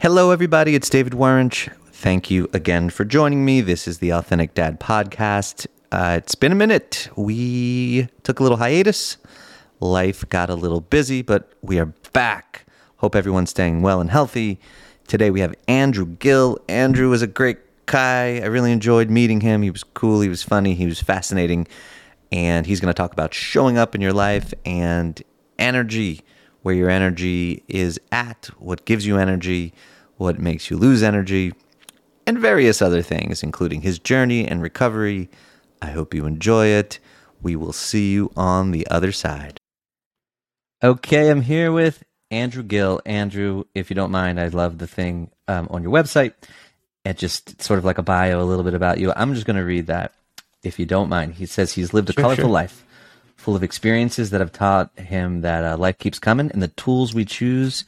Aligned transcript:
Hello, 0.00 0.30
everybody. 0.30 0.74
It's 0.74 0.88
David 0.88 1.12
Warrench. 1.12 1.68
Thank 1.92 2.30
you 2.30 2.48
again 2.54 2.88
for 2.88 3.04
joining 3.04 3.44
me. 3.44 3.60
This 3.60 3.86
is 3.86 3.98
the 3.98 4.14
Authentic 4.14 4.54
Dad 4.54 4.80
podcast. 4.80 5.66
Uh, 5.92 6.14
it's 6.16 6.34
been 6.34 6.52
a 6.52 6.54
minute. 6.54 7.10
We 7.16 8.08
took 8.22 8.40
a 8.40 8.42
little 8.42 8.56
hiatus. 8.56 9.18
Life 9.78 10.26
got 10.30 10.48
a 10.48 10.54
little 10.54 10.80
busy, 10.80 11.20
but 11.20 11.52
we 11.60 11.78
are 11.78 11.92
back. 12.14 12.64
Hope 12.96 13.14
everyone's 13.14 13.50
staying 13.50 13.82
well 13.82 14.00
and 14.00 14.08
healthy. 14.08 14.58
Today 15.06 15.30
we 15.30 15.40
have 15.40 15.54
Andrew 15.68 16.06
Gil. 16.06 16.58
Andrew 16.66 17.12
is 17.12 17.20
a 17.20 17.26
great 17.26 17.58
guy. 17.84 18.40
I 18.40 18.46
really 18.46 18.72
enjoyed 18.72 19.10
meeting 19.10 19.42
him. 19.42 19.60
He 19.60 19.70
was 19.70 19.84
cool, 19.84 20.22
he 20.22 20.30
was 20.30 20.42
funny, 20.42 20.74
he 20.74 20.86
was 20.86 21.02
fascinating. 21.02 21.68
And 22.32 22.64
he's 22.64 22.80
going 22.80 22.88
to 22.88 22.96
talk 22.96 23.12
about 23.12 23.34
showing 23.34 23.76
up 23.76 23.94
in 23.94 24.00
your 24.00 24.14
life 24.14 24.54
and 24.64 25.22
energy, 25.58 26.22
where 26.62 26.74
your 26.74 26.90
energy 26.90 27.62
is 27.68 27.98
at, 28.12 28.50
what 28.58 28.84
gives 28.84 29.06
you 29.06 29.18
energy, 29.18 29.72
what 30.16 30.38
makes 30.38 30.70
you 30.70 30.76
lose 30.76 31.02
energy, 31.02 31.54
and 32.26 32.38
various 32.38 32.82
other 32.82 33.02
things, 33.02 33.42
including 33.42 33.80
his 33.82 33.98
journey 33.98 34.46
and 34.46 34.62
recovery. 34.62 35.30
I 35.80 35.90
hope 35.90 36.12
you 36.14 36.26
enjoy 36.26 36.66
it. 36.66 36.98
We 37.42 37.56
will 37.56 37.72
see 37.72 38.12
you 38.12 38.30
on 38.36 38.70
the 38.70 38.86
other 38.88 39.12
side. 39.12 39.58
Okay, 40.82 41.30
I'm 41.30 41.42
here 41.42 41.72
with 41.72 42.02
Andrew 42.30 42.62
Gil. 42.62 43.00
Andrew, 43.06 43.64
if 43.74 43.90
you 43.90 43.96
don't 43.96 44.10
mind, 44.10 44.40
I 44.40 44.48
love 44.48 44.78
the 44.78 44.86
thing 44.86 45.30
um, 45.48 45.66
on 45.70 45.82
your 45.82 45.92
website. 45.92 46.34
It 47.04 47.16
just 47.18 47.60
sort 47.62 47.78
of 47.78 47.84
like 47.84 47.98
a 47.98 48.02
bio, 48.02 48.40
a 48.40 48.44
little 48.44 48.64
bit 48.64 48.74
about 48.74 48.98
you. 48.98 49.12
I'm 49.16 49.34
just 49.34 49.46
going 49.46 49.56
to 49.56 49.64
read 49.64 49.86
that, 49.88 50.12
if 50.62 50.78
you 50.78 50.84
don't 50.86 51.08
mind. 51.08 51.34
He 51.34 51.46
says 51.46 51.72
he's 51.72 51.94
lived 51.94 52.10
a 52.10 52.12
Sure, 52.12 52.22
colorful 52.22 52.44
sure. 52.44 52.50
life, 52.50 52.84
full 53.40 53.56
of 53.56 53.62
experiences 53.62 54.30
that 54.30 54.40
have 54.40 54.52
taught 54.52 54.96
him 54.98 55.40
that 55.40 55.64
uh, 55.64 55.76
life 55.76 55.98
keeps 55.98 56.18
coming, 56.18 56.50
and 56.52 56.62
the 56.62 56.68
tools 56.68 57.14
we 57.14 57.24
choose 57.24 57.84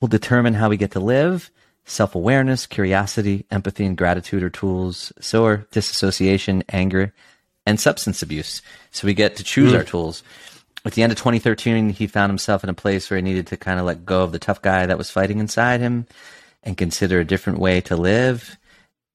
will 0.00 0.08
determine 0.08 0.54
how 0.54 0.68
we 0.68 0.76
get 0.76 0.92
to 0.92 1.00
live. 1.00 1.50
Self 1.84 2.14
awareness, 2.14 2.66
curiosity, 2.66 3.46
empathy, 3.50 3.84
and 3.84 3.96
gratitude 3.96 4.42
are 4.42 4.50
tools. 4.50 5.12
So 5.20 5.46
are 5.46 5.66
disassociation, 5.72 6.62
anger, 6.68 7.12
and 7.66 7.80
substance 7.80 8.22
abuse. 8.22 8.62
So 8.90 9.06
we 9.06 9.14
get 9.14 9.36
to 9.36 9.44
choose 9.44 9.74
our 9.74 9.82
tools. 9.82 10.22
At 10.84 10.92
the 10.92 11.02
end 11.02 11.12
of 11.12 11.18
2013, 11.18 11.90
he 11.90 12.06
found 12.06 12.30
himself 12.30 12.62
in 12.62 12.70
a 12.70 12.74
place 12.74 13.08
where 13.08 13.16
he 13.16 13.22
needed 13.22 13.46
to 13.48 13.56
kind 13.56 13.80
of 13.80 13.86
let 13.86 14.04
go 14.04 14.22
of 14.22 14.32
the 14.32 14.38
tough 14.38 14.62
guy 14.62 14.86
that 14.86 14.98
was 14.98 15.10
fighting 15.10 15.38
inside 15.38 15.80
him 15.80 16.06
and 16.62 16.76
consider 16.76 17.20
a 17.20 17.24
different 17.24 17.58
way 17.58 17.80
to 17.82 17.96
live. 17.96 18.58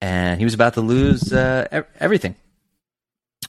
And 0.02 0.40
he 0.40 0.46
was 0.46 0.54
about 0.54 0.76
to 0.76 0.82
lose 0.82 1.34
uh, 1.34 1.84
everything. 2.00 2.36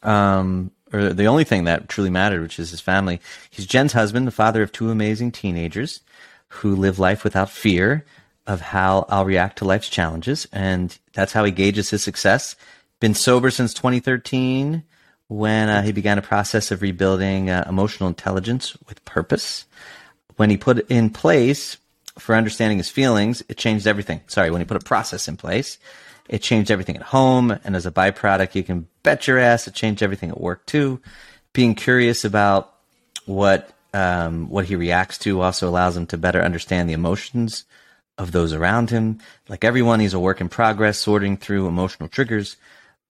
Um, 0.02 0.72
or 0.92 1.12
the 1.12 1.26
only 1.26 1.44
thing 1.44 1.64
that 1.64 1.88
truly 1.88 2.10
mattered, 2.10 2.42
which 2.42 2.58
is 2.58 2.70
his 2.70 2.80
family. 2.80 3.20
He's 3.50 3.66
Jenn's 3.66 3.92
husband, 3.92 4.26
the 4.26 4.32
father 4.32 4.62
of 4.62 4.72
two 4.72 4.90
amazing 4.90 5.32
teenagers 5.32 6.00
who 6.48 6.74
live 6.74 6.98
life 6.98 7.24
without 7.24 7.50
fear 7.50 8.04
of 8.46 8.60
how 8.60 9.04
I'll 9.08 9.26
react 9.26 9.58
to 9.58 9.64
life's 9.66 9.90
challenges. 9.90 10.48
And 10.52 10.96
that's 11.12 11.32
how 11.32 11.44
he 11.44 11.52
gauges 11.52 11.90
his 11.90 12.02
success. 12.02 12.56
Been 13.00 13.14
sober 13.14 13.50
since 13.50 13.74
2013 13.74 14.82
when 15.28 15.68
uh, 15.68 15.82
he 15.82 15.92
began 15.92 16.18
a 16.18 16.22
process 16.22 16.70
of 16.70 16.80
rebuilding 16.80 17.50
uh, 17.50 17.66
emotional 17.68 18.08
intelligence 18.08 18.76
with 18.88 19.04
purpose. 19.04 19.66
When 20.36 20.48
he 20.48 20.56
put 20.56 20.78
it 20.78 20.86
in 20.88 21.10
place 21.10 21.76
for 22.18 22.34
understanding 22.34 22.78
his 22.78 22.88
feelings, 22.88 23.42
it 23.48 23.58
changed 23.58 23.86
everything. 23.86 24.22
Sorry, 24.26 24.50
when 24.50 24.62
he 24.62 24.66
put 24.66 24.80
a 24.80 24.84
process 24.84 25.28
in 25.28 25.36
place, 25.36 25.78
it 26.28 26.42
changed 26.42 26.70
everything 26.70 26.96
at 26.96 27.02
home. 27.02 27.50
And 27.64 27.74
as 27.74 27.86
a 27.86 27.90
byproduct, 27.90 28.54
you 28.54 28.62
can 28.62 28.86
bet 29.02 29.26
your 29.26 29.38
ass 29.38 29.66
it 29.66 29.74
changed 29.74 30.02
everything 30.02 30.30
at 30.30 30.40
work 30.40 30.66
too. 30.66 31.00
Being 31.52 31.74
curious 31.74 32.24
about 32.24 32.74
what 33.26 33.70
um, 33.94 34.48
what 34.48 34.66
he 34.66 34.76
reacts 34.76 35.18
to 35.18 35.40
also 35.40 35.68
allows 35.68 35.96
him 35.96 36.06
to 36.06 36.18
better 36.18 36.42
understand 36.42 36.88
the 36.88 36.94
emotions 36.94 37.64
of 38.18 38.32
those 38.32 38.52
around 38.52 38.90
him. 38.90 39.20
Like 39.48 39.64
everyone, 39.64 40.00
he's 40.00 40.14
a 40.14 40.18
work 40.18 40.40
in 40.40 40.48
progress, 40.48 40.98
sorting 40.98 41.36
through 41.36 41.68
emotional 41.68 42.08
triggers, 42.08 42.56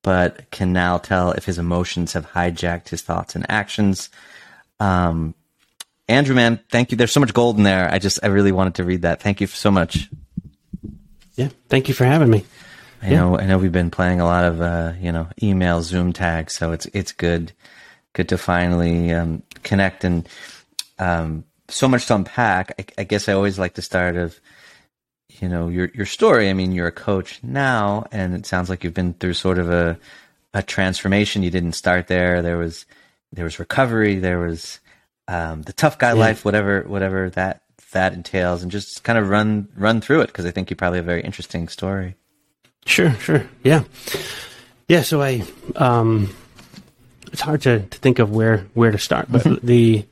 but 0.03 0.51
can 0.51 0.73
now 0.73 0.99
tell 0.99 1.33
if 1.33 1.45
his 1.45 1.59
emotions 1.59 2.13
have 2.13 2.31
hijacked 2.31 2.89
his 2.89 3.03
thoughts 3.03 3.35
and 3.35 3.45
actions. 3.51 4.11
Um, 4.79 5.35
Andrew, 6.09 6.35
man, 6.35 6.61
thank 6.71 6.91
you. 6.91 6.97
There's 6.97 7.13
so 7.13 7.21
much 7.21 7.35
gold 7.35 7.57
in 7.57 7.65
there. 7.65 7.91
I 7.91 7.99
just, 7.99 8.21
I 8.23 8.29
really 8.29 8.53
wanted 8.53 8.77
to 8.77 8.85
read 8.85 9.03
that. 9.03 9.21
Thank 9.21 9.41
you 9.41 9.47
so 9.47 9.71
much. 9.71 10.09
Yeah. 11.35 11.49
Thank 11.69 11.89
you 11.89 11.95
for 11.95 12.05
having 12.05 12.31
me. 12.31 12.45
I 13.03 13.11
know, 13.11 13.39
I 13.39 13.47
know 13.47 13.59
we've 13.59 13.73
been 13.73 13.91
playing 13.91 14.21
a 14.21 14.25
lot 14.25 14.45
of, 14.45 14.61
uh, 14.61 14.93
you 15.01 15.13
know, 15.13 15.29
email, 15.43 15.83
Zoom 15.83 16.13
tags, 16.13 16.55
so 16.55 16.73
it's, 16.73 16.87
it's 16.87 17.13
good, 17.13 17.53
good 18.13 18.29
to 18.31 18.39
finally, 18.39 19.13
um, 19.13 19.43
connect 19.63 20.05
and, 20.05 20.29
um, 20.99 21.45
so 21.69 21.87
much 21.87 22.07
to 22.07 22.15
unpack. 22.15 22.75
I, 22.79 23.03
I 23.03 23.05
guess 23.05 23.29
I 23.29 23.35
always 23.35 23.59
like 23.59 23.75
to 23.75 23.83
start 23.83 24.17
of, 24.17 24.41
you 25.41 25.49
know, 25.49 25.69
your, 25.69 25.91
your 25.95 26.07
story. 26.07 26.51
I 26.51 26.55
mean, 26.55 26.73
you're 26.73 26.89
a 26.89 26.93
coach 26.93 27.41
now, 27.43 28.07
and 28.11 28.35
it 28.35 28.47
sounds 28.47 28.69
like 28.69 28.83
you've 28.83 28.95
been 28.95 29.15
through 29.15 29.35
sort 29.35 29.59
of 29.59 29.71
a, 29.71 29.99
a 30.55 30.63
transformation. 30.63 31.43
You 31.43 31.51
didn't 31.51 31.73
start 31.75 32.09
there. 32.09 32.43
There 32.43 32.59
was, 32.59 32.87
there 33.33 33.45
was 33.45 33.59
recovery. 33.59 34.17
There 34.17 34.41
was, 34.41 34.81
um, 35.29 35.63
the 35.63 35.73
tough 35.73 35.99
guy 35.99 36.13
life, 36.13 36.45
whatever, 36.45 36.83
whatever 36.83 37.31
that, 37.31 37.63
that 37.93 38.15
entails, 38.15 38.63
and 38.63 38.73
just 38.73 39.05
kind 39.05 39.19
of 39.19 39.29
run, 39.29 39.69
run 39.77 40.01
through 40.01 40.23
it 40.23 40.29
because 40.29 40.47
I 40.47 40.51
think 40.51 40.71
you 40.71 40.77
probably 40.77 40.99
have 40.99 41.05
a 41.05 41.07
very 41.07 41.23
interesting 41.23 41.69
story. 41.69 42.17
Sure, 42.87 43.13
sure. 43.15 43.47
Yeah. 43.63 43.85
Yeah, 44.89 45.03
so 45.03 45.21
I 45.21 45.43
um 45.77 46.35
it's 47.33 47.43
hard 47.43 47.63
to, 47.63 47.81
to 47.81 47.99
think 47.99 48.19
of 48.19 48.31
where 48.31 48.67
where 48.75 48.91
to 48.91 48.99
start, 48.99 49.27
but 49.31 49.63
the 49.63 50.05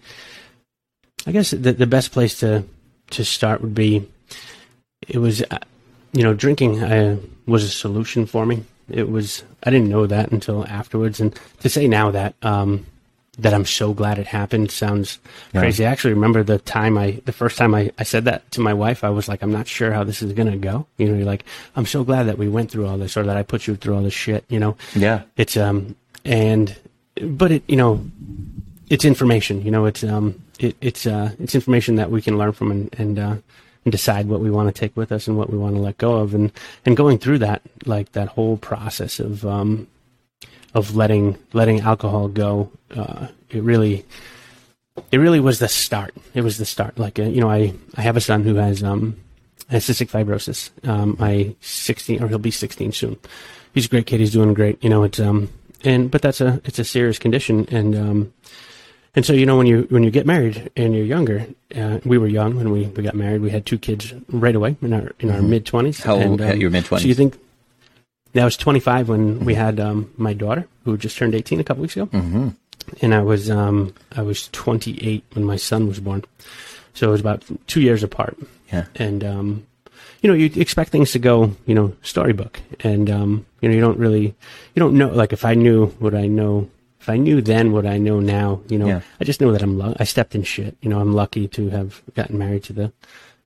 I 1.27 1.32
guess 1.32 1.50
the 1.50 1.72
the 1.72 1.87
best 1.87 2.12
place 2.12 2.38
to 2.41 2.65
to 3.10 3.25
start 3.25 3.62
would 3.62 3.75
be 3.75 4.06
it 5.09 5.19
was 5.19 5.43
uh, 5.43 5.59
you 6.12 6.22
know, 6.22 6.34
drinking 6.34 6.82
uh, 6.82 7.19
was 7.47 7.65
a 7.65 7.69
solution 7.69 8.27
for 8.27 8.47
me. 8.47 8.65
It 8.88 9.10
was 9.10 9.43
I 9.62 9.71
didn't 9.71 9.88
know 9.88 10.06
that 10.06 10.31
until 10.33 10.66
afterwards 10.66 11.21
and 11.21 11.38
to 11.60 11.69
say 11.69 11.88
now 11.88 12.10
that 12.10 12.34
um 12.43 12.87
that 13.39 13.53
I'm 13.53 13.67
so 13.67 13.93
glad 13.93 14.19
it 14.19 14.27
happened 14.27 14.71
sounds 14.71 15.19
crazy. 15.53 15.85
I 15.85 15.91
actually 15.91 16.15
remember 16.15 16.43
the 16.43 16.59
time 16.59 16.97
I, 16.97 17.21
the 17.27 17.33
first 17.33 17.59
time 17.59 17.75
I, 17.75 17.93
I 17.99 18.03
said 18.03 18.25
that 18.25 18.51
to 18.53 18.61
my 18.61 18.73
wife, 18.73 19.05
I 19.05 19.11
was 19.11 19.29
like, 19.29 19.43
I'm 19.43 19.53
not 19.53 19.67
sure 19.67 19.93
how 19.93 20.05
this 20.05 20.23
is 20.23 20.33
going 20.33 20.51
to 20.51 20.57
go. 20.57 20.87
You 20.97 21.09
know, 21.09 21.17
you're 21.17 21.27
like, 21.27 21.45
I'm 21.77 21.87
so 21.87 22.03
glad 22.03 22.25
that 22.25 22.39
we 22.39 22.49
went 22.49 22.71
through 22.71 22.87
all 22.87 22.97
this 22.97 23.17
or 23.17 23.25
that 23.25 23.37
I 23.37 23.43
put 23.43 23.67
you 23.67 23.77
through 23.77 23.97
all 23.97 24.03
this 24.03 24.15
shit, 24.15 24.45
you 24.49 24.59
know? 24.59 24.77
Yeah. 24.95 25.23
It's, 25.37 25.57
um, 25.57 25.97
and, 26.25 26.75
but 27.23 27.53
it, 27.53 27.63
you 27.69 27.77
know, 27.77 28.05
it's 28.89 29.05
information, 29.05 29.63
you 29.63 29.71
know, 29.71 29.85
it's, 29.85 30.03
um, 30.03 30.43
it, 30.59 30.77
it's, 30.81 31.07
uh, 31.07 31.33
it's 31.39 31.55
information 31.55 31.97
that 31.97 32.11
we 32.11 32.23
can 32.23 32.39
learn 32.39 32.53
from 32.53 32.71
and, 32.71 32.95
and, 32.99 33.19
uh, 33.19 33.37
and 33.85 33.93
decide 33.93 34.29
what 34.29 34.41
we 34.41 34.51
want 34.51 34.75
to 34.75 34.81
take 34.81 34.97
with 34.97 35.13
us 35.13 35.29
and 35.29 35.37
what 35.37 35.51
we 35.51 35.59
want 35.59 35.75
to 35.75 35.81
let 35.81 35.99
go 35.99 36.17
of. 36.17 36.35
And, 36.35 36.51
and 36.87 36.97
going 36.97 37.19
through 37.19 37.39
that, 37.41 37.61
like 37.85 38.13
that 38.13 38.29
whole 38.29 38.57
process 38.57 39.21
of, 39.21 39.45
um, 39.45 39.89
of 40.77 40.95
letting 40.95 41.39
letting 41.55 41.81
alcohol 41.81 42.29
go. 42.29 42.71
Uh, 42.95 43.29
it 43.51 43.63
really 43.63 44.05
it 45.11 45.19
really 45.19 45.41
was 45.41 45.59
the 45.59 45.69
start. 45.69 46.15
It 46.35 46.43
was 46.43 46.59
the 46.59 46.67
start. 46.67 46.99
Like 46.99 47.19
uh, 47.19 47.23
you 47.25 47.41
know, 47.41 47.51
I 47.51 47.73
I 47.97 48.03
have 48.03 48.17
a 48.17 48.21
son 48.21 48.45
who 48.45 48.57
has 48.57 48.83
um 48.83 49.17
has 49.71 49.87
cystic 49.87 50.11
fibrosis. 50.11 50.71
Um, 50.87 51.17
I 51.19 51.57
sixteen 51.61 52.23
or 52.23 52.29
he'll 52.29 52.39
be 52.39 52.51
sixteen 52.51 52.93
soon. 52.93 53.17
He's 53.73 53.87
a 53.87 53.89
great 53.89 54.07
kid. 54.07 54.21
He's 54.21 54.33
doing 54.33 54.53
great. 54.55 54.83
You 54.85 54.91
know, 54.91 55.03
it's 55.03 55.19
um 55.19 55.49
and 55.83 56.11
but 56.11 56.21
that's 56.21 56.41
a 56.41 56.61
it's 56.65 56.79
a 56.79 56.85
serious 56.85 57.19
condition 57.19 57.67
and 57.71 57.95
um 57.97 58.33
and 59.15 59.25
so 59.25 59.33
you 59.33 59.47
know 59.47 59.57
when 59.57 59.67
you 59.67 59.87
when 59.89 60.03
you 60.03 60.11
get 60.11 60.27
married 60.27 60.71
and 60.77 60.95
you're 60.95 61.07
younger, 61.07 61.47
uh, 61.75 62.01
we 62.05 62.19
were 62.19 62.29
young 62.29 62.55
when 62.57 62.71
we, 62.71 62.84
we 62.89 63.03
got 63.03 63.15
married. 63.15 63.41
We 63.41 63.49
had 63.49 63.65
two 63.65 63.79
kids 63.79 64.13
right 64.29 64.55
away 64.55 64.77
in 64.83 64.93
our 64.93 65.13
in 65.21 65.31
our 65.31 65.41
mid 65.41 65.65
twenties. 65.65 66.05
How 66.05 66.21
old- 66.21 66.43
at 66.43 66.59
your 66.59 66.69
mid-twenties? 66.69 67.05
So 67.05 67.09
you 67.09 67.15
think 67.15 67.39
I 68.41 68.44
was 68.44 68.56
25 68.56 69.09
when 69.09 69.44
we 69.44 69.54
had 69.54 69.80
um, 69.80 70.12
my 70.16 70.33
daughter, 70.33 70.66
who 70.84 70.97
just 70.97 71.16
turned 71.16 71.34
18 71.34 71.60
a 71.60 71.65
couple 71.65 71.83
weeks 71.83 71.97
ago, 71.97 72.06
mm-hmm. 72.06 72.48
and 73.00 73.15
I 73.15 73.22
was 73.22 73.50
um, 73.50 73.94
I 74.16 74.22
was 74.22 74.48
28 74.48 75.24
when 75.33 75.44
my 75.44 75.56
son 75.56 75.86
was 75.86 76.00
born. 76.00 76.24
So 76.94 77.09
it 77.09 77.12
was 77.12 77.21
about 77.21 77.44
two 77.66 77.80
years 77.83 78.03
apart. 78.03 78.38
Yeah. 78.72 78.86
And 78.97 79.22
um, 79.22 79.66
you 80.22 80.30
know, 80.30 80.34
you 80.34 80.50
expect 80.60 80.91
things 80.91 81.12
to 81.12 81.18
go, 81.18 81.54
you 81.66 81.74
know, 81.74 81.94
storybook, 82.03 82.60
and 82.80 83.10
um, 83.10 83.47
you 83.60 83.68
know, 83.68 83.74
you 83.74 83.80
don't 83.80 83.98
really, 83.98 84.34
you 84.74 84.80
don't 84.80 84.94
know. 84.97 85.09
Like 85.09 85.33
if 85.33 85.44
I 85.44 85.54
knew 85.54 85.86
what 85.98 86.15
I 86.15 86.27
know, 86.27 86.68
if 87.00 87.09
I 87.09 87.16
knew 87.16 87.41
then 87.41 87.72
what 87.72 87.86
I 87.86 87.98
know 87.98 88.18
now, 88.21 88.60
you 88.68 88.78
know, 88.78 88.86
Yeah. 88.86 89.00
I 89.21 89.24
just 89.24 89.41
know 89.41 89.53
that 89.53 89.62
I'm. 89.62 89.78
Lu- 89.78 89.94
I 89.98 90.04
stepped 90.04 90.34
in 90.34 90.42
shit. 90.42 90.77
You 90.80 90.91
know, 90.91 91.00
I'm 91.00 91.15
lucky 91.15 91.47
to 91.48 91.68
have 91.71 92.03
gotten 92.15 92.38
married 92.38 92.65
to 92.65 92.72
the 92.72 92.92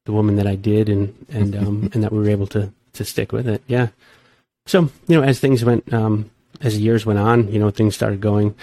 the 0.05 0.13
woman 0.13 0.37
that 0.37 0.47
I 0.47 0.55
did, 0.55 0.89
and 0.89 1.15
and 1.29 1.57
um, 1.57 1.91
and 1.95 2.03
that 2.03 2.13
we 2.13 2.19
were 2.19 2.31
able 2.31 2.47
to 2.49 2.73
to 2.95 3.05
stick 3.05 3.33
with 3.33 3.49
it. 3.49 3.63
Yeah. 3.67 3.89
So 4.71 4.89
you 5.09 5.17
know, 5.17 5.25
as 5.25 5.41
things 5.41 5.65
went, 5.65 5.93
um, 5.93 6.31
as 6.61 6.77
the 6.77 6.81
years 6.81 7.05
went 7.05 7.19
on, 7.19 7.53
you 7.53 7.59
know, 7.59 7.71
things 7.71 7.97
started 7.97 8.21
going. 8.21 8.55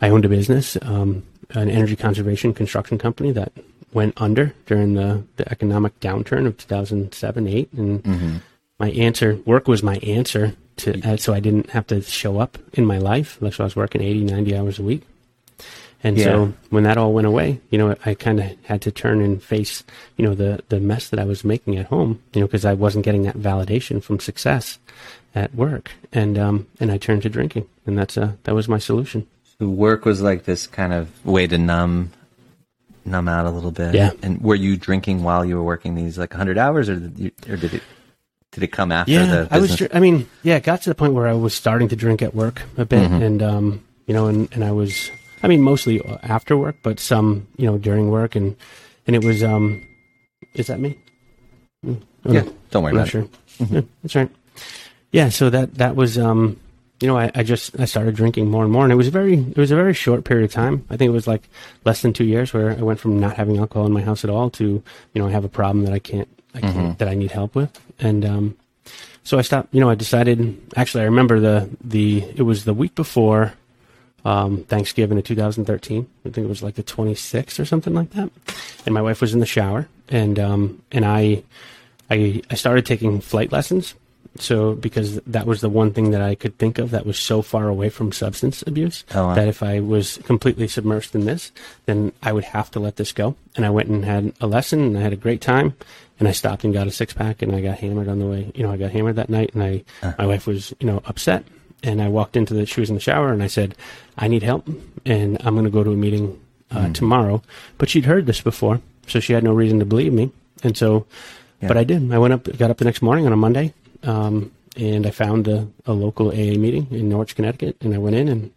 I 0.00 0.08
owned 0.08 0.24
a 0.24 0.28
business, 0.28 0.76
um, 0.82 1.24
an 1.50 1.68
energy 1.68 1.96
conservation 1.96 2.54
construction 2.54 2.96
company 2.96 3.32
that 3.32 3.52
went 3.92 4.14
under 4.18 4.54
during 4.66 4.94
the, 4.94 5.24
the 5.38 5.50
economic 5.50 5.98
downturn 5.98 6.46
of 6.46 6.56
2007, 6.58 7.48
8. 7.48 7.72
And 7.72 8.40
my 8.78 8.90
answer, 8.92 9.34
work 9.44 9.66
was 9.66 9.82
my 9.82 9.96
answer 9.96 10.54
to, 10.76 11.00
uh, 11.02 11.16
so 11.16 11.34
I 11.34 11.40
didn't 11.40 11.70
have 11.70 11.88
to 11.88 12.02
show 12.02 12.38
up 12.38 12.56
in 12.74 12.86
my 12.86 12.98
life. 12.98 13.36
Like, 13.40 13.54
so 13.54 13.64
I 13.64 13.66
was 13.66 13.74
working 13.74 14.00
80, 14.00 14.22
90 14.22 14.56
hours 14.56 14.78
a 14.78 14.82
week. 14.84 15.02
And 16.04 16.18
Yeah. 16.18 16.24
so 16.24 16.52
when 16.70 16.84
that 16.84 16.98
all 16.98 17.12
went 17.12 17.26
away, 17.26 17.60
you 17.70 17.78
know, 17.78 17.96
I 18.06 18.14
kind 18.14 18.38
of 18.38 18.46
had 18.64 18.80
to 18.82 18.92
turn 18.92 19.20
and 19.20 19.42
face, 19.42 19.82
you 20.16 20.24
know, 20.24 20.34
the 20.34 20.62
the 20.68 20.80
mess 20.80 21.08
that 21.10 21.20
I 21.20 21.24
was 21.24 21.44
making 21.44 21.76
at 21.78 21.86
home, 21.86 22.20
you 22.32 22.40
know, 22.40 22.46
because 22.46 22.64
I 22.64 22.74
wasn't 22.74 23.04
getting 23.04 23.22
that 23.22 23.38
validation 23.38 24.02
from 24.02 24.18
success 24.20 24.78
at 25.34 25.54
work, 25.54 25.92
and 26.12 26.38
um, 26.38 26.66
and 26.80 26.90
I 26.90 26.98
turned 26.98 27.22
to 27.22 27.28
drinking, 27.28 27.66
and 27.86 27.96
that's 27.98 28.16
uh 28.18 28.32
that 28.44 28.54
was 28.54 28.68
my 28.68 28.78
solution. 28.78 29.26
The 29.58 29.68
work 29.68 30.04
was 30.04 30.20
like 30.20 30.44
this 30.44 30.66
kind 30.66 30.92
of 30.92 31.08
way 31.24 31.46
to 31.46 31.56
numb 31.58 32.12
numb 33.04 33.28
out 33.28 33.46
a 33.46 33.50
little 33.50 33.70
bit. 33.70 33.94
Yeah. 33.94 34.10
And 34.22 34.40
were 34.42 34.54
you 34.54 34.76
drinking 34.76 35.22
while 35.22 35.44
you 35.44 35.56
were 35.56 35.62
working 35.62 35.94
these 35.94 36.18
like 36.18 36.30
100 36.32 36.56
hours 36.58 36.88
or 36.88 36.96
did 36.96 37.18
you, 37.18 37.30
or 37.48 37.56
did 37.56 37.74
it 37.74 37.82
did 38.52 38.62
it 38.64 38.68
come 38.68 38.92
after 38.92 39.12
yeah, 39.12 39.26
the 39.26 39.48
I 39.50 39.58
was. 39.58 39.82
I 39.94 39.98
mean, 40.00 40.28
yeah, 40.42 40.56
it 40.56 40.62
got 40.64 40.82
to 40.82 40.90
the 40.90 40.94
point 40.94 41.14
where 41.14 41.26
I 41.26 41.32
was 41.32 41.54
starting 41.54 41.88
to 41.88 41.96
drink 41.96 42.22
at 42.22 42.34
work 42.34 42.62
a 42.76 42.84
bit, 42.84 43.10
Mm-hmm. 43.10 43.22
and 43.22 43.42
um, 43.42 43.84
you 44.06 44.14
know, 44.14 44.26
and, 44.26 44.48
and 44.52 44.62
I 44.64 44.72
was. 44.72 45.10
I 45.42 45.48
mean, 45.48 45.62
mostly 45.62 46.04
after 46.22 46.56
work, 46.56 46.76
but 46.84 47.00
some, 47.00 47.48
you 47.56 47.66
know, 47.66 47.78
during 47.78 48.10
work, 48.10 48.36
and 48.36 48.54
and 49.06 49.16
it 49.16 49.24
was. 49.24 49.42
um 49.42 49.86
Is 50.54 50.66
that 50.66 50.78
me? 50.80 50.98
Mm, 51.86 52.02
yeah. 52.26 52.44
Don't 52.70 52.82
worry 52.84 52.90
I'm 52.92 52.96
about 52.98 52.98
not 52.98 53.06
it. 53.06 53.10
sure. 53.10 53.28
Yeah, 53.70 53.80
that's 54.02 54.14
right. 54.14 54.30
Yeah, 55.12 55.28
so 55.28 55.48
that 55.50 55.74
that 55.76 55.94
was. 55.94 56.18
um 56.18 56.58
you 57.00 57.08
know, 57.08 57.18
I, 57.18 57.32
I 57.34 57.42
just 57.42 57.78
I 57.80 57.84
started 57.86 58.14
drinking 58.14 58.48
more 58.48 58.62
and 58.62 58.72
more, 58.72 58.84
and 58.84 58.92
it 58.92 58.96
was 58.96 59.08
very 59.08 59.34
it 59.34 59.56
was 59.56 59.72
a 59.72 59.74
very 59.74 59.92
short 59.92 60.22
period 60.24 60.44
of 60.44 60.52
time. 60.52 60.84
I 60.88 60.96
think 60.96 61.08
it 61.08 61.12
was 61.12 61.26
like 61.26 61.42
less 61.84 62.00
than 62.00 62.12
two 62.12 62.24
years 62.24 62.54
where 62.54 62.70
I 62.70 62.82
went 62.82 63.00
from 63.00 63.18
not 63.18 63.34
having 63.34 63.58
alcohol 63.58 63.86
in 63.86 63.92
my 63.92 64.02
house 64.02 64.22
at 64.22 64.30
all 64.30 64.50
to 64.50 64.64
you 64.64 65.20
know 65.20 65.26
I 65.26 65.32
have 65.32 65.44
a 65.44 65.48
problem 65.48 65.84
that 65.84 65.92
I 65.92 65.98
can't 65.98 66.28
I 66.54 66.60
can't 66.60 66.96
that 66.98 67.08
I 67.08 67.14
need 67.14 67.32
help 67.32 67.56
with, 67.56 67.76
and 67.98 68.24
um, 68.24 68.56
so 69.24 69.36
I 69.36 69.42
stopped. 69.42 69.74
You 69.74 69.80
know, 69.80 69.90
I 69.90 69.96
decided. 69.96 70.56
Actually, 70.76 71.02
I 71.02 71.06
remember 71.06 71.40
the 71.40 71.68
the 71.82 72.22
it 72.36 72.42
was 72.42 72.64
the 72.64 72.74
week 72.74 72.94
before 72.94 73.54
um, 74.24 74.62
Thanksgiving 74.64 75.18
of 75.18 75.24
2013. 75.24 76.06
I 76.24 76.30
think 76.30 76.44
it 76.44 76.48
was 76.48 76.62
like 76.62 76.76
the 76.76 76.84
26th 76.84 77.58
or 77.58 77.64
something 77.64 77.94
like 77.94 78.10
that. 78.10 78.30
And 78.86 78.94
my 78.94 79.02
wife 79.02 79.20
was 79.20 79.34
in 79.34 79.40
the 79.40 79.46
shower, 79.46 79.88
and 80.08 80.38
um, 80.38 80.82
and 80.92 81.04
I 81.04 81.42
I 82.08 82.42
I 82.48 82.54
started 82.54 82.86
taking 82.86 83.20
flight 83.20 83.50
lessons. 83.50 83.94
So 84.38 84.74
because 84.74 85.16
that 85.26 85.46
was 85.46 85.60
the 85.60 85.68
one 85.68 85.92
thing 85.92 86.10
that 86.12 86.22
I 86.22 86.34
could 86.34 86.56
think 86.58 86.78
of 86.78 86.90
that 86.90 87.04
was 87.04 87.18
so 87.18 87.42
far 87.42 87.68
away 87.68 87.90
from 87.90 88.12
substance 88.12 88.62
abuse 88.66 89.04
Oh, 89.14 89.26
wow. 89.26 89.34
that 89.34 89.46
if 89.46 89.62
I 89.62 89.80
was 89.80 90.18
completely 90.24 90.66
submersed 90.66 91.14
in 91.14 91.26
this, 91.26 91.52
then 91.84 92.12
I 92.22 92.32
would 92.32 92.44
have 92.44 92.70
to 92.72 92.80
let 92.80 92.96
this 92.96 93.12
go. 93.12 93.36
And 93.56 93.66
I 93.66 93.70
went 93.70 93.88
and 93.90 94.04
had 94.04 94.32
a 94.40 94.46
lesson, 94.46 94.80
and 94.82 94.96
I 94.98 95.02
had 95.02 95.12
a 95.12 95.16
great 95.16 95.40
time. 95.42 95.74
And 96.18 96.28
I 96.28 96.32
stopped 96.32 96.62
and 96.64 96.72
got 96.72 96.86
a 96.86 96.90
six 96.92 97.12
pack, 97.12 97.42
and 97.42 97.54
I 97.54 97.60
got 97.60 97.78
hammered 97.78 98.08
on 98.08 98.20
the 98.20 98.26
way. 98.26 98.50
You 98.54 98.62
know, 98.62 98.70
I 98.72 98.76
got 98.76 98.92
hammered 98.92 99.16
that 99.16 99.28
night, 99.28 99.50
and 99.54 99.62
I 99.62 99.84
my 100.18 100.26
wife 100.26 100.46
was 100.46 100.72
you 100.80 100.86
know 100.86 101.02
upset. 101.04 101.44
And 101.82 102.00
I 102.00 102.08
walked 102.08 102.36
into 102.36 102.54
the 102.54 102.64
she 102.64 102.80
was 102.80 102.88
in 102.90 102.94
the 102.94 103.00
shower, 103.00 103.32
and 103.32 103.42
I 103.42 103.48
said, 103.48 103.74
"I 104.16 104.28
need 104.28 104.44
help, 104.44 104.68
and 105.04 105.36
I'm 105.44 105.54
going 105.54 105.64
to 105.64 105.70
go 105.70 105.82
to 105.82 105.90
a 105.90 105.96
meeting 105.96 106.40
uh, 106.70 106.90
tomorrow." 106.92 107.42
But 107.76 107.90
she'd 107.90 108.04
heard 108.04 108.26
this 108.26 108.40
before, 108.40 108.80
so 109.08 109.18
she 109.20 109.32
had 109.32 109.42
no 109.42 109.52
reason 109.52 109.80
to 109.80 109.84
believe 109.84 110.12
me. 110.12 110.30
And 110.62 110.76
so, 110.78 111.06
Yeah. 111.60 111.68
but 111.68 111.76
I 111.76 111.82
did. 111.84 112.12
I 112.12 112.18
went 112.18 112.34
up, 112.34 112.44
got 112.56 112.70
up 112.70 112.78
the 112.78 112.84
next 112.84 113.02
morning 113.02 113.26
on 113.26 113.32
a 113.32 113.36
Monday, 113.36 113.74
um, 114.02 114.52
and 114.76 115.06
I 115.06 115.10
found 115.10 115.48
a, 115.48 115.68
a 115.86 115.92
local 115.92 116.28
AA 116.28 116.56
meeting 116.58 116.86
in 116.90 117.08
Norwich, 117.08 117.34
Connecticut, 117.36 117.76
and 117.80 117.94
I 117.94 117.98
went 117.98 118.16
in 118.16 118.28
and 118.28 118.50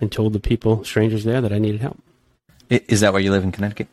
and 0.00 0.10
told 0.10 0.32
the 0.32 0.40
people, 0.40 0.82
strangers 0.84 1.24
there, 1.24 1.40
that 1.42 1.52
I 1.52 1.58
needed 1.58 1.80
help. 1.82 1.98
Is 2.70 3.00
that 3.00 3.12
where 3.12 3.20
you 3.22 3.30
live 3.30 3.44
in 3.44 3.52
Connecticut? 3.52 3.88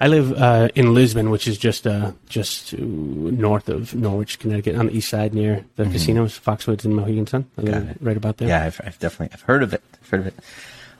I 0.00 0.08
live 0.08 0.32
uh, 0.32 0.68
in 0.74 0.94
Lisbon, 0.94 1.30
which 1.30 1.46
is 1.46 1.58
just 1.58 1.86
uh, 1.86 2.12
just 2.28 2.76
north 2.76 3.68
of 3.68 3.94
Norwich, 3.94 4.38
Connecticut, 4.40 4.74
on 4.76 4.86
the 4.86 4.96
east 4.96 5.08
side 5.10 5.32
near 5.34 5.64
the 5.76 5.84
casinos, 5.84 6.38
Foxwoods 6.38 6.84
and 6.84 6.96
Mohegan 6.96 7.26
Sun. 7.26 7.46
I 7.56 7.60
live 7.60 7.74
Mm-hmm. 7.74 7.86
Got 7.86 7.96
it. 7.96 7.98
right 8.02 8.16
about 8.16 8.36
there. 8.38 8.48
Yeah, 8.48 8.64
I've, 8.64 8.80
I've 8.84 8.98
definitely 8.98 9.32
I've 9.34 9.42
heard 9.42 9.62
of 9.62 9.72
it. 9.74 9.82
I've 10.02 10.08
heard 10.08 10.20
of 10.20 10.26
it. 10.28 10.34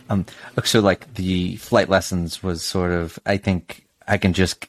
Um, 0.09 0.27
so 0.65 0.81
like 0.81 1.15
the 1.15 1.57
flight 1.57 1.89
lessons 1.89 2.43
was 2.43 2.63
sort 2.63 2.93
of. 2.93 3.19
I 3.27 3.39
think 3.39 3.87
I 4.07 4.19
can 4.19 4.33
just. 4.35 4.67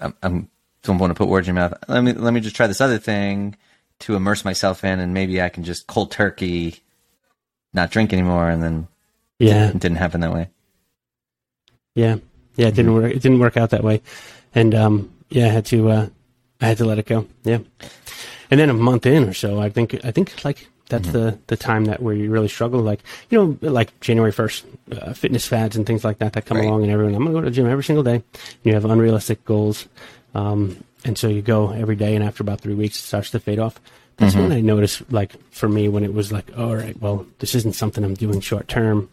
I'm, 0.00 0.14
I'm 0.22 0.48
don't 0.82 0.98
want 0.98 1.10
to 1.10 1.14
put 1.14 1.28
words 1.28 1.48
in 1.48 1.54
your 1.54 1.62
mouth. 1.62 1.74
Let 1.88 2.02
me 2.02 2.12
let 2.12 2.32
me 2.34 2.40
just 2.40 2.56
try 2.56 2.66
this 2.66 2.80
other 2.80 2.98
thing 2.98 3.56
to 4.00 4.16
immerse 4.16 4.44
myself 4.44 4.84
in, 4.84 4.98
and 5.00 5.14
maybe 5.14 5.40
I 5.40 5.48
can 5.48 5.62
just 5.64 5.86
cold 5.86 6.10
turkey, 6.10 6.76
not 7.72 7.90
drink 7.90 8.12
anymore, 8.12 8.48
and 8.48 8.62
then 8.62 8.88
yeah, 9.38 9.68
it 9.68 9.78
didn't 9.78 9.98
happen 9.98 10.20
that 10.20 10.32
way. 10.34 10.48
yeah, 11.94 12.16
yeah. 12.56 12.68
It 12.68 12.74
didn't 12.74 12.94
work. 12.94 13.12
It 13.12 13.22
didn't 13.22 13.38
work 13.38 13.56
out 13.56 13.70
that 13.70 13.84
way, 13.84 14.02
and 14.54 14.74
um, 14.74 15.12
yeah, 15.30 15.46
I 15.46 15.50
had 15.50 15.66
to 15.66 15.88
uh, 15.90 16.08
I 16.60 16.66
had 16.66 16.78
to 16.78 16.84
let 16.84 16.98
it 16.98 17.06
go. 17.06 17.26
Yeah, 17.44 17.58
and 18.50 18.58
then 18.60 18.70
a 18.70 18.74
month 18.74 19.06
in 19.06 19.24
or 19.28 19.34
so, 19.34 19.60
I 19.60 19.68
think 19.68 20.04
I 20.04 20.10
think 20.10 20.44
like 20.44 20.68
that's 20.88 21.08
the 21.10 21.38
the 21.46 21.56
time 21.56 21.86
that 21.86 22.02
where 22.02 22.14
you 22.14 22.30
really 22.30 22.48
struggle. 22.48 22.80
Like 22.80 23.00
you 23.30 23.38
know, 23.38 23.70
like 23.70 23.98
January 24.00 24.32
first, 24.32 24.64
uh, 24.90 25.12
fitness 25.12 25.46
fads 25.46 25.76
and 25.76 25.86
things 25.86 26.04
like 26.04 26.18
that 26.18 26.32
that 26.34 26.46
come 26.46 26.58
Right. 26.58 26.66
along, 26.66 26.82
and 26.82 26.90
everyone 26.92 27.14
I'm 27.14 27.22
gonna 27.22 27.34
go 27.34 27.40
to 27.40 27.50
the 27.50 27.54
gym 27.54 27.66
every 27.66 27.84
single 27.84 28.02
day. 28.04 28.16
And 28.16 28.24
you 28.64 28.74
have 28.74 28.84
unrealistic 28.84 29.44
goals, 29.44 29.86
um, 30.34 30.82
and 31.04 31.18
so 31.18 31.28
you 31.28 31.42
go 31.42 31.70
every 31.70 31.96
day, 31.96 32.14
and 32.14 32.24
after 32.24 32.42
about 32.42 32.60
three 32.60 32.74
weeks, 32.74 32.96
it 32.96 33.02
starts 33.02 33.30
to 33.30 33.40
fade 33.40 33.58
off. 33.58 33.80
That's 34.16 34.34
when 34.34 34.50
mm-hmm. 34.50 34.52
I 34.52 34.60
noticed, 34.60 35.10
like 35.10 35.32
for 35.50 35.68
me, 35.68 35.88
when 35.88 36.04
it 36.04 36.12
was 36.12 36.30
like, 36.30 36.50
oh, 36.56 36.68
all 36.68 36.76
right, 36.76 37.00
well, 37.00 37.26
this 37.38 37.54
isn't 37.54 37.74
something 37.74 38.04
I'm 38.04 38.14
doing 38.14 38.40
short 38.40 38.68
term. 38.68 39.08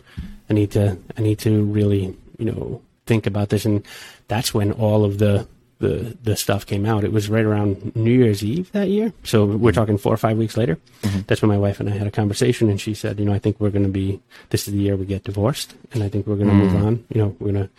I 0.50 0.54
need 0.54 0.72
to, 0.72 0.98
I 1.18 1.22
need 1.22 1.40
to 1.40 1.64
really, 1.64 2.16
you 2.38 2.46
know, 2.46 2.82
think 3.06 3.26
about 3.26 3.50
this, 3.50 3.66
and 3.66 3.86
that's 4.28 4.54
when 4.54 4.72
all 4.74 5.06
of 5.06 5.18
the 5.18 5.48
the 5.80 6.18
the 6.24 6.36
stuff 6.36 6.66
came 6.66 6.86
out. 6.86 7.04
It 7.04 7.14
was 7.14 7.30
right 7.30 7.46
around 7.46 7.96
New 7.96 8.12
Year's 8.12 8.44
Eve 8.44 8.72
that 8.74 8.90
year, 8.90 9.14
so 9.24 9.46
we're 9.46 9.72
talking 9.72 9.98
four 9.98 10.14
or 10.14 10.18
five 10.18 10.38
weeks 10.38 10.58
later. 10.58 10.78
Mm-hmm. 11.02 11.22
That's 11.28 11.42
when 11.42 11.50
my 11.50 11.58
wife 11.58 11.80
and 11.80 11.90
I 11.90 11.94
had 11.94 12.08
a 12.08 12.12
conversation, 12.12 12.70
and 12.70 12.80
she 12.80 12.94
said, 12.94 13.20
you 13.20 13.26
know, 13.26 13.34
I 13.34 13.40
think 13.40 13.60
we're 13.60 13.72
going 13.72 13.86
to 13.86 13.92
be. 13.92 14.22
This 14.50 14.68
is 14.68 14.74
the 14.74 14.80
year 14.80 14.98
we 14.98 15.06
get 15.06 15.24
divorced, 15.24 15.74
and 15.94 16.04
I 16.04 16.10
think 16.10 16.28
we're 16.28 16.36
going 16.36 16.50
to 16.50 16.54
mm. 16.54 16.72
move 16.72 16.76
on. 16.86 17.06
You 17.10 17.22
know, 17.22 17.36
we're 17.40 17.54
gonna, 17.54 17.70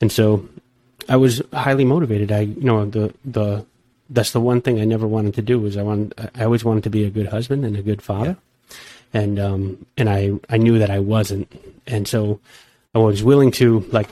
and 0.00 0.12
so 0.12 0.48
I 1.08 1.16
was 1.16 1.42
highly 1.52 1.84
motivated. 1.84 2.32
I, 2.32 2.40
you 2.40 2.64
know, 2.64 2.84
the 2.86 3.12
the 3.24 3.64
that's 4.10 4.32
the 4.32 4.40
one 4.40 4.60
thing 4.60 4.80
I 4.80 4.84
never 4.84 5.06
wanted 5.06 5.34
to 5.34 5.42
do 5.42 5.58
was 5.58 5.76
I 5.76 5.82
wanted 5.82 6.14
I 6.34 6.44
always 6.44 6.64
wanted 6.64 6.84
to 6.84 6.90
be 6.90 7.04
a 7.04 7.10
good 7.10 7.28
husband 7.28 7.64
and 7.64 7.76
a 7.76 7.82
good 7.82 8.02
father, 8.02 8.36
and 9.12 9.38
um 9.38 9.86
and 9.96 10.08
I 10.08 10.32
I 10.48 10.56
knew 10.58 10.78
that 10.78 10.90
I 10.90 10.98
wasn't, 10.98 11.50
and 11.86 12.06
so 12.06 12.40
I 12.94 12.98
was 12.98 13.22
willing 13.22 13.50
to 13.52 13.80
like 13.90 14.08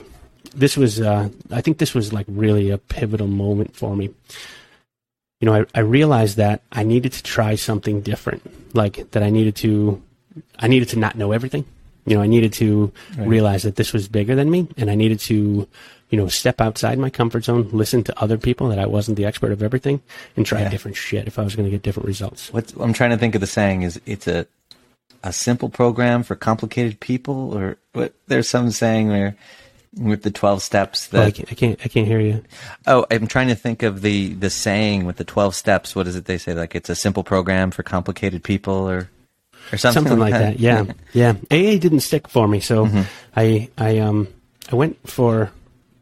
this 0.55 0.75
was 0.75 0.99
uh 0.99 1.29
I 1.51 1.61
think 1.61 1.77
this 1.77 1.93
was 1.93 2.11
like 2.11 2.25
really 2.27 2.69
a 2.69 2.77
pivotal 2.77 3.27
moment 3.27 3.75
for 3.75 3.95
me. 3.95 4.13
You 5.39 5.47
know, 5.47 5.55
I, 5.55 5.65
I 5.73 5.79
realized 5.79 6.37
that 6.37 6.61
I 6.71 6.83
needed 6.83 7.13
to 7.13 7.23
try 7.23 7.55
something 7.55 8.01
different, 8.01 8.75
like 8.75 9.11
that 9.11 9.23
I 9.23 9.29
needed 9.29 9.55
to 9.57 10.01
I 10.59 10.67
needed 10.67 10.89
to 10.89 10.99
not 10.99 11.15
know 11.15 11.31
everything. 11.31 11.65
You 12.05 12.15
know, 12.15 12.23
I 12.23 12.27
needed 12.27 12.53
to 12.53 12.91
realize 13.17 13.61
that 13.63 13.75
this 13.75 13.93
was 13.93 14.07
bigger 14.07 14.35
than 14.35 14.49
me, 14.49 14.67
and 14.77 14.89
I 14.89 14.95
needed 14.95 15.19
to, 15.21 15.67
you 16.11 16.17
know, 16.19 16.27
step 16.27 16.61
outside 16.61 16.99
my 16.99 17.09
comfort 17.09 17.45
zone, 17.45 17.67
listen 17.71 18.03
to 18.03 18.21
other 18.21 18.37
people 18.37 18.67
that 18.69 18.77
I 18.77 18.85
wasn't 18.85 19.17
the 19.17 19.25
expert 19.25 19.51
of 19.51 19.63
everything, 19.63 20.01
and 20.37 20.45
try 20.45 20.61
Yeah. 20.61 20.69
different 20.69 20.97
shit 20.97 21.25
if 21.25 21.39
I 21.39 21.43
was 21.43 21.55
going 21.55 21.65
to 21.65 21.71
get 21.71 21.81
different 21.81 22.05
results. 22.07 22.53
What 22.53 22.71
I'm 22.79 22.93
trying 22.93 23.09
to 23.11 23.17
think 23.17 23.33
of 23.33 23.41
the 23.41 23.47
saying 23.47 23.81
is 23.81 23.99
it's 24.05 24.27
a 24.27 24.45
a 25.23 25.31
simple 25.33 25.69
program 25.69 26.21
for 26.23 26.35
complicated 26.35 26.99
people, 26.99 27.57
or 27.57 27.77
what? 27.93 28.13
There's 28.27 28.47
some 28.49 28.69
saying 28.71 29.07
where 29.09 29.35
with 29.95 30.23
the 30.23 30.31
12 30.31 30.61
steps 30.63 31.09
Oh, 31.11 31.21
I, 31.21 31.25
that 31.25 31.35
can't, 31.35 31.51
I 31.51 31.55
can't, 31.55 31.79
I 31.83 31.87
can't 31.89 32.07
hear 32.07 32.19
you. 32.21 32.43
Oh, 32.87 33.05
I'm 33.11 33.27
trying 33.27 33.49
to 33.49 33.55
think 33.55 33.83
of 33.83 34.01
the 34.01 34.33
the 34.33 34.49
saying 34.49 35.05
with 35.05 35.17
the 35.17 35.23
12 35.25 35.53
steps. 35.55 35.95
What 35.95 36.07
is 36.07 36.15
it 36.15 36.25
they 36.25 36.37
say? 36.37 36.53
Like 36.53 36.75
it's 36.75 36.89
a 36.89 36.95
simple 36.95 37.23
program 37.23 37.71
for 37.71 37.83
complicated 37.83 38.43
people, 38.43 38.89
or 38.89 39.09
or 39.71 39.77
something, 39.77 40.03
Something 40.03 40.19
like 40.19 40.33
that. 40.33 40.59
Yeah, 40.59 40.85
yeah. 41.13 41.33
AA 41.51 41.77
didn't 41.77 42.01
stick 42.01 42.27
for 42.27 42.47
me, 42.47 42.59
so 42.59 42.89
I, 43.35 43.69
I, 43.77 43.99
um, 43.99 44.27
I 44.71 44.75
went 44.75 44.97
for, 45.07 45.51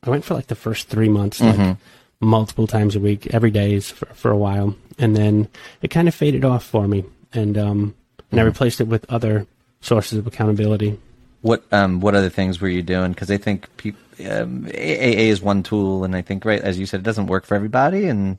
I 0.03 0.09
went 0.09 0.23
for 0.25 0.33
like 0.33 0.47
the 0.47 0.55
first 0.55 0.87
three 0.87 1.09
months, 1.09 1.41
like 1.41 1.77
multiple 2.21 2.67
times 2.67 2.95
a 2.95 2.99
week, 2.99 3.27
every 3.33 3.51
day 3.51 3.79
for, 3.79 4.05
for 4.07 4.31
a 4.31 4.37
while, 4.37 4.75
and 4.97 5.15
then 5.15 5.47
it 5.81 5.89
kind 5.89 6.07
of 6.07 6.15
faded 6.15 6.45
off 6.45 6.63
for 6.65 6.87
me, 6.87 7.03
and 7.33 7.57
um, 7.57 7.95
and 8.31 8.39
I 8.39 8.43
replaced 8.43 8.79
it 8.81 8.87
with 8.87 9.05
other 9.09 9.45
sources 9.81 10.17
of 10.17 10.27
accountability. 10.27 10.99
What 11.41 11.63
um 11.71 12.01
what 12.01 12.15
other 12.15 12.29
things 12.29 12.59
were 12.59 12.67
you 12.67 12.81
doing? 12.81 13.11
Because 13.13 13.31
I 13.31 13.37
think 13.37 13.67
peop 13.77 13.95
um, 14.29 14.65
AA 14.67 15.23
is 15.31 15.41
one 15.41 15.63
tool, 15.63 16.03
and 16.03 16.15
I 16.15 16.21
think 16.21 16.43
right 16.45 16.61
as 16.61 16.77
you 16.77 16.85
said, 16.85 16.99
it 17.01 17.03
doesn't 17.03 17.27
work 17.27 17.45
for 17.45 17.55
everybody, 17.55 18.07
and 18.07 18.37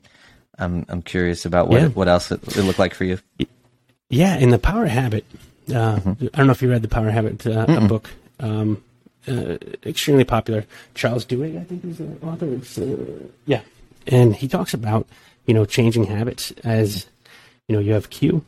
I'm 0.59 0.85
I'm 0.89 1.01
curious 1.01 1.45
about 1.45 1.67
what 1.67 1.81
Yeah. 1.81 1.87
what 1.89 2.07
else 2.07 2.31
it, 2.31 2.41
it 2.55 2.63
looked 2.63 2.79
like 2.79 2.93
for 2.93 3.03
you. 3.05 3.17
Yeah, 4.09 4.35
in 4.37 4.49
the 4.49 4.59
Power 4.59 4.85
Habit. 4.85 5.25
Uh, 5.73 5.99
I 6.05 6.37
don't 6.37 6.47
know 6.47 6.51
if 6.51 6.61
you 6.61 6.69
read 6.69 6.81
the 6.81 6.87
Power 6.89 7.09
Habit, 7.09 7.47
uh, 7.47 7.87
book, 7.87 8.09
um, 8.39 8.83
uh, 9.27 9.57
extremely 9.85 10.23
popular. 10.23 10.65
Charles 10.95 11.25
Duhigg, 11.25 11.59
I 11.59 11.63
think, 11.63 11.85
is 11.85 11.97
the 11.97 12.17
author. 12.23 12.47
Uh, 12.81 13.27
yeah, 13.45 13.61
and 14.07 14.35
he 14.35 14.47
talks 14.47 14.73
about 14.73 15.07
you 15.45 15.53
know 15.53 15.65
changing 15.65 16.05
habits 16.05 16.51
as 16.63 17.05
you 17.67 17.75
know 17.75 17.81
you 17.81 17.93
have 17.93 18.09
cue, 18.09 18.43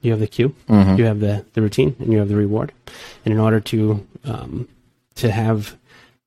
you 0.00 0.10
have 0.10 0.20
the 0.20 0.26
cue, 0.26 0.54
you 0.96 1.04
have 1.04 1.20
the 1.20 1.44
the 1.54 1.62
routine, 1.62 1.96
and 1.98 2.12
you 2.12 2.18
have 2.18 2.28
the 2.28 2.36
reward. 2.36 2.72
And 3.24 3.32
in 3.34 3.40
order 3.40 3.60
to 3.60 4.06
um, 4.24 4.68
to 5.16 5.30
have 5.30 5.76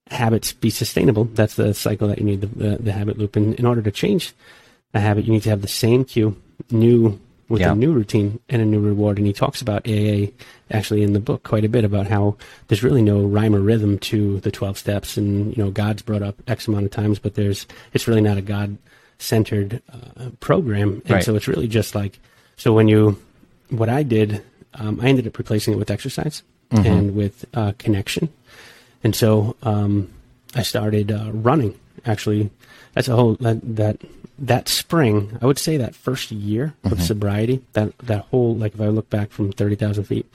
habits 0.10 0.54
be 0.54 0.70
sustainable, 0.70 1.26
that's 1.26 1.56
the 1.56 1.74
cycle 1.74 2.08
that 2.08 2.20
you 2.20 2.26
need 2.26 2.42
the 2.42 2.48
the, 2.48 2.78
the 2.78 2.92
habit 2.92 3.18
loop. 3.18 3.36
And 3.36 3.56
in 3.56 3.66
order 3.66 3.82
to 3.82 3.92
change 3.92 4.34
a 4.94 5.00
habit, 5.00 5.26
you 5.26 5.32
need 5.34 5.44
to 5.44 5.50
have 5.50 5.62
the 5.62 5.68
same 5.68 6.06
cue, 6.06 6.36
new 6.72 7.20
with 7.50 7.62
Yeah. 7.62 7.72
a 7.72 7.76
new 7.76 7.94
routine 7.94 8.40
and 8.50 8.62
a 8.62 8.66
new 8.66 8.80
reward. 8.80 9.18
And 9.18 9.26
he 9.28 9.34
talks 9.34 9.62
about 9.62 9.88
AA 9.88 10.32
actually 10.72 11.02
in 11.04 11.14
the 11.14 11.20
book 11.20 11.44
quite 11.44 11.64
a 11.66 11.70
bit 11.70 11.86
about 11.86 12.08
how 12.08 12.36
there's 12.68 12.84
really 12.84 13.02
no 13.02 13.22
rhyme 13.22 13.56
or 13.56 13.60
rhythm 13.62 13.98
to 14.00 14.40
the 14.42 14.52
12 14.52 14.78
steps. 14.78 15.16
And, 15.18 15.56
you 15.56 15.64
know, 15.64 15.72
God's 15.72 16.02
brought 16.02 16.24
up 16.24 16.36
X 16.48 16.68
amount 16.68 16.86
of 16.86 16.92
times, 16.92 17.20
but 17.20 17.36
there's, 17.36 17.66
it's 17.94 18.08
really 18.08 18.22
not 18.22 18.38
a 18.38 18.42
God 18.42 18.78
centered 19.20 19.82
uh, 19.92 20.30
program. 20.40 21.02
And 21.06 21.12
Right. 21.12 21.24
so 21.24 21.36
it's 21.36 21.48
really 21.48 21.68
just 21.68 21.96
like, 21.96 22.20
so 22.58 22.74
when 22.74 22.88
you, 22.88 23.18
what 23.70 23.90
I 23.90 24.04
did, 24.04 24.42
um, 24.74 25.00
I 25.02 25.08
ended 25.08 25.26
up 25.28 25.38
replacing 25.38 25.74
it 25.74 25.78
with 25.78 25.90
exercise 25.90 26.44
and 26.72 27.16
with 27.16 27.46
uh, 27.54 27.72
connection. 27.78 28.28
And 29.04 29.16
so 29.16 29.56
um, 29.64 30.10
I 30.54 30.64
started 30.64 31.12
uh, 31.14 31.32
running. 31.32 31.76
Actually, 32.06 32.50
that's 32.94 33.08
a 33.08 33.16
whole 33.16 33.36
that, 33.36 33.60
that 33.76 33.98
that 34.40 34.68
spring. 34.68 35.38
I 35.42 35.46
would 35.46 35.60
say 35.60 35.78
that 35.78 35.96
first 35.96 36.32
year 36.32 36.74
of 36.84 37.02
sobriety. 37.02 37.64
That 37.74 37.98
that 38.00 38.26
whole 38.26 38.56
like 38.56 38.76
if 38.76 38.82
I 38.82 38.88
look 38.88 39.10
back 39.10 39.32
from 39.32 39.52
thirty 39.52 39.76
thousand 39.76 40.06
feet, 40.06 40.26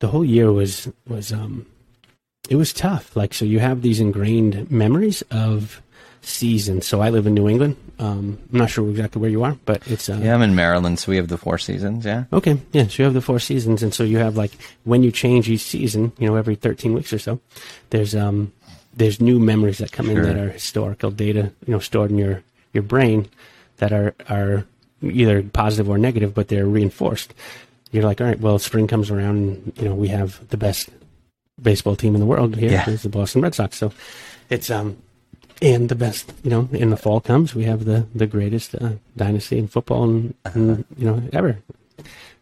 the 0.00 0.08
whole 0.08 0.24
year 0.24 0.52
was 0.52 0.88
was 1.06 1.32
um, 1.32 1.66
it 2.48 2.56
was 2.56 2.72
tough. 2.72 3.16
Like 3.16 3.34
so, 3.34 3.44
you 3.44 3.58
have 3.60 3.82
these 3.82 4.00
ingrained 4.00 4.70
memories 4.70 5.22
of 5.30 5.82
seasons. 6.22 6.86
So 6.86 7.00
I 7.00 7.10
live 7.10 7.26
in 7.26 7.34
New 7.34 7.48
England. 7.48 7.76
Um, 7.98 8.38
I'm 8.52 8.58
not 8.58 8.70
sure 8.70 8.88
exactly 8.90 9.20
where 9.22 9.30
you 9.30 9.44
are, 9.44 9.56
but 9.64 9.86
it's 9.86 10.08
uh, 10.10 10.18
Yeah, 10.22 10.34
I'm 10.34 10.42
in 10.42 10.54
Maryland, 10.54 10.98
so 10.98 11.10
we 11.10 11.16
have 11.16 11.28
the 11.28 11.38
four 11.38 11.56
seasons. 11.56 12.04
Yeah. 12.04 12.24
Okay, 12.32 12.60
yeah. 12.72 12.88
So 12.88 13.02
you 13.02 13.04
have 13.04 13.14
the 13.14 13.22
four 13.22 13.38
seasons, 13.38 13.82
and 13.82 13.94
so 13.94 14.02
you 14.02 14.18
have 14.18 14.36
like 14.36 14.52
when 14.84 15.02
you 15.02 15.10
change 15.12 15.48
each 15.48 15.62
season, 15.62 16.12
you 16.18 16.26
know, 16.26 16.34
every 16.34 16.56
thirteen 16.56 16.92
weeks 16.94 17.12
or 17.12 17.18
so, 17.18 17.40
there's 17.90 18.14
um, 18.14 18.52
there's 18.96 19.20
new 19.20 19.38
memories 19.38 19.78
that 19.78 19.92
come 19.92 20.08
in 20.10 20.22
that 20.22 20.36
are 20.36 20.50
historical 20.50 21.10
data, 21.10 21.52
you 21.66 21.72
know, 21.72 21.78
stored 21.78 22.10
in 22.10 22.18
your 22.18 22.42
your 22.72 22.82
brain 22.82 23.28
that 23.76 23.92
are 23.92 24.14
are 24.28 24.64
either 25.02 25.42
positive 25.42 25.88
or 25.88 25.98
negative, 25.98 26.34
but 26.34 26.48
they're 26.48 26.66
reinforced. 26.66 27.34
You're 27.92 28.04
like, 28.04 28.20
all 28.20 28.26
right, 28.26 28.40
well, 28.40 28.58
spring 28.58 28.86
comes 28.88 29.10
around, 29.10 29.36
and 29.36 29.72
you 29.76 29.84
know, 29.88 29.94
we 29.94 30.08
have 30.08 30.46
the 30.48 30.56
best 30.56 30.88
baseball 31.60 31.96
team 31.96 32.14
in 32.14 32.20
the 32.20 32.26
world 32.26 32.56
here, 32.56 32.70
Yeah. 32.72 32.90
is 32.90 33.02
the 33.02 33.08
Boston 33.08 33.42
Red 33.42 33.54
Sox. 33.54 33.76
So 33.76 33.92
it's 34.50 34.70
um, 34.70 34.96
and 35.62 35.88
the 35.88 35.94
best, 35.94 36.32
you 36.42 36.50
know, 36.50 36.68
in 36.72 36.90
the 36.90 36.96
fall 36.96 37.20
comes, 37.20 37.54
we 37.54 37.64
have 37.64 37.84
the 37.84 38.06
the 38.14 38.26
greatest 38.26 38.74
uh, 38.74 38.90
dynasty 39.16 39.58
in 39.58 39.68
football, 39.68 40.04
and, 40.04 40.34
and 40.44 40.84
you 40.98 41.06
know, 41.06 41.22
ever. 41.32 41.58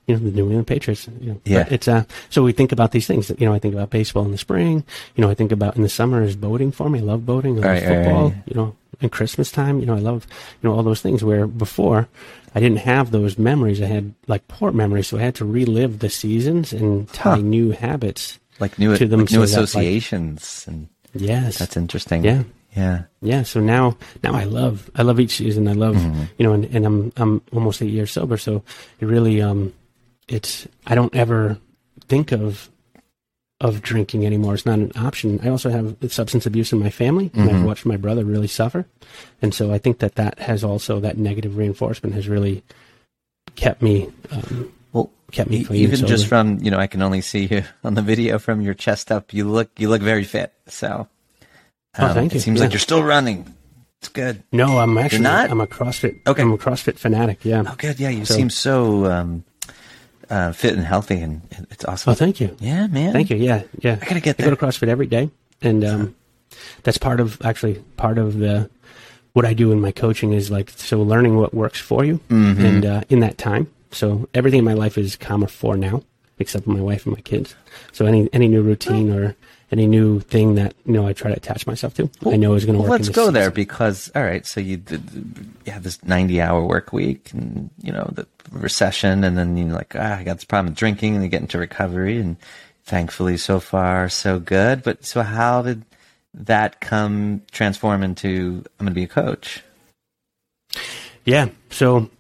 You 0.07 0.17
know, 0.17 0.21
the 0.25 0.31
New 0.33 0.45
England 0.47 0.67
Patriots. 0.67 1.09
You 1.21 1.31
know, 1.33 1.41
Yeah. 1.45 1.63
But 1.65 1.73
it's 1.73 1.89
uh. 1.89 2.05
So 2.31 2.43
we 2.43 2.53
think 2.53 2.73
about 2.73 2.93
these 2.93 3.07
things. 3.07 3.31
You 3.39 3.47
know, 3.47 3.55
I 3.55 3.59
think 3.59 3.75
about 3.75 3.91
baseball 3.91 4.25
in 4.25 4.33
the 4.33 4.39
spring. 4.39 4.85
You 5.17 5.23
know, 5.23 5.31
I 5.31 5.35
think 5.35 5.53
about 5.53 5.77
in 5.77 5.83
the 5.83 5.89
summer 5.89 6.23
is 6.23 6.37
boating 6.37 6.73
for 6.73 6.89
me. 6.91 6.99
I 6.99 7.03
love 7.03 7.25
boating. 7.25 7.53
I 7.53 7.57
love 7.57 7.65
Right, 7.65 7.83
right, 7.83 8.05
football. 8.05 8.29
right. 8.31 8.43
You 8.47 8.55
know, 8.55 8.77
and 9.01 9.11
Christmas 9.11 9.51
time. 9.51 9.81
You 9.81 9.87
know, 9.87 9.95
I 9.97 10.01
love 10.01 10.27
you 10.63 10.69
know 10.69 10.75
all 10.77 10.83
those 10.83 11.01
things. 11.01 11.25
Where 11.25 11.47
before, 11.47 12.09
I 12.55 12.61
didn't 12.61 12.79
have 12.79 13.11
those 13.11 13.39
memories. 13.39 13.81
I 13.81 13.87
had 13.87 14.13
like 14.27 14.47
poor 14.49 14.73
memories, 14.73 15.09
so 15.09 15.19
I 15.19 15.23
had 15.23 15.35
to 15.37 15.45
relive 15.45 16.01
the 16.01 16.11
seasons 16.11 16.73
and 16.73 17.09
tie 17.13 17.37
Huh. 17.37 17.37
new 17.43 17.71
habits. 17.73 18.39
Like 18.61 18.79
new, 18.79 18.97
To 18.97 19.07
them 19.07 19.21
like 19.21 19.31
new 19.33 19.35
so 19.35 19.41
that, 19.47 19.57
like- 19.57 19.65
associations, 19.65 20.65
and 20.69 20.89
Yes, 21.15 21.59
that's 21.59 21.77
interesting. 21.77 22.25
Yeah. 22.25 22.43
Yeah. 22.77 23.03
Yeah, 23.23 23.43
so 23.45 23.61
now 23.61 23.97
now 24.23 24.35
I 24.35 24.45
love 24.45 24.91
I 24.97 25.03
love 25.03 25.19
each 25.21 25.37
season. 25.37 25.69
I 25.69 25.73
love 25.75 25.95
you 26.39 26.45
know, 26.47 26.53
and, 26.53 26.65
and 26.75 26.85
I'm 26.87 27.13
I'm 27.17 27.41
almost 27.53 27.81
eight 27.83 27.91
years 27.91 28.11
sober, 28.11 28.37
so 28.37 28.63
it 29.01 29.07
really 29.07 29.41
um 29.41 29.73
it's 30.29 30.67
I 30.87 30.95
don't 30.95 31.15
ever 31.15 31.59
think 32.09 32.33
of 32.33 32.71
of 33.61 33.81
drinking 33.83 34.27
anymore. 34.27 34.55
It's 34.55 34.67
not 34.67 34.79
an 34.79 34.93
option. 34.97 35.41
I 35.43 35.49
also 35.49 35.71
have 35.71 35.97
substance 36.09 36.45
abuse 36.45 36.73
in 36.73 36.79
my 36.81 36.91
family, 36.91 37.31
and 37.35 37.49
I've 37.51 37.65
watched 37.65 37.87
my 37.87 37.97
brother 37.97 38.25
really 38.25 38.49
suffer, 38.49 38.85
and 39.41 39.55
so 39.55 39.73
I 39.73 39.79
think 39.79 39.99
that 40.01 40.17
that 40.17 40.39
has 40.41 40.65
also 40.65 41.01
that 41.01 41.17
negative 41.19 41.57
reinforcement 41.57 42.15
has 42.15 42.29
really 42.29 42.63
kept 43.57 43.81
me 43.81 44.09
um, 44.33 44.73
Well, 44.93 45.11
kept 45.31 45.51
me 45.51 45.65
clean. 45.65 45.81
even 45.83 46.07
just 46.07 46.27
from 46.27 46.59
you 46.61 46.71
know, 46.71 46.79
I 46.79 46.87
can 46.89 47.01
only 47.03 47.21
see 47.21 47.47
you 47.47 47.63
on 47.85 47.95
the 47.95 48.03
video 48.03 48.39
from 48.39 48.61
your 48.61 48.75
chest 48.75 49.11
up. 49.13 49.33
You 49.33 49.49
look 49.49 49.71
you 49.79 49.89
look 49.89 50.03
very 50.03 50.25
fit. 50.25 50.53
So, 50.67 51.09
Oh, 51.97 52.13
thank 52.13 52.33
it 52.33 52.35
you. 52.37 52.41
seems 52.41 52.59
Yeah. 52.59 52.65
like 52.65 52.73
you're 52.73 52.81
still 52.81 53.05
running. 53.05 53.55
It's 54.01 54.09
good. 54.09 54.43
no, 54.53 54.79
I'm 54.79 54.99
actually 54.99 55.19
you're 55.21 55.23
not? 55.33 55.51
I'm 55.51 55.61
a 55.61 55.67
CrossFit. 55.67 56.27
Okay. 56.27 56.43
I'm 56.43 56.53
a 56.53 56.59
CrossFit 56.59 56.99
fanatic. 56.99 57.43
Yeah. 57.45 57.63
Oh, 57.67 57.75
good. 57.79 57.99
Yeah, 58.01 58.11
you 58.11 58.25
So- 58.27 58.35
seem 58.35 58.51
so 58.51 59.07
um, 59.07 59.45
uh, 60.31 60.53
fit 60.53 60.75
and 60.75 60.85
healthy, 60.85 61.21
and 61.21 61.43
it's 61.71 61.85
awesome. 61.85 62.11
Oh, 62.13 62.15
thank 62.15 62.41
you. 62.41 62.57
yeah, 62.61 62.87
man. 62.87 63.13
Thank 63.13 63.31
you. 63.31 63.37
Yeah, 63.37 63.63
yeah. 63.81 63.99
I 64.01 64.05
gotta 64.07 64.21
get 64.21 64.41
I 64.41 64.45
go 64.45 64.51
to 64.51 64.57
CrossFit 64.57 64.89
every 64.89 65.07
day, 65.07 65.31
and 65.63 65.85
um, 65.85 66.15
that's 66.83 66.99
part 66.99 67.21
of 67.21 67.41
actually 67.43 67.75
part 67.97 68.19
of 68.19 68.39
the 68.39 68.71
what 69.33 69.45
I 69.45 69.53
do 69.55 69.73
in 69.73 69.81
my 69.81 69.91
coaching 69.93 70.33
is 70.33 70.51
like 70.51 70.71
so 70.71 71.03
learning 71.03 71.37
what 71.37 71.53
works 71.55 71.81
for 71.81 72.05
you, 72.05 72.21
Mm-hmm. 72.29 72.65
and 72.65 72.87
uh, 72.87 73.01
in 73.09 73.21
that 73.21 73.39
time. 73.39 73.71
So 73.91 74.29
everything 74.35 74.59
in 74.61 74.65
my 74.65 74.75
life 74.75 74.99
is 74.99 75.17
comma 75.17 75.47
for 75.49 75.77
now, 75.77 76.03
except 76.39 76.65
for 76.65 76.71
my 76.71 76.81
wife 76.81 77.07
and 77.07 77.15
my 77.15 77.21
kids. 77.23 77.55
So 77.93 78.07
any 78.07 78.29
any 78.33 78.49
new 78.49 78.63
routine 78.63 79.11
or 79.13 79.37
any 79.75 79.87
new 79.89 80.21
thing 80.21 80.55
that 80.55 80.73
you 80.87 80.93
know 80.93 81.05
I 81.07 81.13
try 81.13 81.31
to 81.33 81.37
attach 81.37 81.67
myself 81.67 81.95
to, 81.95 82.09
I 82.27 82.37
know 82.37 82.55
is 82.55 82.65
going 82.65 82.77
to 82.77 82.81
Well, 82.83 82.91
work. 82.91 83.01
let's 83.01 83.09
go 83.09 83.33
there 83.33 83.51
because 83.51 84.09
all 84.15 84.23
right. 84.23 84.47
So 84.47 84.61
you 84.61 84.77
did, 84.77 85.03
you 85.67 85.73
have 85.73 85.83
this 85.83 86.03
ninety-hour 86.05 86.65
work 86.65 86.93
week, 86.93 87.33
and 87.33 87.71
you 87.83 87.93
know 87.93 88.09
the 88.15 88.27
recession, 88.53 89.25
and 89.25 89.37
then 89.37 89.57
you're 89.57 89.75
like, 89.75 89.97
ah, 89.99 90.17
I 90.19 90.23
got 90.23 90.35
this 90.37 90.45
problem 90.45 90.71
with 90.71 90.79
drinking, 90.79 91.15
and 91.17 91.25
you 91.25 91.29
get 91.29 91.43
into 91.43 91.59
recovery, 91.59 92.19
and 92.19 92.37
thankfully, 92.85 93.37
so 93.37 93.59
far, 93.59 94.09
so 94.09 94.39
good. 94.39 94.85
But 94.85 95.05
so, 95.05 95.23
how 95.23 95.63
did 95.63 95.83
that 96.35 96.81
come 96.81 97.43
transform 97.51 98.03
into 98.05 98.63
I'm 98.79 98.87
going 98.87 98.95
to 98.95 98.95
be 98.95 99.05
a 99.05 99.09
coach? 99.09 99.63
Yeah. 101.25 101.49
So, 101.71 102.11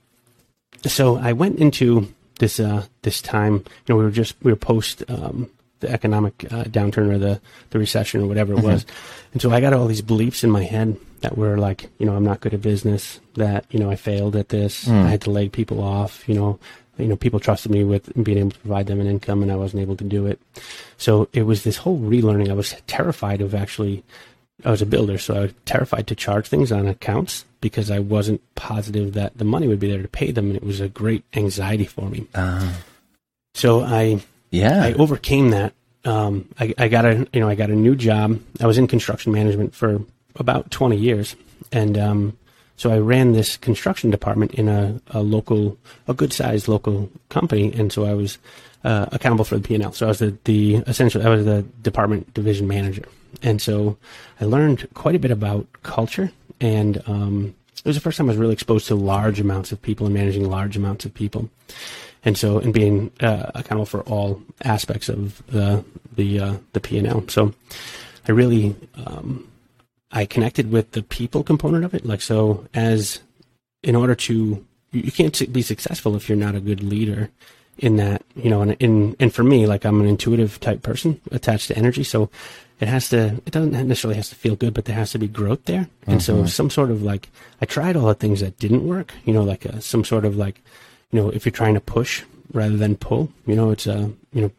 so 0.85 1.17
I 1.19 1.33
went 1.35 1.59
into 1.59 2.13
this 2.41 2.59
uh, 2.59 2.87
this 3.03 3.23
time. 3.23 3.55
You 3.55 3.63
know, 3.91 3.97
we 3.97 4.05
were 4.05 4.11
just 4.11 4.35
we 4.43 4.51
were 4.51 4.57
post 4.57 5.05
um, 5.09 5.51
the 5.85 5.93
economic 5.93 6.35
uh, 6.51 6.65
downturn 6.65 7.09
or 7.15 7.19
the 7.19 7.41
the 7.71 7.79
recession 7.79 8.23
or 8.23 8.27
whatever 8.27 8.53
it 8.53 8.63
was, 8.63 8.85
and 9.33 9.41
so 9.43 9.51
I 9.51 9.61
got 9.61 9.73
all 9.73 9.87
these 9.87 10.03
beliefs 10.03 10.43
in 10.45 10.51
my 10.51 10.65
head 10.65 10.97
that 11.21 11.37
were 11.39 11.57
like, 11.57 11.89
you 11.99 12.07
know, 12.07 12.15
I'm 12.17 12.25
not 12.25 12.41
good 12.41 12.55
at 12.55 12.63
business. 12.63 13.21
That 13.37 13.65
you 13.71 13.79
know, 13.81 13.91
I 13.91 13.97
failed 13.97 14.35
at 14.37 14.49
this. 14.49 14.89
I 14.89 15.09
had 15.15 15.23
to 15.23 15.31
lay 15.31 15.49
people 15.49 15.81
off. 15.83 16.29
You 16.29 16.35
know. 16.35 16.59
You 16.97 17.09
know, 17.09 17.17
people 17.17 17.41
trusted 17.41 17.73
me 17.73 17.83
with 17.83 18.07
being 18.23 18.39
able 18.39 18.53
to 18.55 18.59
provide 18.61 18.87
them 18.87 19.01
an 19.01 19.09
income, 19.09 19.43
and 19.43 19.51
I 19.51 19.57
wasn't 19.57 19.83
able 19.83 19.97
to 19.97 20.05
do 20.05 20.27
it. 20.31 20.39
So 20.97 21.27
it 21.33 21.43
was 21.43 21.65
this 21.65 21.77
whole 21.83 21.99
relearning. 21.99 22.51
I 22.51 22.55
was 22.55 22.71
terrified 22.87 23.41
of 23.41 23.53
actually 23.53 24.05
I 24.65 24.71
was 24.71 24.81
a 24.81 24.87
builder, 24.87 25.19
so 25.19 25.35
I 25.35 25.41
was 25.41 25.55
terrified 25.65 26.07
to 26.07 26.15
charge 26.15 26.47
things 26.47 26.71
on 26.71 26.87
accounts 26.87 27.45
because 27.61 27.91
I 27.91 27.99
wasn't 27.99 28.41
positive 28.55 29.15
that 29.15 29.37
the 29.37 29.45
money 29.45 29.67
would 29.67 29.81
be 29.81 29.91
there 29.91 30.03
to 30.03 30.09
pay 30.21 30.31
them, 30.31 30.47
and 30.47 30.57
it 30.57 30.63
was 30.63 30.79
a 30.81 30.89
great 30.89 31.25
anxiety 31.35 31.85
for 31.85 32.09
me. 32.09 32.29
Uh, 32.33 32.73
So 33.55 33.83
I 33.83 34.23
yeah. 34.55 34.85
I 34.85 34.93
overcame 34.95 35.51
that. 35.51 35.73
Um, 36.05 36.49
I, 36.59 36.75
I 36.77 36.89
got 36.89 37.05
a 37.05 37.27
you 37.33 37.41
know 37.41 37.49
I 37.49 37.55
got 37.55 37.71
a 37.71 37.75
new 37.75 37.95
job. 37.95 38.41
I 38.61 38.67
was 38.67 38.79
in 38.79 38.87
construction 38.87 39.33
management 39.33 39.75
for 39.75 40.01
about 40.37 40.71
twenty 40.71 40.97
years, 40.97 41.35
and 41.73 41.97
um, 41.97 42.37
so 42.77 42.91
I 42.91 42.99
ran 42.99 43.33
this 43.33 43.57
construction 43.57 44.11
department 44.11 44.55
in 44.55 44.69
a, 44.69 45.01
a 45.09 45.23
local, 45.23 45.79
a 46.09 46.15
good 46.15 46.33
sized 46.33 46.69
local 46.69 47.11
company, 47.29 47.73
and 47.73 47.93
so 47.93 48.05
I 48.05 48.15
was 48.15 48.39
uh, 48.83 49.07
accountable 49.13 49.45
for 49.45 49.57
the 49.57 49.67
P 49.67 49.75
and 49.75 49.85
L. 49.85 49.93
So 49.93 50.07
I 50.07 50.09
was 50.09 50.19
the, 50.19 50.37
the 50.45 50.77
I 50.87 51.29
was 51.29 51.45
the 51.45 51.65
department 51.83 52.35
division 52.35 52.67
manager, 52.67 53.05
and 53.43 53.63
so 53.63 53.97
I 54.41 54.45
learned 54.45 54.89
quite 54.95 55.15
a 55.15 55.21
bit 55.21 55.31
about 55.31 55.67
culture, 55.83 56.33
and 56.61 57.03
um, 57.07 57.55
it 57.77 57.87
was 57.87 57.97
the 57.97 58.01
first 58.01 58.19
time 58.19 58.27
I 58.27 58.33
was 58.33 58.39
really 58.39 58.55
exposed 58.55 58.89
to 58.89 58.95
large 58.95 59.41
amounts 59.41 59.73
of 59.73 59.81
people 59.81 60.07
and 60.07 60.15
managing 60.15 60.49
large 60.51 60.77
amounts 60.77 61.05
of 61.05 61.15
people 61.15 61.49
and 62.25 62.37
so 62.39 62.59
and 62.59 62.73
being 62.73 63.11
uh, 63.21 63.51
accountable 63.55 63.87
for 63.87 64.03
all 64.03 64.43
aspects 64.63 65.09
of 65.09 65.45
the 65.47 65.85
the 66.15 66.41
uh, 66.41 66.55
the 66.73 66.81
P 66.81 66.99
and 66.99 67.07
L. 67.07 67.25
So 67.29 67.55
I 68.29 68.33
really 68.33 68.77
um, 69.07 69.49
I 70.11 70.27
connected 70.27 70.71
with 70.71 70.93
the 70.93 71.03
people 71.03 71.43
component 71.43 71.85
of 71.85 71.95
it. 71.95 72.07
Like 72.07 72.23
so, 72.23 72.67
as 72.75 73.21
in 73.83 73.95
order 73.95 74.15
to 74.15 74.65
you 74.93 75.13
can't 75.13 75.53
be 75.53 75.63
successful 75.63 76.15
if 76.17 76.29
you're 76.29 76.39
not 76.39 76.55
a 76.55 76.61
good 76.61 76.83
leader 76.83 77.31
in 77.79 77.97
that 77.97 78.23
you 78.37 78.49
know 78.49 78.63
and 78.63 78.73
in 78.79 79.17
and 79.19 79.35
for 79.35 79.43
me 79.43 79.67
like 79.67 79.85
i'm 79.85 80.01
an 80.01 80.07
intuitive 80.07 80.61
type 80.61 80.83
person 80.83 81.21
attached 81.33 81.69
to 81.69 81.77
energy 81.77 82.05
so 82.05 82.31
it 82.81 82.87
has 82.87 83.09
to 83.09 83.43
it 83.45 83.51
doesn't 83.51 83.73
necessarily 83.73 84.17
has 84.17 84.29
to 84.29 84.37
feel 84.37 84.55
good 84.55 84.73
but 84.73 84.85
there 84.85 84.95
has 84.95 85.11
to 85.11 85.19
be 85.19 85.27
growth 85.27 85.65
there 85.65 85.89
and 86.07 86.23
so 86.23 86.47
some 86.47 86.71
sort 86.71 86.91
of 86.91 87.03
like 87.03 87.31
i 87.61 87.67
tried 87.67 87.97
all 87.97 88.07
the 88.07 88.15
things 88.15 88.41
that 88.41 88.57
didn't 88.59 88.87
work 88.87 89.13
you 89.25 89.33
know 89.33 89.43
like 89.43 89.65
a, 89.65 89.81
some 89.81 90.05
sort 90.05 90.25
of 90.25 90.37
like 90.37 90.63
you 91.15 91.21
know 91.21 91.29
if 91.31 91.47
you're 91.47 91.53
trying 91.63 91.75
to 91.75 91.81
push 91.81 92.23
rather 92.53 92.77
than 92.77 92.97
pull 92.97 93.31
you 93.47 93.55
know 93.55 93.71
it's 93.71 93.87
a 93.87 94.11
you 94.33 94.43
know 94.43 94.51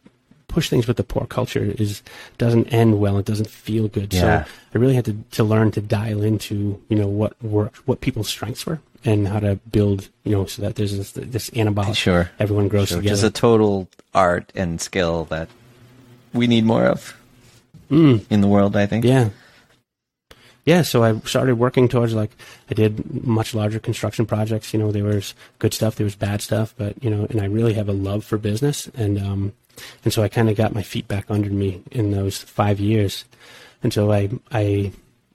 push 0.48 0.70
things 0.70 0.88
with 0.88 0.96
the 0.96 1.04
poor 1.04 1.26
culture 1.28 1.66
is 1.78 2.02
doesn't 2.38 2.68
end 2.74 3.00
well 3.00 3.18
it 3.18 3.26
doesn't 3.26 3.50
feel 3.50 3.88
good 3.90 4.14
Yeah. 4.14 4.46
so 4.46 4.52
i 4.74 4.78
really 4.78 4.96
had 4.96 5.04
to, 5.06 5.14
to 5.38 5.44
learn 5.44 5.72
to 5.72 5.82
dial 5.82 6.24
into 6.24 6.82
you 6.88 6.98
know 6.98 7.08
what 7.08 7.34
worked 7.44 7.86
what 7.88 8.00
people's 8.00 8.30
strengths 8.30 8.66
were 8.66 8.80
and 9.04 9.28
how 9.28 9.40
to 9.42 9.58
build 9.72 10.08
you 10.24 10.32
know 10.32 10.46
so 10.46 10.62
that 10.62 10.76
there's 10.76 10.96
this, 10.98 11.12
this 11.12 11.50
anabolic 11.52 11.96
Sure. 11.98 12.32
everyone 12.40 12.68
grows 12.70 12.88
Sure, 12.90 12.98
Which 13.00 13.04
together 13.06 13.18
is 13.20 13.24
a 13.24 13.32
total 13.32 13.90
art 14.14 14.52
and 14.56 14.80
skill 14.80 15.26
that 15.26 15.50
we 16.34 16.48
need 16.48 16.64
more 16.66 16.86
of 16.86 17.14
in 17.90 18.42
the 18.42 18.48
world. 18.48 18.76
I 18.76 18.86
think. 18.88 19.06
Mm. 19.06 19.10
Yeah. 19.10 19.30
Yeah, 20.66 20.82
so 20.82 21.04
I 21.04 21.20
started 21.20 21.60
working 21.60 21.88
towards 21.88 22.16
like 22.16 22.32
I 22.72 22.74
did 22.74 23.24
much 23.24 23.54
larger 23.54 23.80
construction 23.80 24.26
projects. 24.26 24.74
You 24.74 24.80
know, 24.80 24.92
there 24.92 25.04
was 25.04 25.36
good 25.60 25.74
stuff, 25.74 25.96
there 25.96 26.06
was 26.06 26.16
bad 26.16 26.42
stuff, 26.42 26.74
but 26.76 27.02
you 27.04 27.10
know, 27.10 27.28
and 27.30 27.40
I 27.40 27.46
really 27.46 27.76
have 27.76 27.88
a 27.88 27.94
love 27.94 28.24
for 28.24 28.40
business, 28.40 28.88
and 28.96 29.20
um, 29.20 29.54
and 30.04 30.12
so 30.12 30.24
I 30.24 30.28
kind 30.28 30.50
of 30.50 30.56
got 30.56 30.74
my 30.74 30.82
feet 30.82 31.08
back 31.08 31.26
under 31.30 31.52
me 31.52 31.84
in 31.92 32.12
those 32.12 32.40
five 32.40 32.80
years, 32.80 33.26
and 33.84 33.94
so 33.94 34.12
I 34.12 34.32
I 34.52 34.92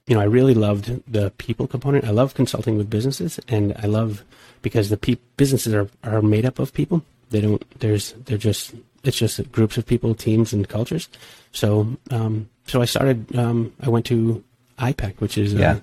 you 0.07 0.15
know 0.15 0.21
I 0.21 0.25
really 0.25 0.55
loved 0.55 1.01
the 1.07 1.31
people 1.39 1.69
component. 1.69 2.05
I 2.05 2.11
love 2.11 2.35
consulting 2.35 2.77
with 2.77 2.91
businesses, 2.91 3.39
and 3.47 3.73
I 3.79 3.87
love 3.87 4.25
because 4.63 4.91
the 4.91 4.97
pe- 4.97 5.19
businesses 5.37 5.73
are 5.73 5.89
are 6.03 6.23
made 6.23 6.45
up 6.45 6.59
of 6.59 6.75
people. 6.75 7.05
They 7.31 7.41
don't. 7.41 7.65
There's. 7.79 8.13
They're 8.25 8.37
just. 8.37 8.75
It's 9.03 9.17
just 9.17 9.51
groups 9.51 9.79
of 9.79 9.87
people, 9.87 10.15
teams, 10.15 10.53
and 10.53 10.69
cultures. 10.69 11.09
So, 11.53 11.97
um, 12.11 12.51
so 12.67 12.83
I 12.83 12.85
started. 12.85 13.35
Um, 13.37 13.73
I 13.81 13.89
went 13.89 14.07
to 14.07 14.45
IPEC, 14.81 15.21
which 15.21 15.37
is 15.39 15.53
Yeah. 15.55 15.73
uh, 15.73 15.81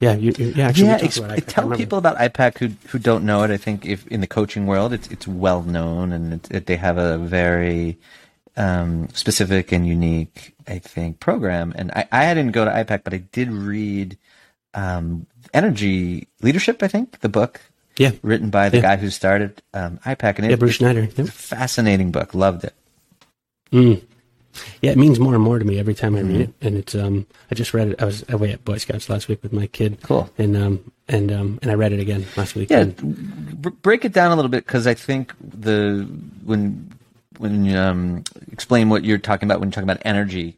yeah, 0.00 0.14
you, 0.14 0.32
you, 0.38 0.52
yeah. 0.54 0.68
Actually, 0.68 0.86
yeah, 0.86 0.92
talked 0.98 1.04
ex- 1.04 1.16
about 1.18 1.38
IPEC, 1.38 1.44
tell 1.46 1.70
people 1.76 1.98
about 1.98 2.16
IPEC 2.18 2.58
who 2.58 2.68
who 2.88 2.98
don't 2.98 3.24
know 3.24 3.42
it. 3.42 3.50
I 3.50 3.56
think 3.56 3.84
if 3.84 4.06
in 4.06 4.20
the 4.20 4.26
coaching 4.28 4.66
world, 4.66 4.92
it's 4.92 5.08
it's 5.08 5.26
well 5.26 5.62
known 5.62 6.12
and 6.12 6.34
it, 6.34 6.50
it, 6.50 6.66
they 6.66 6.76
have 6.76 6.98
a 6.98 7.18
very 7.18 7.98
um, 8.56 9.08
specific 9.12 9.72
and 9.72 9.86
unique, 9.86 10.54
I 10.68 10.78
think, 10.78 11.18
program. 11.20 11.72
And 11.76 11.90
I, 11.92 12.06
I 12.12 12.34
didn't 12.34 12.52
go 12.52 12.64
to 12.64 12.70
IPEC, 12.70 13.02
but 13.04 13.12
I 13.14 13.18
did 13.18 13.50
read 13.50 14.16
um, 14.74 15.26
Energy 15.52 16.28
Leadership. 16.42 16.82
I 16.82 16.88
think 16.88 17.18
the 17.20 17.28
book 17.28 17.60
Yeah, 17.96 18.12
written 18.22 18.50
by 18.50 18.68
the 18.68 18.76
Yeah. 18.78 18.82
guy 18.82 18.96
who 18.98 19.10
started 19.10 19.62
um, 19.74 19.98
IPEC, 20.04 20.36
and 20.36 20.46
it, 20.46 20.50
yeah, 20.50 20.56
Bruce 20.56 20.74
Schneider. 20.76 21.02
it's 21.04 21.18
Yeah. 21.18 21.24
a 21.24 21.28
fascinating 21.28 22.12
book. 22.12 22.34
Loved 22.34 22.62
it. 22.64 22.74
Mm. 23.72 24.02
Yeah, 24.82 24.92
it 24.92 24.98
means 24.98 25.18
more 25.18 25.34
and 25.34 25.42
more 25.42 25.58
to 25.58 25.64
me 25.64 25.78
every 25.78 25.94
time 25.94 26.14
I 26.14 26.20
Mm-hmm. 26.20 26.28
read 26.32 26.40
it, 26.40 26.54
and 26.60 26.76
it's 26.76 26.94
um. 26.94 27.26
I 27.50 27.54
just 27.54 27.72
read 27.74 27.88
it. 27.88 28.02
I 28.02 28.04
was 28.04 28.24
away 28.28 28.52
at 28.52 28.64
Boy 28.64 28.78
Scouts 28.78 29.08
last 29.08 29.28
week 29.28 29.42
with 29.42 29.52
my 29.52 29.66
kid. 29.66 29.98
Cool. 30.02 30.28
And 30.38 30.56
um 30.56 30.92
and 31.08 31.30
um 31.32 31.58
and 31.62 31.70
I 31.70 31.74
read 31.74 31.92
it 31.92 32.00
again 32.00 32.26
last 32.36 32.54
week. 32.54 32.70
Yeah, 32.70 32.84
b- 32.84 33.70
break 33.82 34.04
it 34.04 34.12
down 34.12 34.30
a 34.32 34.36
little 34.36 34.50
bit 34.50 34.64
because 34.66 34.86
I 34.86 34.94
think 34.94 35.32
the 35.40 36.08
when 36.44 36.90
when 37.38 37.64
you 37.64 37.76
um, 37.78 38.24
explain 38.50 38.88
what 38.88 39.04
you're 39.04 39.18
talking 39.18 39.46
about 39.48 39.60
when 39.60 39.68
you're 39.68 39.74
talking 39.74 39.88
about 39.88 40.02
energy, 40.04 40.56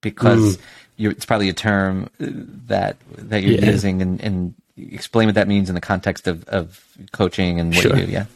because 0.00 0.56
Mm. 0.56 0.60
you're, 0.96 1.12
it's 1.12 1.26
probably 1.26 1.48
a 1.48 1.52
term 1.52 2.08
uh, 2.20 2.26
that 2.68 2.96
that 3.18 3.42
you're 3.42 3.54
Yeah. 3.58 3.70
using, 3.72 4.00
and, 4.02 4.20
and 4.20 4.54
explain 4.76 5.26
what 5.26 5.34
that 5.34 5.48
means 5.48 5.68
in 5.68 5.74
the 5.74 5.80
context 5.80 6.28
of, 6.28 6.44
of 6.48 6.84
coaching 7.12 7.58
and 7.60 7.74
what 7.74 7.82
Sure. 7.82 7.96
you 7.96 8.06
do. 8.06 8.12
Yeah, 8.12 8.26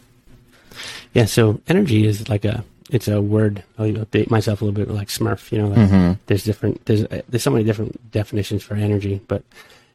Yeah, 1.15 1.27
so 1.27 1.61
energy 1.69 2.07
is 2.07 2.29
like 2.29 2.45
a 2.45 2.65
it's 2.91 3.09
a 3.09 3.21
word. 3.23 3.63
I'll 3.79 3.87
update 3.93 4.31
myself 4.31 4.61
a 4.61 4.65
little 4.65 4.79
bit 4.85 4.93
like 4.93 5.09
Smurf. 5.09 5.51
You 5.53 5.59
know, 5.59 5.69
like 5.69 5.79
Mm-hmm. 5.91 6.13
there's 6.27 6.45
different 6.45 6.85
there's 6.87 7.05
uh, 7.05 7.23
there's 7.29 7.43
so 7.43 7.51
many 7.51 7.65
different 7.65 8.11
definitions 8.11 8.63
for 8.63 8.75
energy, 8.75 9.21
but 9.29 9.43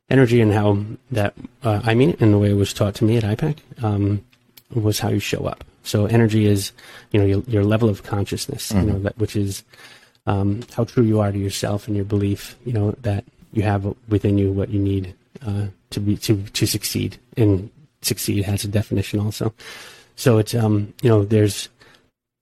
energy 0.09 0.39
and 0.41 0.53
how 0.53 0.77
that 1.11 1.33
uh, 1.63 1.81
I 1.83 1.93
mean 1.95 2.11
it 2.11 2.21
in 2.21 2.31
the 2.31 2.37
way 2.39 2.51
it 2.51 2.55
was 2.55 2.73
taught 2.73 2.95
to 2.95 3.03
me 3.05 3.17
at 3.17 3.23
IPEC 3.23 3.57
um, 3.83 4.23
was 4.73 4.99
how 4.99 5.09
you 5.09 5.19
show 5.19 5.45
up. 5.45 5.63
So 5.83 6.05
energy 6.07 6.45
is 6.45 6.71
you 7.11 7.19
know 7.19 7.25
your, 7.25 7.39
your 7.47 7.63
level 7.63 7.89
of 7.89 8.03
consciousness. 8.03 8.71
You 8.71 8.81
know 8.81 8.99
that 8.99 9.17
which 9.17 9.35
is 9.35 9.63
um, 10.25 10.61
how 10.75 10.83
true 10.85 11.03
you 11.03 11.19
are 11.19 11.31
to 11.31 11.37
yourself 11.37 11.87
and 11.87 11.95
your 11.95 12.05
belief. 12.05 12.55
You 12.65 12.73
know 12.73 12.91
that 13.01 13.23
you 13.53 13.63
have 13.63 13.85
within 14.09 14.37
you 14.37 14.51
what 14.51 14.69
you 14.69 14.79
need 14.79 15.13
uh, 15.45 15.67
to 15.91 15.99
be 15.99 16.17
to 16.17 16.41
to 16.43 16.65
succeed 16.65 17.17
and 17.37 17.69
succeed 18.01 18.45
has 18.45 18.63
a 18.63 18.67
definition 18.67 19.19
also. 19.19 19.53
So 20.15 20.37
it's 20.37 20.55
um 20.55 20.93
you 21.01 21.09
know 21.09 21.23
there's 21.25 21.69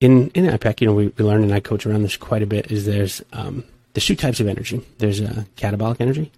in 0.03 0.29
in 0.29 0.45
IPEC 0.45 0.81
you 0.81 0.87
know 0.87 0.93
we, 0.93 1.07
we 1.07 1.23
learn 1.23 1.43
and 1.43 1.53
I 1.53 1.59
coach 1.59 1.85
around 1.85 2.03
this 2.03 2.17
quite 2.17 2.41
a 2.43 2.47
bit 2.47 2.71
is 2.71 2.85
there's 2.85 3.21
um 3.33 3.63
there's 3.93 4.05
two 4.05 4.15
types 4.15 4.39
of 4.39 4.47
energy. 4.47 4.81
There's 4.97 5.21
uh, 5.21 5.43
catabolic 5.55 6.01
energy, 6.01 6.31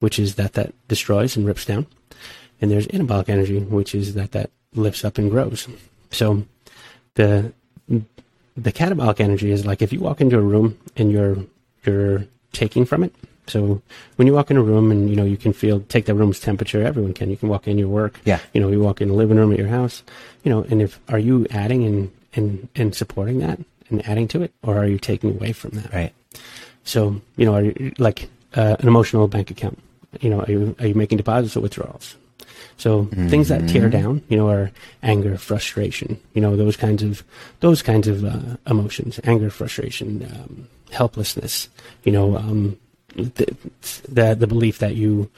which 0.00 0.18
is 0.18 0.34
that 0.36 0.52
that 0.54 0.74
destroys 0.88 1.36
and 1.36 1.46
rips 1.46 1.64
down, 1.64 1.86
and 2.60 2.70
there's 2.70 2.86
anabolic 2.88 3.28
energy, 3.28 3.60
which 3.60 3.94
is 3.94 4.14
that 4.14 4.32
that 4.32 4.50
lifts 4.74 5.04
up 5.04 5.18
and 5.18 5.30
grows. 5.30 5.68
So 6.10 6.44
the 7.14 7.52
the 8.56 8.72
catabolic 8.72 9.20
energy 9.20 9.50
is 9.50 9.64
like 9.64 9.82
if 9.82 9.92
you 9.92 10.00
walk 10.00 10.20
into 10.20 10.38
a 10.38 10.42
room 10.42 10.78
and 10.96 11.10
you're 11.10 11.38
you're 11.84 12.26
taking 12.52 12.84
from 12.84 13.02
it. 13.04 13.14
So 13.46 13.80
when 14.16 14.26
you 14.26 14.34
walk 14.34 14.50
in 14.50 14.58
a 14.58 14.62
room 14.62 14.90
and 14.90 15.08
you 15.08 15.16
know 15.16 15.24
you 15.24 15.38
can 15.38 15.54
feel 15.54 15.80
take 15.80 16.04
the 16.04 16.14
room's 16.14 16.38
temperature, 16.38 16.82
everyone 16.82 17.14
can. 17.14 17.30
You 17.30 17.36
can 17.38 17.48
walk 17.48 17.66
in 17.66 17.78
your 17.78 17.88
work. 17.88 18.20
Yeah. 18.26 18.40
You 18.52 18.60
know, 18.60 18.68
you 18.68 18.80
walk 18.80 19.00
in 19.00 19.08
the 19.08 19.14
living 19.14 19.38
room 19.38 19.52
at 19.52 19.58
your 19.58 19.68
house. 19.68 20.02
You 20.44 20.50
know, 20.50 20.62
and 20.64 20.82
if 20.82 21.00
are 21.08 21.18
you 21.18 21.46
adding 21.50 21.84
and 21.84 22.10
and 22.34 22.68
and 22.74 22.94
supporting 22.94 23.38
that 23.38 23.58
and 23.90 24.06
adding 24.06 24.28
to 24.28 24.42
it, 24.42 24.52
or 24.62 24.78
are 24.78 24.86
you 24.86 24.98
taking 24.98 25.30
away 25.30 25.52
from 25.52 25.70
that? 25.70 25.92
right. 25.92 26.12
So 26.84 27.20
you 27.36 27.46
know, 27.46 27.54
are 27.54 27.62
you 27.64 27.92
like 27.98 28.28
uh, 28.54 28.76
an 28.78 28.88
emotional 28.88 29.28
bank 29.28 29.50
account? 29.50 29.78
You 30.20 30.30
know, 30.30 30.42
are 30.42 30.50
you 30.50 30.76
are 30.78 30.86
you 30.86 30.94
making 30.94 31.18
deposits 31.18 31.56
or 31.56 31.60
withdrawals? 31.60 32.16
So 32.78 33.06
things 33.06 33.48
that 33.48 33.68
tear 33.68 33.88
down, 33.90 34.22
you 34.28 34.36
know, 34.36 34.48
are 34.48 34.70
anger, 35.02 35.36
frustration, 35.36 36.20
you 36.32 36.40
know, 36.40 36.56
those 36.56 36.76
kinds 36.76 37.02
of 37.02 37.24
those 37.58 37.82
kinds 37.82 38.06
of 38.06 38.24
uh, 38.24 38.56
emotions, 38.68 39.18
anger, 39.24 39.50
frustration, 39.50 40.24
um, 40.32 40.68
helplessness, 40.92 41.68
you 42.04 42.12
know, 42.12 42.36
um, 42.36 42.78
the, 43.16 43.54
the 44.08 44.34
the 44.36 44.46
belief 44.46 44.78
that 44.78 44.94
you 44.94 45.28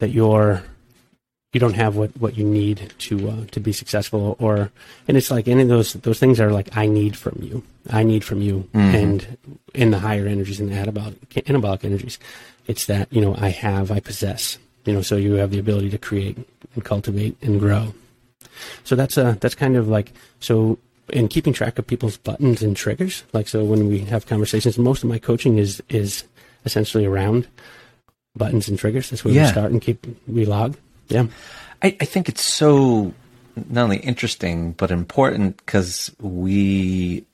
that 0.00 0.10
you're 0.10 0.64
you 1.54 1.60
don't 1.60 1.74
have 1.74 1.94
what, 1.96 2.10
what 2.18 2.36
you 2.36 2.44
need 2.44 2.92
to 2.98 3.30
uh, 3.30 3.44
to 3.52 3.60
be 3.60 3.72
successful, 3.72 4.36
or 4.40 4.70
and 5.08 5.16
it's 5.16 5.30
like 5.30 5.48
any 5.48 5.62
of 5.62 5.68
those 5.68 5.92
those 5.94 6.18
things 6.18 6.40
are 6.40 6.50
like 6.52 6.76
I 6.76 6.86
need 6.86 7.16
from 7.16 7.38
you, 7.42 7.62
I 7.90 8.02
need 8.02 8.24
from 8.24 8.42
you, 8.42 8.68
and 8.74 9.38
in 9.72 9.90
the 9.92 10.00
higher 10.00 10.26
energies 10.26 10.60
and 10.60 10.70
the 10.70 10.74
anabolic 10.74 11.14
anabolic 11.46 11.84
energies, 11.84 12.18
it's 12.66 12.86
that 12.86 13.12
you 13.12 13.20
know 13.20 13.34
I 13.38 13.48
have, 13.50 13.90
I 13.90 14.00
possess, 14.00 14.58
you 14.84 14.92
know, 14.92 15.02
so 15.02 15.16
you 15.16 15.34
have 15.34 15.50
the 15.52 15.58
ability 15.60 15.90
to 15.90 15.98
create 15.98 16.36
and 16.74 16.84
cultivate 16.84 17.36
and 17.42 17.60
grow. 17.60 17.94
So 18.84 18.96
that's 18.96 19.16
uh 19.16 19.36
that's 19.40 19.54
kind 19.54 19.76
of 19.76 19.88
like 19.88 20.12
so 20.40 20.78
in 21.12 21.28
keeping 21.28 21.52
track 21.52 21.78
of 21.78 21.86
people's 21.86 22.16
buttons 22.16 22.62
and 22.62 22.76
triggers. 22.76 23.24
Like 23.32 23.46
so 23.48 23.64
when 23.64 23.88
we 23.88 24.00
have 24.06 24.26
conversations, 24.26 24.78
most 24.78 25.02
of 25.04 25.08
my 25.08 25.18
coaching 25.18 25.58
is 25.58 25.82
is 25.88 26.24
essentially 26.64 27.04
around 27.04 27.46
buttons 28.36 28.68
and 28.68 28.78
triggers. 28.78 29.10
That's 29.10 29.24
where 29.24 29.34
Yeah. 29.34 29.44
we 29.44 29.50
start 29.50 29.70
and 29.70 29.80
keep 29.82 30.06
we 30.26 30.44
log. 30.46 30.76
Yeah. 31.08 31.26
I, 31.82 31.96
I 32.00 32.04
think 32.04 32.28
it's 32.28 32.42
so 32.42 33.12
not 33.68 33.84
only 33.84 33.98
interesting 33.98 34.72
but 34.72 34.90
important 34.90 35.56
because 35.58 36.14
we, 36.20 37.24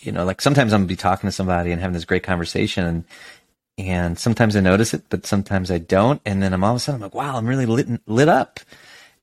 you 0.00 0.12
know, 0.12 0.24
like 0.24 0.40
sometimes 0.40 0.72
I'm 0.72 0.82
gonna 0.82 0.88
be 0.88 0.96
talking 0.96 1.28
to 1.28 1.32
somebody 1.32 1.72
and 1.72 1.80
having 1.80 1.94
this 1.94 2.04
great 2.04 2.22
conversation, 2.22 2.84
and 2.84 3.04
and 3.78 4.18
sometimes 4.18 4.56
I 4.56 4.60
notice 4.60 4.94
it, 4.94 5.04
but 5.08 5.26
sometimes 5.26 5.70
I 5.70 5.78
don't, 5.78 6.20
and 6.24 6.42
then 6.42 6.52
I'm 6.52 6.64
all 6.64 6.72
of 6.72 6.76
a 6.76 6.80
sudden 6.80 6.96
I'm 6.96 7.02
like, 7.02 7.14
wow, 7.14 7.36
I'm 7.36 7.46
really 7.46 7.66
lit 7.66 7.88
lit 8.06 8.28
up, 8.28 8.60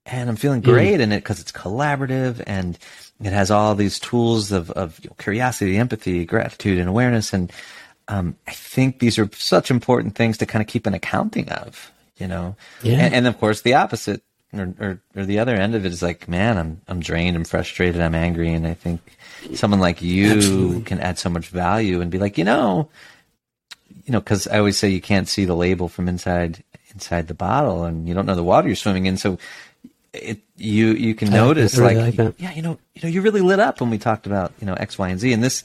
and 0.05 0.29
I'm 0.29 0.36
feeling 0.36 0.62
great 0.62 0.99
in 0.99 1.12
it 1.12 1.19
because 1.19 1.39
it's 1.39 1.51
collaborative 1.51 2.43
and 2.45 2.77
it 3.23 3.33
has 3.33 3.49
all 3.49 3.75
these 3.75 3.99
tools 3.99 4.51
of 4.51 4.69
of 4.71 4.99
you 5.03 5.10
know, 5.10 5.15
curiosity, 5.17 5.77
empathy, 5.77 6.25
gratitude, 6.25 6.79
and 6.79 6.89
awareness, 6.89 7.33
and 7.33 7.51
um, 8.07 8.36
I 8.47 8.51
think 8.51 8.99
these 8.99 9.17
are 9.19 9.29
such 9.33 9.69
important 9.69 10.15
things 10.15 10.38
to 10.38 10.45
kind 10.45 10.62
of 10.62 10.67
keep 10.67 10.86
an 10.86 10.93
accounting 10.93 11.49
of, 11.49 11.91
you 12.17 12.27
know. 12.27 12.56
Yeah. 12.82 12.97
And, 12.99 13.13
and 13.13 13.27
of 13.27 13.39
course, 13.39 13.62
the 13.62 13.75
opposite 13.75 14.21
or, 14.53 14.73
or 14.80 15.01
or 15.15 15.25
the 15.25 15.39
other 15.39 15.56
end 15.56 15.75
of 15.75 15.86
it 15.86 15.91
is 15.91 16.01
like, 16.01 16.27
man, 16.27 16.58
I'm 16.58 16.82
I'm 16.88 16.99
drained, 16.99 17.36
I'm 17.36 17.45
frustrated, 17.45 18.01
I'm 18.01 18.15
angry, 18.15 18.53
and 18.53 18.65
I 18.65 18.73
think 18.73 19.01
someone 19.53 19.80
like 19.80 20.01
you 20.01 20.32
Absolutely. 20.32 20.82
can 20.84 20.99
add 20.99 21.19
so 21.19 21.30
much 21.30 21.47
value 21.47 22.01
and 22.01 22.12
be 22.12 22.19
like, 22.19 22.38
you 22.38 22.43
know, 22.43 22.89
you 24.06 24.12
know, 24.12 24.19
because 24.19 24.47
I 24.47 24.58
always 24.58 24.77
say 24.77 24.89
you 24.89 25.01
can't 25.01 25.27
see 25.27 25.45
the 25.45 25.56
label 25.56 25.88
from 25.88 26.08
inside 26.08 26.63
inside 26.93 27.27
the 27.27 27.34
bottle, 27.34 27.84
and 27.84 28.08
you 28.08 28.13
don't 28.13 28.25
know 28.25 28.36
the 28.36 28.43
water 28.43 28.67
you're 28.67 28.75
swimming 28.75 29.06
in, 29.06 29.17
so. 29.17 29.38
It 30.13 30.39
you 30.56 30.93
you 30.93 31.13
can 31.13 31.30
notice 31.30 31.73
that. 31.73 31.84
I 31.84 31.89
really 31.89 32.01
like, 32.12 32.17
like 32.17 32.36
yeah 32.39 32.51
you 32.53 32.63
know 32.63 32.80
you 32.95 33.01
know 33.03 33.10
you 33.10 33.21
really 33.21 33.41
lit 33.41 33.60
up 33.60 33.82
when 33.82 33.91
we 33.91 33.99
talked 33.99 34.25
about 34.25 34.51
you 34.60 34.65
know 34.65 34.73
X 34.73 34.97
Y 34.97 35.10
and 35.10 35.19
Z 35.19 35.32
and 35.32 35.43
this 35.43 35.63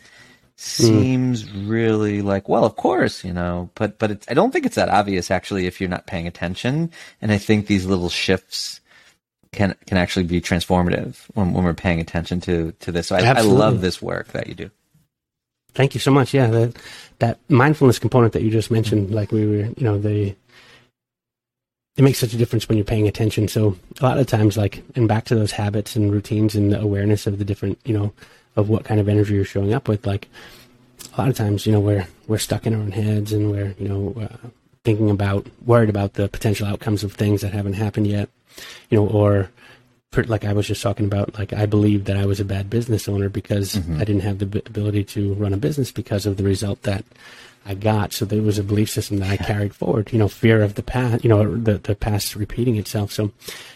Mm. 0.59 0.61
seems 0.61 1.51
really 1.51 2.23
like 2.23 2.49
well 2.49 2.65
of 2.65 2.77
course 2.77 3.25
you 3.25 3.33
know 3.33 3.71
but 3.75 3.99
but 3.99 4.11
it's, 4.13 4.29
i 4.29 4.35
don't 4.35 4.53
think 4.53 4.67
it's 4.67 4.77
that 4.77 4.91
obvious 4.91 5.31
actually 5.31 5.67
if 5.67 5.81
you're 5.81 5.91
not 5.91 6.07
paying 6.07 6.27
attention. 6.27 6.91
And 7.21 7.33
i 7.33 7.39
think 7.39 7.67
these 7.67 7.87
little 7.87 8.11
shifts 8.11 8.81
can 9.53 9.75
can 9.87 9.99
actually 9.99 10.25
be 10.25 10.41
transformative 10.41 11.17
when, 11.35 11.53
when 11.53 11.65
we're 11.65 11.75
paying 11.75 12.01
attention 12.01 12.41
to 12.43 12.73
to 12.81 12.91
this. 12.91 13.09
So 13.09 13.17
I, 13.17 13.21
I 13.21 13.41
love 13.43 13.81
this 13.81 14.01
work 14.01 14.29
that 14.29 14.47
you 14.47 14.55
do. 14.55 14.71
Thank 15.75 15.95
you 15.95 16.01
so 16.01 16.11
much. 16.11 16.35
Yeah, 16.35 16.49
that 16.49 16.77
that 17.19 17.39
mindfulness 17.49 17.99
component 17.99 18.33
that 18.33 18.43
you 18.43 18.51
just 18.51 18.71
mentioned, 18.71 19.11
like 19.11 19.33
we 19.33 19.47
were, 19.47 19.65
you 19.77 19.85
know, 19.85 19.99
the 19.99 20.35
it 21.97 22.03
makes 22.03 22.19
such 22.19 22.33
a 22.33 22.39
difference 22.39 22.69
when 22.69 22.79
you're 22.79 22.87
paying 22.87 23.07
attention. 23.07 23.49
So 23.49 23.77
a 24.01 24.05
lot 24.05 24.19
of 24.19 24.27
times, 24.27 24.57
like, 24.57 24.83
and 24.97 25.07
back 25.07 25.27
to 25.27 25.35
those 25.35 25.53
habits 25.53 25.95
and 25.95 26.11
routines 26.11 26.55
and 26.55 26.73
the 26.73 26.81
awareness 26.81 27.27
of 27.27 27.39
the 27.39 27.45
different, 27.45 27.79
you 27.85 27.93
know, 27.93 28.15
of 28.57 28.69
what 28.69 28.85
kind 28.85 29.01
of 29.01 29.09
energy 29.09 29.35
you're 29.35 29.45
showing 29.45 29.73
up 29.73 29.89
with. 29.89 30.07
Like, 30.07 30.29
a 31.15 31.21
lot 31.21 31.29
of 31.29 31.37
times, 31.37 31.67
you 31.67 31.73
know, 31.73 31.81
we're 31.81 32.07
we're 32.27 32.39
stuck 32.39 32.67
in 32.67 32.75
our 32.75 32.81
own 32.81 32.93
heads 32.93 33.33
and 33.33 33.51
we're, 33.51 33.75
you 33.79 33.89
know, 33.89 34.15
uh, 34.21 34.49
thinking 34.85 35.11
about, 35.11 35.47
worried 35.65 35.91
about 35.91 36.15
the 36.15 36.29
potential 36.29 36.67
outcomes 36.67 37.05
of 37.05 37.13
things 37.13 37.41
that 37.41 37.53
haven't 37.53 37.75
happened 37.75 38.07
yet, 38.07 38.29
you 38.89 38.97
know, 38.97 39.07
or 39.07 39.51
like 40.27 40.45
I 40.45 40.53
was 40.53 40.67
just 40.67 40.83
talking 40.83 41.07
about, 41.07 41.39
like 41.39 41.53
I 41.53 41.67
believed 41.67 42.07
that 42.07 42.17
I 42.17 42.27
was 42.27 42.41
a 42.41 42.45
bad 42.45 42.69
business 42.69 43.09
owner 43.09 43.29
because 43.29 43.77
I 43.77 44.05
didn't 44.05 44.21
have 44.21 44.39
the 44.39 44.47
b- 44.47 44.63
ability 44.67 45.05
to 45.05 45.35
run 45.35 45.55
a 45.55 45.57
business 45.57 45.91
because 45.91 46.27
of 46.27 46.37
the 46.37 46.43
result 46.43 46.83
that 46.83 47.05
I 47.65 47.75
got. 47.75 48.13
So 48.13 48.25
there 48.25 48.43
was 48.43 48.59
a 48.59 48.63
belief 48.65 48.91
system 48.91 49.19
that 49.19 49.31
I 49.31 49.37
carried 49.37 49.75
forward. 49.75 50.13
You 50.13 50.19
know, 50.19 50.29
fear 50.29 50.63
of 50.63 50.75
the 50.75 50.83
past. 50.83 51.25
You 51.25 51.31
know, 51.31 51.57
the 51.57 51.79
the 51.79 51.95
past 51.95 52.37
repeating 52.37 52.77
itself. 52.77 53.13
So, 53.13 53.25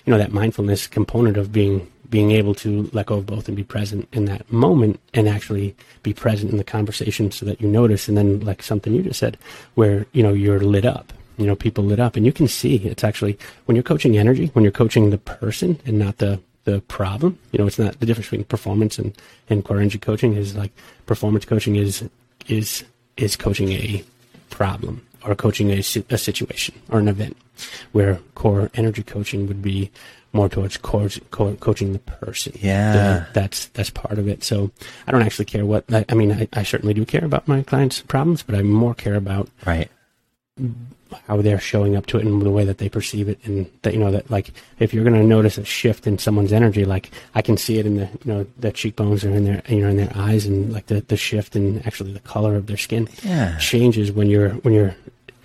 you 0.05 0.11
know, 0.11 0.19
that 0.19 0.33
mindfulness 0.33 0.87
component 0.87 1.37
of 1.37 1.53
being 1.53 1.91
being 2.11 2.31
able 2.31 2.55
to 2.57 2.88
let 2.92 3.07
go 3.07 3.16
of 3.16 3.27
both 3.27 3.49
and 3.49 3.57
be 3.57 3.64
present 3.64 4.09
in 4.12 4.25
that 4.27 4.51
moment 4.51 5.01
and 5.14 5.29
actually 5.29 5.75
be 6.03 6.12
present 6.12 6.51
in 6.51 6.57
the 6.57 6.64
conversation 6.64 7.31
so 7.31 7.47
that 7.47 7.61
you 7.61 7.69
notice. 7.69 8.09
And 8.09 8.16
then 8.16 8.40
like 8.40 8.62
something 8.62 8.95
you 8.95 9.03
just 9.03 9.21
said 9.21 9.38
where 9.75 10.07
you 10.12 10.23
know 10.23 10.33
you're 10.33 10.61
lit 10.61 10.85
up 10.85 11.12
you 11.38 11.47
know 11.47 11.55
people 11.55 11.85
lit 11.85 12.01
up 12.01 12.16
and 12.16 12.25
you 12.25 12.33
can 12.33 12.49
see 12.49 12.77
it's 12.77 13.05
actually 13.05 13.38
when 13.66 13.77
you're 13.77 13.83
coaching 13.83 14.16
energy 14.16 14.47
when 14.55 14.62
you're 14.62 14.73
coaching 14.73 15.11
the 15.11 15.19
person 15.19 15.79
and 15.85 15.99
not 15.99 16.19
the 16.19 16.40
the 16.64 16.81
problem 16.83 17.38
you 17.53 17.59
know 17.59 17.66
it's 17.66 17.79
not 17.79 17.99
the 18.01 18.07
difference 18.07 18.27
between 18.27 18.45
performance 18.45 18.99
and 18.99 19.14
and 19.49 19.64
core 19.64 19.79
energy 19.79 19.99
coaching 19.99 20.35
is 20.35 20.57
like 20.57 20.73
performance 21.07 21.45
coaching 21.45 21.77
is 21.77 22.09
is 22.49 22.85
is 23.16 23.37
coaching 23.37 23.73
a 23.73 24.03
problem 24.51 25.07
or 25.25 25.35
coaching 25.35 25.71
a, 25.71 25.79
a 25.79 26.19
situation 26.19 26.75
or 26.88 26.99
an 26.99 27.09
event 27.09 27.37
where 27.92 28.21
core 28.35 28.71
energy 28.75 29.03
coaching 29.03 29.47
would 29.47 29.62
be 29.62 29.90
more 30.37 30.49
towards 30.49 30.77
co- 30.77 31.09
co- 31.31 31.57
coaching 31.57 31.92
the 31.92 31.99
person. 31.99 32.53
Yeah, 32.61 32.92
the, 32.92 33.27
that's 33.33 33.66
that's 33.66 33.90
part 33.90 34.18
of 34.18 34.29
it. 34.29 34.44
So 34.44 34.70
I 35.07 35.12
don't 35.12 35.22
actually 35.22 35.46
care 35.46 35.66
what. 35.66 35.85
I, 35.92 36.05
I 36.09 36.14
mean, 36.14 36.33
I, 36.33 36.49
I, 36.53 36.62
certainly 36.62 36.94
do 36.94 37.05
care 37.05 37.25
about 37.25 37.49
my 37.49 37.62
clients' 37.62 38.01
problems, 38.01 38.42
but 38.42 38.55
I 38.55 38.62
more 38.62 38.94
care 38.94 39.16
about 39.16 39.49
right 39.64 39.90
how 41.29 41.40
they're 41.40 41.61
showing 41.61 41.96
up 41.96 42.07
to 42.07 42.18
it 42.18 42.25
and 42.25 42.42
the 42.42 42.51
way 42.51 42.64
that 42.64 42.79
they 42.79 42.88
perceive 42.88 43.29
it, 43.29 43.38
and 43.44 43.70
that 43.83 43.94
you 43.94 44.01
know 44.01 44.11
that 44.11 44.31
like 44.31 44.53
if 44.79 44.92
you're 44.92 45.05
going 45.05 45.20
to 45.20 45.27
notice 45.27 45.59
a 45.59 45.64
shift 45.64 46.07
in 46.07 46.18
someone's 46.18 46.53
energy, 46.53 46.85
like 46.85 47.11
I 47.35 47.42
can 47.42 47.57
see 47.57 47.79
it 47.79 47.87
in 47.87 47.96
the 47.96 48.09
you 48.25 48.33
know 48.33 48.46
the 48.59 48.72
cheekbones 48.72 49.25
or 49.25 49.31
in 49.31 49.44
their 49.44 49.62
you 49.68 49.81
know 49.81 49.88
in 49.88 49.96
their 49.96 50.12
eyes, 50.14 50.46
and 50.46 50.72
like 50.72 50.87
the 50.87 51.01
the 51.01 51.16
shift 51.16 51.57
and 51.57 51.85
actually 51.87 52.12
the 52.12 52.20
color 52.20 52.57
of 52.57 52.66
their 52.66 52.77
skin 52.77 53.09
yeah. 53.22 53.57
changes 53.59 54.12
when 54.12 54.29
you're 54.29 54.51
when 54.51 54.75
you're 54.75 54.94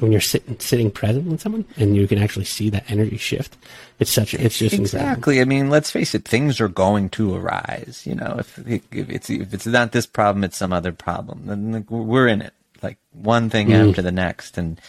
when 0.02 0.12
you're 0.12 0.22
sitting 0.22 0.60
sitting 0.60 0.92
present 0.92 1.26
with 1.26 1.42
someone 1.42 1.66
and 1.78 1.96
you 1.96 2.08
can 2.08 2.18
actually 2.18 2.46
see 2.46 2.70
that 2.70 2.90
energy 2.90 3.18
shift 3.18 3.58
it's 4.00 4.12
such 4.12 4.34
it's 4.34 4.58
just 4.58 4.74
exactly 4.74 5.38
incredible. 5.38 5.42
i 5.42 5.46
mean 5.46 5.70
let's 5.70 5.92
face 5.92 6.16
it 6.16 6.26
things 6.26 6.60
are 6.60 6.68
going 6.68 7.10
to 7.10 7.36
arise 7.36 8.04
you 8.06 8.16
know 8.16 8.36
if, 8.40 8.60
if 8.68 9.10
it's 9.10 9.30
if 9.30 9.54
it's 9.54 9.66
not 9.66 9.92
this 9.92 10.06
problem 10.06 10.44
it's 10.44 10.58
some 10.58 10.74
other 10.74 10.92
problem 10.92 11.46
then 11.46 11.86
we're 11.90 12.28
in 12.28 12.42
it 12.42 12.54
like 12.82 12.98
one 13.12 13.50
thing 13.50 13.68
mm. 13.68 13.90
after 13.90 14.02
the 14.02 14.12
next 14.12 14.58
and 14.58 14.80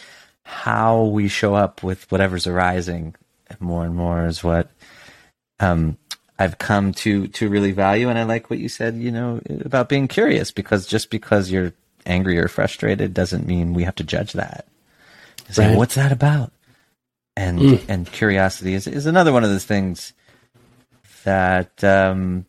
how 0.43 1.03
we 1.03 1.27
show 1.27 1.53
up 1.53 1.83
with 1.83 2.11
whatever's 2.11 2.47
arising 2.47 3.15
more 3.59 3.85
and 3.85 3.95
more 3.95 4.25
is 4.25 4.43
what 4.43 4.71
um 5.59 5.97
I've 6.39 6.57
come 6.57 6.93
to 6.93 7.27
to 7.27 7.49
really 7.49 7.71
value 7.71 8.09
and 8.09 8.17
I 8.17 8.23
like 8.23 8.49
what 8.49 8.59
you 8.59 8.67
said, 8.67 8.95
you 8.95 9.11
know, 9.11 9.39
about 9.63 9.87
being 9.87 10.07
curious 10.07 10.51
because 10.51 10.87
just 10.87 11.09
because 11.09 11.51
you're 11.51 11.73
angry 12.05 12.39
or 12.39 12.47
frustrated 12.47 13.13
doesn't 13.13 13.47
mean 13.47 13.73
we 13.73 13.83
have 13.83 13.95
to 13.95 14.03
judge 14.03 14.33
that. 14.33 14.65
Saying, 15.49 15.71
right. 15.71 15.77
what's 15.77 15.95
that 15.95 16.11
about? 16.11 16.51
And 17.35 17.59
mm. 17.59 17.83
and 17.87 18.11
curiosity 18.11 18.73
is 18.73 18.87
is 18.87 19.05
another 19.05 19.31
one 19.31 19.43
of 19.43 19.49
those 19.49 19.65
things 19.65 20.13
that 21.23 21.83
um, 21.83 22.45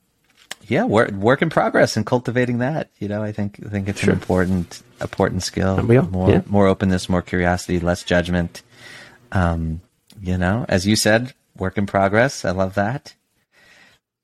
yeah, 0.68 0.85
work 0.85 1.11
work 1.12 1.42
in 1.42 1.50
progress 1.50 1.96
and 1.96 2.07
cultivating 2.07 2.59
that. 2.59 2.90
You 2.98 3.09
know, 3.09 3.22
I 3.22 3.33
think 3.33 3.61
I 3.64 3.68
think 3.68 3.88
it's 3.88 4.00
sure. 4.00 4.11
an 4.11 4.18
important 4.18 4.83
important 5.00 5.42
skill. 5.42 5.83
More 5.83 6.30
yeah. 6.30 6.42
more 6.46 6.66
openness, 6.66 7.09
more 7.09 7.22
curiosity, 7.22 7.80
less 7.80 8.02
judgment. 8.02 8.62
Um, 9.33 9.80
you 10.20 10.38
know, 10.38 10.64
as 10.68 10.87
you 10.87 10.96
said, 10.96 11.35
work 11.57 11.76
in 11.78 11.87
progress. 11.87 12.44
I 12.44 12.50
love 12.50 12.74
that. 12.74 13.14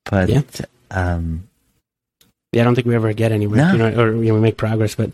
But 0.05 0.29
yeah. 0.29 0.41
um, 0.89 1.47
yeah, 2.51 2.61
I 2.61 2.65
don't 2.65 2.75
think 2.75 2.87
we 2.87 2.95
ever 2.95 3.13
get 3.13 3.31
anywhere. 3.31 3.57
No. 3.57 3.71
You 3.71 3.77
know, 3.77 4.01
or 4.01 4.15
you 4.15 4.29
know, 4.29 4.35
we 4.35 4.41
make 4.41 4.57
progress, 4.57 4.95
but 4.95 5.11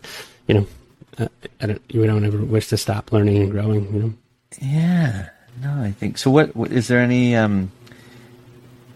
you 0.48 0.56
know, 0.56 0.68
uh, 1.20 1.28
I 1.62 1.68
don't, 1.68 1.82
we 1.94 2.06
don't 2.06 2.26
ever 2.26 2.40
wish 2.44 2.68
to 2.70 2.78
stop 2.78 3.12
learning 3.12 3.38
and 3.38 3.52
growing. 3.52 3.94
You 3.94 4.00
know. 4.00 4.14
Yeah. 4.62 5.30
No, 5.62 5.82
I 5.82 5.92
think 5.92 6.18
so. 6.18 6.30
What, 6.30 6.56
what 6.56 6.72
is 6.72 6.88
there 6.88 7.00
any? 7.00 7.36
Um, 7.36 7.72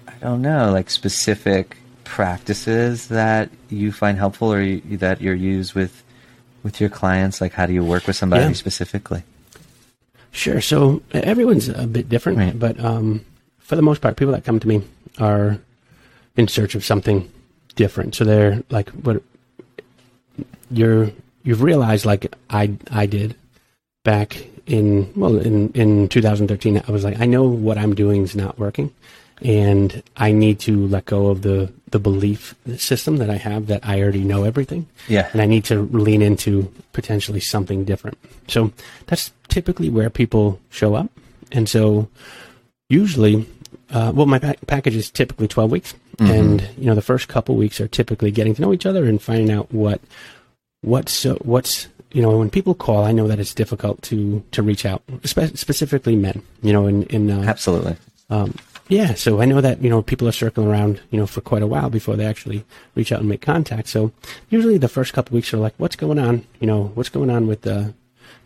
I 0.08 0.14
don't 0.22 0.42
know, 0.42 0.72
like 0.72 0.90
specific 0.90 1.78
practices 2.04 3.08
that 3.08 3.50
you 3.70 3.92
find 3.92 4.18
helpful 4.18 4.54
or 4.54 4.62
you, 4.62 4.98
that 4.98 5.22
you're 5.22 5.34
used 5.34 5.74
with 5.74 6.04
with 6.64 6.80
your 6.80 6.90
clients? 6.90 7.42
Like, 7.42 7.54
how 7.54 7.66
do 7.66 7.74
you 7.74 7.84
work 7.84 8.08
with 8.08 8.16
somebody 8.16 8.46
yeah. 8.46 8.54
specifically? 8.54 9.24
Sure. 10.32 10.62
So 10.62 11.02
everyone's 11.12 11.70
a 11.70 11.88
bit 11.88 12.08
different, 12.08 12.38
right. 12.38 12.58
but 12.58 12.80
um, 12.80 13.26
for 13.60 13.76
the 13.76 13.82
most 13.82 14.02
part, 14.02 14.16
people 14.16 14.34
that 14.34 14.46
come 14.46 14.60
to 14.60 14.68
me 14.68 14.82
are 15.20 15.58
in 16.38 16.48
search 16.48 16.76
of 16.76 16.86
something 16.86 17.30
different. 17.76 18.16
So 18.16 18.24
they're 18.24 18.64
like, 18.70 18.90
what 18.90 19.22
you're 20.70 21.12
you've 21.44 21.62
realized, 21.62 22.06
like 22.06 22.34
I 22.50 22.78
I 22.90 23.06
did 23.06 23.36
back 24.04 24.46
in 24.66 25.12
well 25.16 25.38
in 25.40 25.72
in 25.74 26.08
2013. 26.08 26.84
I 26.88 26.92
was 26.92 27.04
like, 27.04 27.20
I 27.20 27.26
know 27.26 27.44
what 27.44 27.78
I'm 27.78 27.96
doing 27.96 28.24
is 28.24 28.36
not 28.36 28.60
working, 28.60 28.94
and 29.42 30.04
I 30.18 30.32
need 30.32 30.60
to 30.62 30.88
let 30.88 31.06
go 31.06 31.28
of 31.28 31.42
the 31.42 31.72
the 31.90 32.00
belief 32.00 32.56
system 32.78 33.18
that 33.18 33.30
I 33.30 33.36
have 33.36 33.68
that 33.68 33.86
I 33.86 34.02
already 34.02 34.24
know 34.24 34.44
everything. 34.44 34.88
Yeah, 35.08 35.30
and 35.34 35.42
I 35.42 35.46
need 35.46 35.66
to 35.66 35.82
lean 35.82 36.22
into 36.22 36.72
potentially 36.94 37.40
something 37.40 37.86
different. 37.86 38.18
So 38.48 38.72
that's 39.08 39.32
typically 39.48 39.90
where 39.90 40.10
people 40.10 40.60
show 40.70 40.96
up, 40.96 41.12
and 41.52 41.68
so 41.68 42.08
usually 42.90 43.48
uh, 43.92 44.12
well, 44.16 44.26
my 44.26 44.40
pa- 44.40 44.54
package 44.68 44.96
is 44.96 45.12
typically 45.12 45.48
12 45.48 45.72
weeks. 45.72 45.94
Mm-hmm. 46.18 46.32
And, 46.32 46.70
you 46.78 46.86
know, 46.86 46.96
the 46.96 47.02
first 47.02 47.28
couple 47.28 47.56
weeks 47.56 47.82
are 47.82 47.88
typically 47.88 48.32
getting 48.32 48.56
to 48.56 48.62
know 48.62 48.74
each 48.74 48.86
other 48.86 49.06
and 49.06 49.22
finding 49.22 49.52
out 49.52 49.72
what 49.74 50.02
what's 50.82 51.26
uh, 51.26 51.36
what's 51.42 51.88
you 52.12 52.22
know 52.22 52.38
when 52.38 52.50
people 52.50 52.74
call 52.74 53.04
i 53.04 53.12
know 53.12 53.28
that 53.28 53.40
it's 53.40 53.54
difficult 53.54 54.02
to 54.02 54.44
to 54.52 54.62
reach 54.62 54.86
out 54.86 55.02
spe- 55.24 55.56
specifically 55.56 56.16
men 56.16 56.42
you 56.62 56.74
know 56.74 56.88
in 56.88 57.04
in 57.04 57.30
uh, 57.30 57.44
absolutely. 57.44 57.96
um, 58.30 58.54
yeah 58.90 59.14
so 59.14 59.42
i 59.42 59.46
know 59.46 59.62
that 59.62 59.82
you 59.82 59.90
know 59.90 60.02
people 60.02 60.28
are 60.28 60.34
circling 60.34 60.68
around 60.68 61.00
you 61.12 61.20
know 61.20 61.28
for 61.28 61.42
quite 61.42 61.62
a 61.62 61.68
while 61.68 61.90
before 61.90 62.16
they 62.16 62.26
actually 62.26 62.66
reach 62.96 63.12
out 63.12 63.20
and 63.20 63.30
make 63.30 63.42
contact 63.42 63.88
so 63.88 64.12
usually 64.50 64.78
the 64.78 64.90
first 64.90 65.14
couple 65.14 65.36
weeks 65.36 65.54
are 65.54 65.58
like 65.58 65.74
what's 65.78 65.96
going 65.96 66.20
on 66.20 66.46
you 66.60 66.68
know 66.68 66.92
what's 66.96 67.10
going 67.10 67.30
on 67.30 67.48
with 67.48 67.62
the 67.62 67.94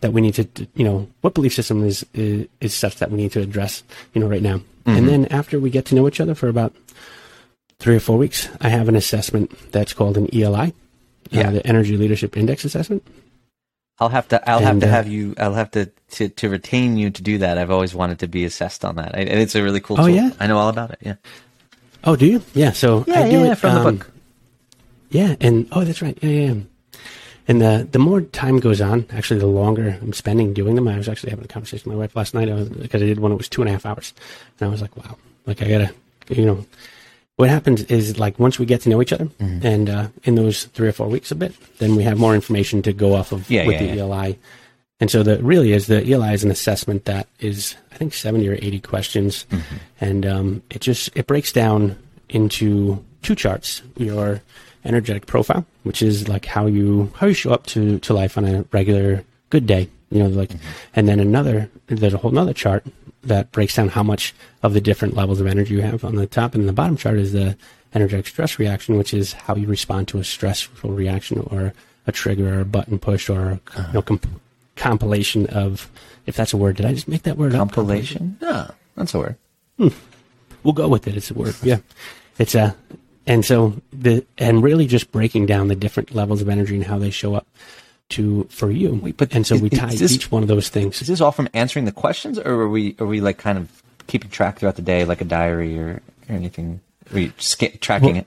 that 0.00 0.12
we 0.12 0.20
need 0.20 0.34
to 0.34 0.46
you 0.74 0.84
know 0.84 1.08
what 1.22 1.34
belief 1.34 1.54
system 1.54 1.84
is 1.84 2.04
is, 2.12 2.46
is 2.60 2.74
such 2.74 2.96
that 2.96 3.10
we 3.10 3.16
need 3.16 3.32
to 3.32 3.40
address 3.40 3.82
you 4.12 4.20
know 4.20 4.28
right 4.28 4.42
now. 4.42 4.58
Mm-hmm. 4.58 4.98
and 4.98 5.08
then 5.08 5.26
after 5.26 5.58
we 5.58 5.70
get 5.70 5.86
to 5.86 5.94
know 5.94 6.06
each 6.06 6.20
other 6.20 6.34
for 6.34 6.48
about 6.48 6.74
three 7.78 7.96
or 7.96 8.00
four 8.00 8.18
weeks 8.18 8.48
i 8.60 8.68
have 8.68 8.88
an 8.88 8.94
assessment 8.94 9.50
that's 9.72 9.94
called 9.94 10.16
an 10.16 10.28
ELI 10.32 10.72
yeah. 11.30 11.48
Uh, 11.48 11.50
the 11.52 11.66
Energy 11.66 11.96
Leadership 11.96 12.36
Index 12.36 12.64
Assessment. 12.64 13.06
I'll 13.98 14.10
have 14.10 14.28
to. 14.28 14.48
I'll 14.48 14.58
and, 14.58 14.66
have 14.66 14.80
to 14.80 14.86
uh, 14.86 14.90
have 14.90 15.08
you. 15.08 15.34
I'll 15.38 15.54
have 15.54 15.70
to, 15.72 15.86
to 16.12 16.28
to 16.28 16.48
retain 16.48 16.96
you 16.96 17.10
to 17.10 17.22
do 17.22 17.38
that. 17.38 17.56
I've 17.56 17.70
always 17.70 17.94
wanted 17.94 18.18
to 18.20 18.28
be 18.28 18.44
assessed 18.44 18.84
on 18.84 18.96
that, 18.96 19.14
and 19.14 19.28
it's 19.28 19.54
a 19.54 19.62
really 19.62 19.80
cool. 19.80 19.98
Oh 19.98 20.06
tool. 20.06 20.14
yeah, 20.14 20.30
I 20.38 20.46
know 20.46 20.58
all 20.58 20.68
about 20.68 20.90
it. 20.90 20.98
Yeah. 21.00 21.14
Oh, 22.04 22.14
do 22.14 22.26
you? 22.26 22.42
Yeah. 22.54 22.72
So 22.72 23.04
yeah, 23.06 23.20
I 23.20 23.30
do 23.30 23.40
yeah, 23.40 23.52
it 23.52 23.58
from 23.58 23.76
um, 23.76 23.84
the 23.84 23.92
book. 23.92 24.10
Yeah, 25.10 25.36
and 25.40 25.66
oh, 25.72 25.84
that's 25.84 26.02
right. 26.02 26.18
Yeah, 26.22 26.30
yeah. 26.30 26.54
And 27.48 27.60
the 27.60 27.88
the 27.90 27.98
more 27.98 28.20
time 28.20 28.58
goes 28.58 28.80
on, 28.80 29.06
actually, 29.10 29.40
the 29.40 29.46
longer 29.46 29.98
I'm 30.02 30.12
spending 30.12 30.52
doing 30.52 30.74
them. 30.74 30.88
I 30.88 30.98
was 30.98 31.08
actually 31.08 31.30
having 31.30 31.44
a 31.44 31.48
conversation 31.48 31.88
with 31.88 31.96
my 31.96 32.02
wife 32.02 32.16
last 32.16 32.34
night 32.34 32.48
because 32.80 33.02
I 33.02 33.06
did 33.06 33.20
one. 33.20 33.32
It 33.32 33.36
was 33.36 33.48
two 33.48 33.62
and 33.62 33.68
a 33.68 33.72
half 33.72 33.86
hours, 33.86 34.12
and 34.58 34.68
I 34.68 34.70
was 34.70 34.82
like, 34.82 34.96
wow, 34.96 35.16
like 35.46 35.62
I 35.62 35.68
gotta, 35.68 35.94
you 36.28 36.44
know, 36.44 36.66
what 37.36 37.50
happens 37.50 37.82
is 37.84 38.18
like 38.18 38.38
once 38.38 38.58
we 38.58 38.66
get 38.66 38.80
to 38.82 38.88
know 38.88 39.00
each 39.00 39.12
other 39.12 39.26
mm-hmm. 39.26 39.64
and 39.64 39.88
uh, 39.88 40.08
in 40.24 40.34
those 40.34 40.64
three 40.64 40.88
or 40.88 40.92
four 40.92 41.08
weeks 41.08 41.30
a 41.30 41.34
bit 41.34 41.54
then 41.78 41.94
we 41.94 42.02
have 42.02 42.18
more 42.18 42.34
information 42.34 42.82
to 42.82 42.92
go 42.92 43.14
off 43.14 43.32
of 43.32 43.48
yeah, 43.50 43.66
with 43.66 43.80
yeah, 43.80 43.86
the 43.86 43.96
yeah. 43.96 44.02
ELI 44.02 44.38
and 44.98 45.10
so 45.10 45.22
the 45.22 45.42
really 45.42 45.72
is 45.72 45.86
the 45.86 46.02
ELI 46.10 46.32
is 46.32 46.44
an 46.44 46.50
assessment 46.50 47.04
that 47.04 47.28
is 47.38 47.76
i 47.92 47.96
think 47.96 48.14
70 48.14 48.48
or 48.48 48.54
80 48.54 48.80
questions 48.80 49.46
mm-hmm. 49.50 49.76
and 50.00 50.26
um, 50.26 50.62
it 50.70 50.80
just 50.80 51.14
it 51.16 51.26
breaks 51.26 51.52
down 51.52 51.96
into 52.28 53.04
two 53.22 53.34
charts 53.34 53.82
your 53.96 54.42
energetic 54.84 55.26
profile 55.26 55.64
which 55.82 56.02
is 56.02 56.28
like 56.28 56.46
how 56.46 56.66
you 56.66 57.12
how 57.16 57.26
you 57.26 57.34
show 57.34 57.52
up 57.52 57.66
to 57.66 57.98
to 58.00 58.14
life 58.14 58.38
on 58.38 58.44
a 58.44 58.64
regular 58.72 59.24
good 59.50 59.66
day 59.66 59.88
you 60.10 60.22
know 60.22 60.28
like 60.28 60.50
mm-hmm. 60.50 60.90
and 60.94 61.08
then 61.08 61.20
another 61.20 61.70
there's 61.86 62.14
a 62.14 62.18
whole 62.18 62.30
another 62.30 62.52
chart 62.52 62.84
that 63.22 63.50
breaks 63.52 63.74
down 63.74 63.88
how 63.88 64.02
much 64.02 64.34
of 64.62 64.72
the 64.72 64.80
different 64.80 65.14
levels 65.14 65.40
of 65.40 65.46
energy 65.46 65.74
you 65.74 65.82
have 65.82 66.04
on 66.04 66.16
the 66.16 66.26
top 66.26 66.54
and 66.54 66.68
the 66.68 66.72
bottom 66.72 66.96
chart 66.96 67.16
is 67.16 67.32
the 67.32 67.56
energetic 67.94 68.26
stress 68.26 68.58
reaction 68.58 68.96
which 68.96 69.12
is 69.12 69.32
how 69.32 69.54
you 69.54 69.66
respond 69.66 70.06
to 70.08 70.18
a 70.18 70.24
stressful 70.24 70.90
reaction 70.90 71.40
or 71.50 71.72
a 72.06 72.12
trigger 72.12 72.58
or 72.58 72.60
a 72.60 72.64
button 72.64 72.98
push 72.98 73.28
or 73.28 73.50
a 73.50 73.60
you 73.88 73.92
know, 73.94 74.02
comp- 74.02 74.28
compilation 74.76 75.46
of 75.48 75.90
if 76.26 76.36
that's 76.36 76.52
a 76.52 76.56
word 76.56 76.76
did 76.76 76.86
i 76.86 76.92
just 76.92 77.08
make 77.08 77.22
that 77.22 77.36
word 77.36 77.52
compilation? 77.52 78.36
up 78.40 78.40
compilation 78.40 78.68
no 78.68 78.74
that's 78.96 79.14
a 79.14 79.18
word 79.18 79.36
hmm. 79.78 79.88
we'll 80.62 80.74
go 80.74 80.88
with 80.88 81.08
it 81.08 81.16
it's 81.16 81.30
a 81.30 81.34
word 81.34 81.54
yeah 81.62 81.78
it's 82.38 82.54
a 82.54 82.76
and 83.26 83.44
so 83.44 83.74
the 83.92 84.24
and 84.38 84.62
really 84.62 84.86
just 84.86 85.10
breaking 85.10 85.46
down 85.46 85.68
the 85.68 85.74
different 85.74 86.14
levels 86.14 86.40
of 86.40 86.48
energy 86.48 86.76
and 86.76 86.84
how 86.84 86.98
they 86.98 87.10
show 87.10 87.34
up 87.34 87.46
to 88.10 88.44
for 88.44 88.70
you. 88.70 88.94
Wait, 89.02 89.16
but 89.16 89.34
and 89.34 89.46
so 89.46 89.56
we 89.56 89.68
tie 89.68 89.94
this, 89.94 90.12
each 90.12 90.30
one 90.30 90.42
of 90.42 90.48
those 90.48 90.68
things. 90.68 91.00
Is 91.02 91.08
this 91.08 91.20
all 91.20 91.32
from 91.32 91.48
answering 91.54 91.84
the 91.84 91.92
questions, 91.92 92.38
or 92.38 92.52
are 92.52 92.68
we 92.68 92.96
are 92.98 93.06
we 93.06 93.20
like 93.20 93.38
kind 93.38 93.58
of 93.58 93.82
keeping 94.06 94.30
track 94.30 94.58
throughout 94.58 94.76
the 94.76 94.82
day, 94.82 95.04
like 95.04 95.20
a 95.20 95.24
diary 95.24 95.78
or, 95.78 96.02
or 96.28 96.34
anything? 96.34 96.80
Are 97.12 97.18
you 97.18 97.32
tracking 97.38 98.08
well, 98.08 98.16
it? 98.18 98.26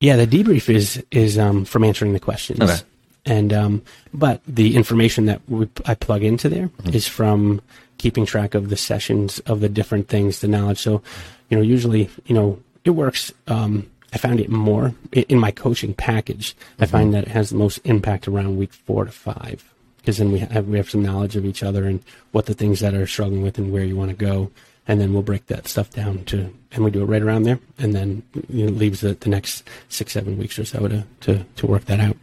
Yeah, 0.00 0.16
the 0.16 0.26
debrief 0.26 0.68
is 0.68 1.02
is 1.10 1.38
um, 1.38 1.64
from 1.64 1.84
answering 1.84 2.12
the 2.12 2.20
questions. 2.20 2.60
Okay. 2.60 2.76
And 3.24 3.52
um, 3.52 3.82
but 4.14 4.40
the 4.46 4.76
information 4.76 5.26
that 5.26 5.40
we, 5.48 5.68
I 5.84 5.94
plug 5.94 6.22
into 6.22 6.48
there 6.48 6.68
Mm-hmm. 6.68 6.94
is 6.94 7.08
from 7.08 7.60
keeping 7.98 8.26
track 8.26 8.54
of 8.54 8.68
the 8.68 8.76
sessions 8.76 9.40
of 9.40 9.60
the 9.60 9.68
different 9.68 10.08
things, 10.08 10.40
the 10.40 10.48
knowledge. 10.48 10.78
So, 10.78 11.02
you 11.48 11.56
know, 11.56 11.62
usually, 11.62 12.10
you 12.26 12.34
know, 12.34 12.60
it 12.84 12.90
works. 12.90 13.32
Um, 13.48 13.90
I 14.16 14.18
found 14.18 14.40
it 14.40 14.48
more 14.48 14.94
in 15.12 15.38
my 15.38 15.50
coaching 15.50 15.92
package. 15.92 16.56
I 16.78 16.84
Mm-hmm. 16.84 16.92
find 16.96 17.14
that 17.14 17.24
it 17.24 17.32
has 17.38 17.50
the 17.50 17.56
most 17.56 17.78
impact 17.84 18.26
around 18.26 18.56
week 18.56 18.72
four 18.72 19.04
to 19.04 19.12
five 19.12 19.62
because 19.98 20.16
then 20.16 20.32
we 20.32 20.38
have 20.38 20.66
we 20.66 20.78
have 20.78 20.88
some 20.88 21.02
knowledge 21.02 21.36
of 21.36 21.44
each 21.44 21.62
other 21.62 21.84
and 21.84 22.00
what 22.32 22.46
the 22.46 22.54
things 22.54 22.80
that 22.80 22.94
are 22.94 23.06
struggling 23.06 23.42
with 23.42 23.58
and 23.58 23.70
where 23.72 23.84
you 23.84 23.94
want 23.94 24.10
to 24.10 24.16
go, 24.16 24.50
and 24.88 24.98
then 25.00 25.12
we'll 25.12 25.20
break 25.30 25.44
that 25.48 25.68
stuff 25.68 25.90
down 25.90 26.24
to 26.24 26.50
and 26.72 26.82
we 26.82 26.90
do 26.90 27.02
it 27.02 27.06
right 27.12 27.20
around 27.20 27.42
there, 27.42 27.60
and 27.76 27.94
then 27.94 28.22
you 28.48 28.64
know, 28.64 28.72
it 28.72 28.78
leaves 28.78 29.00
the, 29.00 29.12
the 29.14 29.28
next 29.28 29.68
six 29.90 30.12
seven 30.12 30.38
weeks 30.38 30.58
or 30.58 30.64
so 30.64 30.88
to 30.88 31.04
to 31.20 31.44
to 31.56 31.66
work 31.66 31.84
that 31.84 32.00
out. 32.00 32.16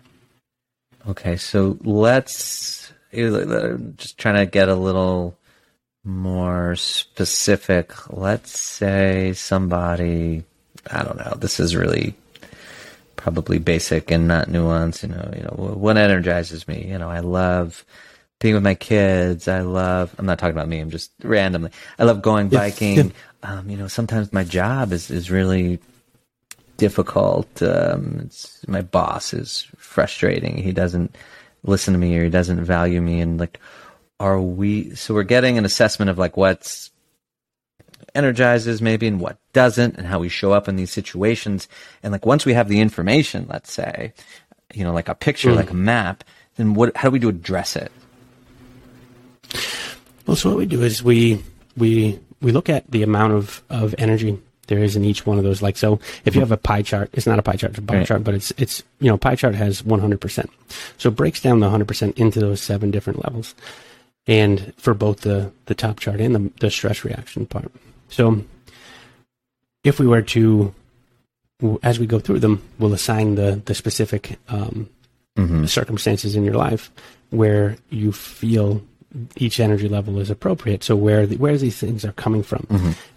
Okay, 1.07 1.35
so 1.37 1.77
let's 1.83 2.91
uh, 3.13 3.77
just 3.97 4.17
trying 4.17 4.35
to 4.43 4.49
get 4.49 4.67
a 4.67 4.75
little 4.75 5.37
more 6.03 6.75
specific. 6.75 8.09
Let's 8.09 8.57
say 8.59 9.33
somebody, 9.33 10.45
I 10.91 11.03
don't 11.03 11.17
know. 11.17 11.35
This 11.37 11.59
is 11.59 11.75
really 11.75 12.15
probably 13.15 13.59
basic 13.59 14.11
and 14.11 14.27
not 14.27 14.47
nuanced. 14.47 15.03
You 15.03 15.09
know, 15.09 15.33
you 15.35 15.43
know 15.43 15.75
what 15.75 15.97
energizes 15.97 16.67
me. 16.67 16.85
You 16.87 16.97
know, 16.97 17.09
I 17.09 17.19
love 17.19 17.85
being 18.39 18.53
with 18.53 18.63
my 18.63 18.75
kids. 18.75 19.47
I 19.47 19.61
love. 19.61 20.13
I'm 20.17 20.25
not 20.25 20.39
talking 20.39 20.55
about 20.55 20.67
me. 20.67 20.79
I'm 20.79 20.89
just 20.89 21.11
randomly. 21.23 21.71
I 21.97 22.03
love 22.03 22.21
going 22.21 22.49
biking. 22.49 23.13
Um, 23.45 23.69
you 23.69 23.75
know, 23.75 23.89
sometimes 23.89 24.31
my 24.31 24.45
job 24.45 24.93
is 24.93 25.11
is 25.11 25.29
really 25.29 25.81
difficult. 26.77 27.61
Um, 27.61 28.21
it's, 28.23 28.65
my 28.69 28.81
boss 28.81 29.33
is 29.33 29.67
frustrating. 29.75 30.55
He 30.55 30.71
doesn't 30.71 31.15
listen 31.63 31.93
to 31.93 31.99
me 31.99 32.17
or 32.17 32.23
he 32.23 32.29
doesn't 32.29 32.63
value 32.63 33.01
me. 33.01 33.19
And 33.19 33.39
like, 33.39 33.59
are 34.19 34.39
we? 34.39 34.95
So 34.95 35.13
we're 35.13 35.23
getting 35.23 35.57
an 35.57 35.65
assessment 35.65 36.09
of 36.09 36.17
like 36.17 36.37
what's 36.37 36.91
energizes 38.15 38.81
maybe 38.81 39.07
and 39.07 39.19
what 39.19 39.37
doesn't, 39.53 39.97
and 39.97 40.07
how 40.07 40.19
we 40.19 40.29
show 40.29 40.51
up 40.51 40.67
in 40.67 40.75
these 40.75 40.91
situations. 40.91 41.67
And 42.01 42.11
like 42.11 42.25
once 42.25 42.45
we 42.45 42.53
have 42.53 42.69
the 42.69 42.79
information, 42.79 43.47
let's 43.49 43.71
say, 43.71 44.13
you 44.73 44.83
know, 44.83 44.93
like 44.93 45.09
a 45.09 45.15
picture, 45.15 45.51
hmm. 45.51 45.57
like 45.57 45.71
a 45.71 45.75
map, 45.75 46.23
then 46.55 46.73
what? 46.73 46.95
How 46.95 47.09
do 47.09 47.13
we 47.13 47.19
do 47.19 47.29
address 47.29 47.75
it? 47.75 47.91
Well, 50.25 50.35
so 50.35 50.49
what 50.49 50.57
we 50.57 50.65
do 50.65 50.81
is 50.81 51.03
we 51.03 51.43
we 51.77 52.19
we 52.41 52.51
look 52.51 52.69
at 52.69 52.89
the 52.89 53.03
amount 53.03 53.33
of, 53.33 53.63
of 53.69 53.95
energy 53.97 54.37
there 54.67 54.79
is 54.79 54.95
in 54.95 55.03
each 55.03 55.25
one 55.25 55.37
of 55.37 55.43
those. 55.43 55.61
Like 55.61 55.77
so, 55.77 55.99
if 56.25 56.35
you 56.35 56.41
have 56.41 56.51
a 56.51 56.57
pie 56.57 56.81
chart, 56.81 57.09
it's 57.13 57.27
not 57.27 57.39
a 57.39 57.41
pie 57.41 57.55
chart, 57.55 57.71
it's 57.71 57.79
a 57.79 57.81
bar 57.81 57.97
Right. 57.97 58.07
chart, 58.07 58.23
but 58.23 58.33
it's 58.33 58.51
it's 58.57 58.83
you 58.99 59.09
know 59.09 59.17
pie 59.17 59.35
chart 59.35 59.55
has 59.55 59.83
100 59.83 60.21
percent. 60.21 60.49
So 60.97 61.09
it 61.09 61.15
breaks 61.15 61.41
down 61.41 61.59
the 61.59 61.65
100 61.65 61.87
percent 61.87 62.17
into 62.17 62.39
those 62.39 62.61
seven 62.61 62.91
different 62.91 63.23
levels, 63.23 63.55
and 64.27 64.73
for 64.77 64.93
both 64.93 65.21
the 65.21 65.51
the 65.65 65.75
top 65.75 65.99
chart 65.99 66.19
and 66.19 66.35
the 66.35 66.51
the 66.59 66.71
stress 66.71 67.03
reaction 67.03 67.45
part. 67.45 67.71
So 68.13 68.43
if 69.83 69.99
we 69.99 70.07
were 70.07 70.21
to 70.21 70.73
as 71.81 71.97
we 71.99 72.05
go 72.05 72.19
through 72.19 72.39
them, 72.39 72.61
we'll 72.79 72.93
assign 72.93 73.35
the 73.35 73.61
the 73.65 73.73
specific 73.75 74.37
um, 74.47 74.89
Mm-hmm. 75.35 75.65
circumstances 75.65 76.35
in 76.35 76.43
your 76.43 76.53
life 76.53 76.91
where 77.31 77.75
you 77.89 78.11
feel 78.11 78.83
each 79.35 79.59
energy 79.59 79.89
level 79.89 80.19
is 80.19 80.29
appropriate. 80.29 80.83
So 80.83 80.95
where 80.95 81.25
the, 81.25 81.37
where 81.37 81.57
these 81.57 81.79
things 81.79 82.05
are 82.05 82.11
coming 82.11 82.43
from, 82.43 82.67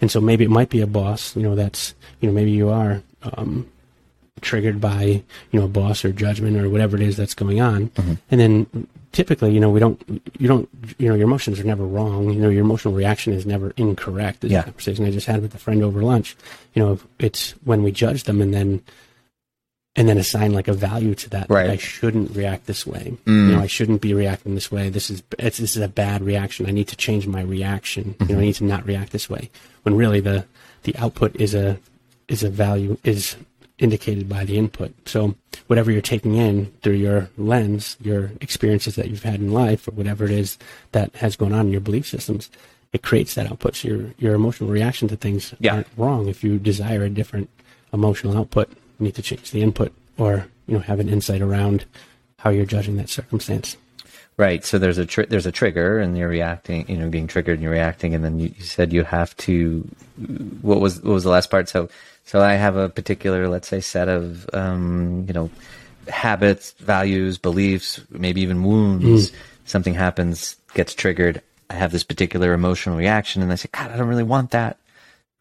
and 0.01 0.09
so 0.09 0.19
maybe 0.19 0.43
it 0.43 0.49
might 0.49 0.71
be 0.71 0.81
a 0.81 0.87
boss. 0.87 1.35
You 1.35 1.43
know, 1.43 1.53
that's 1.53 1.93
you 2.19 2.27
know 2.27 2.33
maybe 2.33 2.49
you 2.49 2.69
are 2.69 3.03
um, 3.21 3.69
triggered 4.41 4.81
by 4.81 5.21
you 5.51 5.59
know 5.59 5.65
a 5.65 5.69
boss 5.69 6.03
or 6.03 6.11
judgment 6.11 6.57
or 6.57 6.71
whatever 6.71 6.95
it 6.97 7.03
is 7.03 7.17
that's 7.17 7.35
going 7.35 7.61
on, 7.61 7.91
and 8.31 8.39
then 8.41 8.65
typically 9.17 9.51
you 9.51 9.59
know 9.59 9.71
we 9.71 9.79
don't 9.79 9.99
you 10.37 10.47
don't 10.47 10.69
you 10.99 11.09
know 11.09 11.15
your 11.15 11.25
emotions 11.25 11.59
are 11.59 11.63
never 11.63 11.83
wrong. 11.83 12.29
You 12.29 12.39
know 12.39 12.49
your 12.49 12.61
emotional 12.61 12.93
reaction 12.93 13.33
is 13.33 13.47
never 13.47 13.73
incorrect. 13.75 14.41
This 14.41 14.51
Yeah. 14.51 14.61
conversation 14.61 15.05
I 15.05 15.11
just 15.11 15.25
had 15.25 15.41
with 15.41 15.55
a 15.55 15.57
friend 15.57 15.81
over 15.81 16.03
lunch. 16.03 16.37
You 16.75 16.83
know, 16.83 16.99
it's 17.17 17.55
when 17.63 17.81
we 17.81 17.91
judge 17.91 18.25
them 18.25 18.41
and 18.43 18.53
then 18.53 18.69
and 19.95 20.07
then 20.07 20.19
assign 20.19 20.53
like 20.53 20.67
a 20.67 20.73
value 20.73 21.15
to 21.15 21.29
that. 21.31 21.49
Right. 21.49 21.71
I 21.71 21.77
shouldn't 21.77 22.35
react 22.35 22.67
this 22.67 22.85
way. 22.85 23.17
Mm. 23.25 23.49
You 23.49 23.55
know, 23.55 23.61
I 23.63 23.65
shouldn't 23.65 24.01
be 24.01 24.13
reacting 24.13 24.53
this 24.53 24.71
way. 24.71 24.89
This 24.89 25.09
is 25.09 25.23
it's, 25.39 25.57
this 25.57 25.75
is 25.75 25.81
a 25.81 25.87
bad 25.87 26.21
reaction. 26.21 26.67
I 26.67 26.71
need 26.71 26.87
to 26.89 26.95
change 26.95 27.25
my 27.25 27.41
reaction. 27.41 28.13
You 28.19 28.35
know, 28.35 28.37
I 28.37 28.43
need 28.43 28.55
to 28.61 28.65
not 28.65 28.85
react 28.85 29.11
this 29.11 29.27
way. 29.27 29.49
When 29.81 29.95
really 29.95 30.19
the 30.19 30.45
the 30.83 30.95
output 30.97 31.35
is 31.37 31.55
a 31.55 31.79
is 32.27 32.43
a 32.43 32.49
value 32.51 32.97
is 33.03 33.35
indicated 33.79 34.27
by 34.27 34.43
the 34.43 34.57
input. 34.57 34.93
So 35.07 35.35
whatever 35.67 35.91
you're 35.91 36.01
taking 36.01 36.35
in 36.35 36.71
through 36.81 36.93
your 36.95 37.29
lens, 37.37 37.97
your 38.01 38.31
experiences 38.41 38.95
that 38.95 39.09
you've 39.09 39.23
had 39.23 39.35
in 39.39 39.51
life, 39.51 39.87
or 39.87 39.91
whatever 39.91 40.25
it 40.25 40.31
is 40.31 40.57
that 40.93 41.15
has 41.17 41.35
gone 41.35 41.53
on 41.53 41.67
in 41.67 41.71
your 41.71 41.81
belief 41.81 42.07
systems, 42.07 42.49
it 42.93 43.03
creates 43.03 43.35
that 43.35 43.49
output. 43.51 43.75
So 43.75 43.87
your 43.89 44.13
your 44.17 44.33
emotional 44.33 44.69
reaction 44.69 45.07
to 45.09 45.15
things 45.15 45.53
Yeah. 45.59 45.75
aren't 45.75 45.87
wrong. 45.97 46.27
If 46.27 46.43
you 46.43 46.57
desire 46.57 47.03
a 47.03 47.09
different 47.09 47.49
emotional 47.93 48.37
output, 48.37 48.69
you 48.99 49.05
need 49.05 49.15
to 49.15 49.21
change 49.21 49.51
the 49.51 49.61
input, 49.61 49.93
or 50.17 50.47
you 50.67 50.73
know 50.75 50.79
have 50.79 50.99
an 50.99 51.09
insight 51.09 51.41
around 51.41 51.85
how 52.39 52.49
you're 52.49 52.65
judging 52.65 52.97
that 52.97 53.09
circumstance. 53.09 53.77
Right. 54.37 54.63
So 54.63 54.77
there's 54.77 54.99
a 54.99 55.05
tr- 55.05 55.23
there's 55.27 55.47
a 55.47 55.51
trigger, 55.51 55.99
and 55.99 56.15
you're 56.17 56.29
reacting. 56.29 56.85
You 56.87 56.97
know, 56.97 57.09
being 57.09 57.27
triggered, 57.27 57.55
and 57.55 57.63
you're 57.63 57.71
reacting, 57.71 58.13
and 58.15 58.23
then 58.23 58.39
you, 58.39 58.53
you 58.57 58.63
said 58.63 58.93
you 58.93 59.03
have 59.03 59.35
to. 59.37 59.87
What 60.61 60.79
was 60.79 61.01
what 61.01 61.13
was 61.13 61.23
the 61.23 61.29
last 61.31 61.49
part? 61.49 61.69
So 61.69 61.89
so 62.27 62.41
I 62.41 62.55
have 62.55 62.75
a 62.75 62.89
particular, 62.89 63.47
let's 63.47 63.69
say, 63.69 63.79
set 63.79 64.09
of 64.09 64.49
um, 64.53 65.23
you 65.27 65.33
know 65.33 65.49
habits, 66.09 66.73
values, 66.73 67.37
beliefs, 67.37 68.01
maybe 68.09 68.41
even 68.41 68.63
wounds. 68.63 69.31
Something 69.63 69.93
happens, 69.93 70.57
gets 70.73 70.93
triggered. 70.93 71.41
I 71.69 71.75
have 71.75 71.93
this 71.93 72.03
particular 72.03 72.51
emotional 72.53 72.97
reaction, 72.97 73.41
and 73.41 73.51
I 73.51 73.55
say, 73.55 73.69
God, 73.71 73.91
I 73.91 73.97
don't 73.97 74.09
really 74.09 74.23
want 74.23 74.51
that 74.51 74.77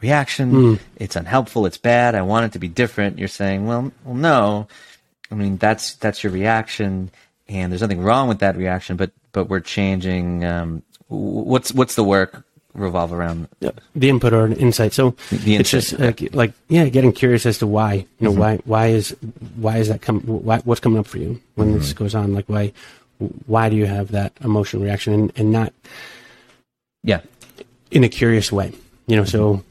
reaction. 0.01 0.53
It's 0.95 1.17
unhelpful. 1.17 1.67
It's 1.67 1.77
bad. 1.79 2.15
I 2.15 2.23
want 2.23 2.47
it 2.47 2.53
to 2.53 2.61
be 2.61 2.69
different. 2.69 3.19
You're 3.19 3.29
saying, 3.29 3.67
well, 3.67 3.91
well, 4.05 4.15
no. 4.15 4.69
I 5.31 5.35
mean, 5.35 5.57
that's 5.57 5.97
that's 5.97 6.23
your 6.23 6.33
reaction, 6.33 7.11
and 7.49 7.73
there's 7.73 7.83
nothing 7.83 8.01
wrong 8.03 8.29
with 8.29 8.39
that 8.39 8.57
reaction. 8.57 8.97
But 8.97 9.11
but 9.33 9.49
we're 9.49 9.59
changing. 9.59 10.45
Um, 10.45 10.85
what's 11.09 11.73
what's 11.73 11.97
the 11.97 12.05
work 12.05 12.46
revolve 12.77 13.13
around? 13.13 13.49
the 13.95 14.09
input 14.09 14.33
or 14.33 14.45
an 14.45 14.53
insight. 14.55 14.93
So 14.93 15.15
The 15.31 15.57
it's 15.57 15.73
insight, 15.75 15.99
just 15.99 15.99
like, 15.99 16.35
like 16.35 16.53
yeah, 16.69 16.89
getting 16.89 17.13
curious 17.13 17.47
as 17.47 17.59
to 17.59 17.67
why. 17.67 17.93
You 17.95 18.07
know, 18.21 18.31
Mm-hmm. 18.31 18.41
why 18.41 18.57
why 18.65 18.87
is 18.89 19.17
why 19.57 19.79
is 19.79 19.89
that 19.89 20.03
come? 20.03 20.21
Why, 20.21 20.59
what's 20.65 20.81
coming 20.81 20.99
up 20.99 21.07
for 21.07 21.19
you 21.19 21.41
when 21.57 21.73
this 21.73 21.89
Mm-hmm. 21.91 21.99
goes 22.05 22.15
on? 22.15 22.33
Like 22.35 22.47
why 22.49 22.73
why 23.47 23.69
do 23.71 23.77
you 23.77 23.87
have 23.87 24.13
that 24.13 24.33
emotional 24.45 24.83
reaction 24.85 25.13
and, 25.15 25.33
and 25.37 25.51
not 25.51 25.73
Yeah. 27.03 27.21
in 27.91 28.05
a 28.05 28.09
curious 28.09 28.53
way? 28.53 28.73
You 29.07 29.17
know, 29.17 29.25
so 29.25 29.63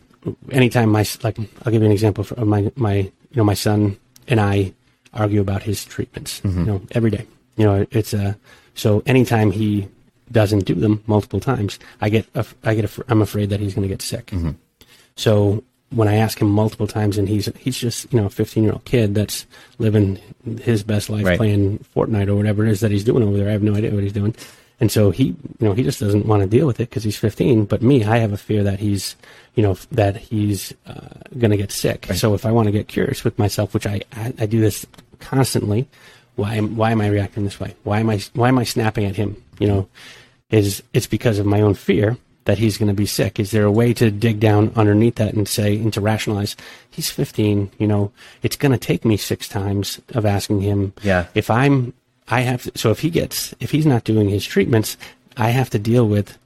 anytime 0.51 0.89
my 0.89 1.05
like 1.23 1.37
I'll 1.63 1.71
give 1.71 1.81
you 1.81 1.85
an 1.87 1.91
example 1.91 2.25
of 2.37 2.47
my 2.47 2.71
my 2.75 2.95
you 2.95 3.11
know 3.37 3.43
my 3.43 3.53
son 3.53 3.97
and 4.27 4.39
I 4.39 4.73
argue 5.13 5.41
about 5.41 5.63
his 5.63 5.85
treatments. 5.85 6.41
Mm-hmm. 6.41 6.59
You 6.59 6.65
know, 6.65 6.81
every 6.91 7.11
day. 7.11 7.25
You 7.57 7.65
know, 7.65 7.85
it's 7.91 8.13
a 8.13 8.35
so 8.73 9.03
anytime 9.05 9.51
he 9.51 9.87
doesn't 10.31 10.65
do 10.65 10.75
them 10.75 11.03
multiple 11.07 11.39
times, 11.39 11.79
I 12.01 12.09
get 12.09 12.25
af- 12.35 12.55
I 12.63 12.75
get 12.75 12.85
af- 12.85 12.99
I'm 13.07 13.21
afraid 13.21 13.49
that 13.51 13.59
he's 13.59 13.73
going 13.75 13.87
to 13.87 13.93
get 13.93 14.01
sick. 14.01 14.27
Mm-hmm. 14.27 14.51
So 15.15 15.63
when 15.91 16.07
I 16.07 16.15
ask 16.15 16.39
him 16.41 16.49
multiple 16.49 16.87
times, 16.87 17.17
and 17.17 17.29
he's 17.29 17.47
he's 17.57 17.77
just 17.77 18.11
you 18.11 18.19
know 18.19 18.25
a 18.27 18.29
15 18.29 18.63
year 18.63 18.73
old 18.73 18.85
kid 18.85 19.15
that's 19.15 19.45
living 19.77 20.19
his 20.61 20.83
best 20.83 21.09
life 21.09 21.25
Right. 21.25 21.37
playing 21.37 21.79
Fortnite 21.95 22.27
or 22.27 22.35
whatever 22.35 22.65
it 22.65 22.71
is 22.71 22.79
that 22.81 22.91
he's 22.91 23.03
doing 23.03 23.23
over 23.23 23.37
there. 23.37 23.47
I 23.49 23.51
have 23.51 23.63
no 23.63 23.75
idea 23.75 23.91
what 23.93 24.03
he's 24.03 24.11
doing, 24.13 24.35
and 24.79 24.91
so 24.91 25.11
he 25.11 25.25
you 25.25 25.35
know 25.59 25.73
he 25.73 25.83
just 25.83 25.99
doesn't 25.99 26.25
want 26.25 26.41
to 26.41 26.47
deal 26.49 26.65
with 26.67 26.79
it 26.79 26.89
because 26.89 27.03
he's 27.03 27.17
15. 27.17 27.65
But 27.65 27.81
me, 27.81 28.03
I 28.03 28.17
have 28.17 28.33
a 28.33 28.37
fear 28.37 28.63
that 28.63 28.79
he's 28.79 29.15
you 29.53 29.63
know 29.63 29.75
that 29.91 30.17
he's 30.17 30.73
uh, 30.87 31.09
going 31.37 31.51
to 31.51 31.57
get 31.57 31.71
sick. 31.71 32.07
So 32.15 32.33
if 32.33 32.45
I 32.45 32.51
want 32.51 32.65
to 32.65 32.71
get 32.71 32.87
curious 32.87 33.23
with 33.23 33.37
myself, 33.39 33.73
which 33.73 33.85
I, 33.85 34.01
I 34.13 34.33
I 34.39 34.45
do 34.47 34.59
this 34.59 34.85
constantly, 35.19 35.87
why 36.35 36.55
am 36.55 36.75
why 36.75 36.91
am 36.91 37.01
I 37.01 37.07
reacting 37.07 37.43
this 37.43 37.59
way? 37.59 37.75
Why 37.83 37.99
am 37.99 38.09
I 38.09 38.21
why 38.33 38.49
am 38.49 38.59
I 38.59 38.63
snapping 38.63 39.05
at 39.05 39.15
him? 39.15 39.41
You 39.59 39.67
know, 39.67 39.89
is 40.49 40.83
it's 40.93 41.07
because 41.07 41.39
of 41.39 41.45
my 41.45 41.61
own 41.61 41.73
fear 41.73 42.17
that 42.45 42.59
he's 42.59 42.77
going 42.77 42.87
to 42.87 42.93
be 42.93 43.05
sick. 43.05 43.39
Is 43.39 43.51
there 43.51 43.65
a 43.65 43.71
way 43.71 43.93
to 43.93 44.11
dig 44.11 44.39
down 44.39 44.71
underneath 44.75 45.15
that 45.15 45.33
and 45.33 45.47
say 45.47 45.75
and 45.77 45.91
to 45.93 46.01
rationalize? 46.01 46.55
He's 46.89 47.09
15. 47.09 47.71
You 47.79 47.87
know, 47.87 48.11
it's 48.43 48.55
going 48.55 48.71
to 48.71 48.77
take 48.77 49.03
me 49.03 49.17
six 49.17 49.47
times 49.47 49.99
of 50.09 50.25
asking 50.25 50.61
him. 50.61 50.93
Yeah. 51.01 51.25
If 51.33 51.49
I'm, 51.49 51.93
I 52.27 52.41
have. 52.41 52.63
To, 52.63 52.71
so 52.75 52.91
if 52.91 52.99
he 52.99 53.09
gets, 53.09 53.53
if 53.59 53.71
he's 53.71 53.85
not 53.85 54.03
doing 54.03 54.29
his 54.29 54.45
treatments, 54.45 54.95
I 55.37 55.49
have 55.49 55.71
to 55.71 55.79
deal 55.79 56.07
with 56.07 56.37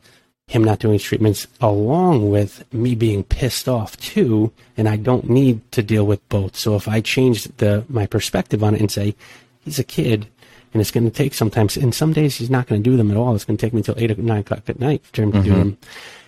him 0.47 0.63
not 0.63 0.79
doing 0.79 0.93
his 0.93 1.03
treatments 1.03 1.45
along 1.61 2.27
with 2.31 2.65
me 2.73 2.95
being 2.95 3.23
pissed 3.23 3.69
off 3.69 3.95
too 3.97 4.51
and 4.75 4.89
I 4.89 4.95
don't 4.95 5.29
need 5.29 5.71
to 5.73 5.83
deal 5.83 6.07
with 6.07 6.27
both. 6.27 6.55
So 6.55 6.75
if 6.75 6.87
I 6.87 7.01
change 7.01 7.43
the 7.57 7.85
my 7.87 8.07
perspective 8.07 8.63
on 8.63 8.73
it 8.73 8.81
and 8.81 8.91
say 8.91 9.15
he's 9.63 9.79
a 9.79 9.83
kid 9.83 10.27
and 10.73 10.81
it's 10.81 10.91
going 10.91 11.03
to 11.05 11.11
take 11.15 11.33
sometimes 11.33 11.75
and 11.77 11.93
some 11.95 12.13
days 12.13 12.35
he's 12.35 12.49
not 12.49 12.67
going 12.67 12.81
to 12.83 12.89
do 12.89 12.95
them 12.97 13.09
at 13.11 13.17
all. 13.17 13.33
It's 13.35 13.45
going 13.45 13.57
to 13.57 13.65
take 13.65 13.73
me 13.73 13.79
until 13.79 13.95
eight 13.97 14.11
or 14.11 14.21
nine 14.21 14.39
o'clock 14.39 14.63
at 14.67 14.79
night 14.79 15.03
for 15.13 15.21
him 15.23 15.31
to 15.31 15.41
do 15.41 15.55
them. 15.55 15.77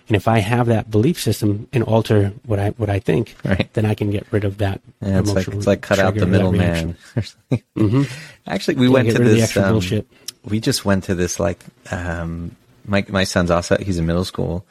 And 0.08 0.16
if 0.18 0.28
I 0.28 0.40
have 0.40 0.68
that 0.68 0.92
belief 0.92 1.22
system 1.22 1.68
and 1.72 1.84
alter 1.84 2.34
what 2.46 2.60
I 2.60 2.70
what 2.72 2.90
I 2.90 3.00
think, 3.00 3.36
Right. 3.46 3.72
then 3.74 3.86
I 3.86 3.94
can 3.94 4.12
get 4.12 4.26
rid 4.32 4.44
of 4.44 4.58
that. 4.58 4.82
Yeah, 5.02 5.20
it's 5.20 5.32
like 5.34 5.48
it's 5.48 5.68
like 5.68 5.82
cut 5.82 6.00
out 6.00 6.16
the 6.16 6.26
middleman. 6.26 6.98
reaction. 7.16 8.08
Actually, 8.48 8.76
we 8.76 8.90
went 8.90 9.10
to 9.12 9.20
this. 9.24 9.56
um, 9.56 9.72
bullshit. 9.74 10.08
we 10.44 10.60
just 10.60 10.84
went 10.86 11.06
to 11.06 11.16
this 11.16 11.40
like 11.40 11.64
um, 11.92 12.56
my 12.86 13.06
my 13.10 13.24
son's 13.24 13.52
also 13.52 13.78
he's 13.78 14.00
in 14.00 14.06
middle 14.06 14.26
school, 14.26 14.66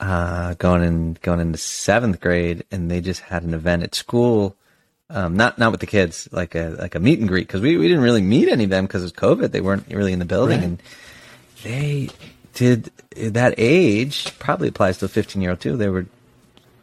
uh, 0.00 0.54
going 0.54 0.82
in 0.82 1.16
going 1.22 1.38
into 1.38 1.58
seventh 1.58 2.20
grade, 2.20 2.64
and 2.72 2.90
they 2.90 3.00
just 3.00 3.20
had 3.20 3.42
an 3.44 3.54
event 3.54 3.82
at 3.84 3.94
school. 3.94 4.56
Um, 5.10 5.36
not 5.36 5.58
not 5.58 5.72
with 5.72 5.80
the 5.80 5.86
kids, 5.86 6.28
like 6.32 6.54
a 6.54 6.76
like 6.78 6.94
a 6.94 7.00
meet 7.00 7.18
and 7.18 7.28
greet 7.28 7.46
because 7.46 7.60
we, 7.60 7.76
we 7.76 7.86
didn't 7.88 8.02
really 8.02 8.22
meet 8.22 8.48
any 8.48 8.64
of 8.64 8.70
them 8.70 8.86
because 8.86 9.04
of 9.04 9.12
COVID. 9.12 9.50
They 9.50 9.60
weren't 9.60 9.86
really 9.88 10.12
in 10.12 10.18
the 10.18 10.24
building, 10.24 10.58
Right. 10.60 10.64
and 10.66 10.82
they 11.64 12.08
did 12.54 12.90
that 13.16 13.54
age 13.58 14.36
probably 14.38 14.68
applies 14.68 14.98
to 14.98 15.04
a 15.04 15.08
15 15.08 15.42
year 15.42 15.50
old 15.50 15.60
too. 15.60 15.76
They 15.76 15.88
were 15.90 16.06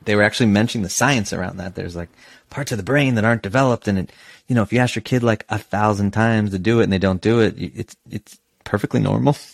they 0.06 0.16
were 0.16 0.22
actually 0.24 0.48
mentioning 0.48 0.84
the 0.84 0.90
science 0.90 1.34
around 1.34 1.58
that. 1.58 1.74
There's 1.76 1.96
like 1.96 2.10
parts 2.52 2.72
of 2.72 2.78
the 2.78 2.84
brain 2.84 3.16
that 3.16 3.26
aren't 3.26 3.42
developed, 3.42 3.88
and 3.88 3.98
it, 3.98 4.12
you 4.48 4.54
know, 4.56 4.62
if 4.62 4.72
you 4.72 4.80
ask 4.80 4.96
your 4.96 5.02
kid 5.04 5.24
like 5.24 5.46
a 5.50 5.58
thousand 5.58 6.12
times 6.12 6.52
to 6.52 6.60
do 6.60 6.80
it 6.82 6.84
and 6.84 6.94
they 6.94 7.00
don't 7.00 7.22
do 7.22 7.40
it, 7.40 7.56
it's 7.58 7.96
it's 8.12 8.40
perfectly 8.64 9.00
normal. 9.00 9.36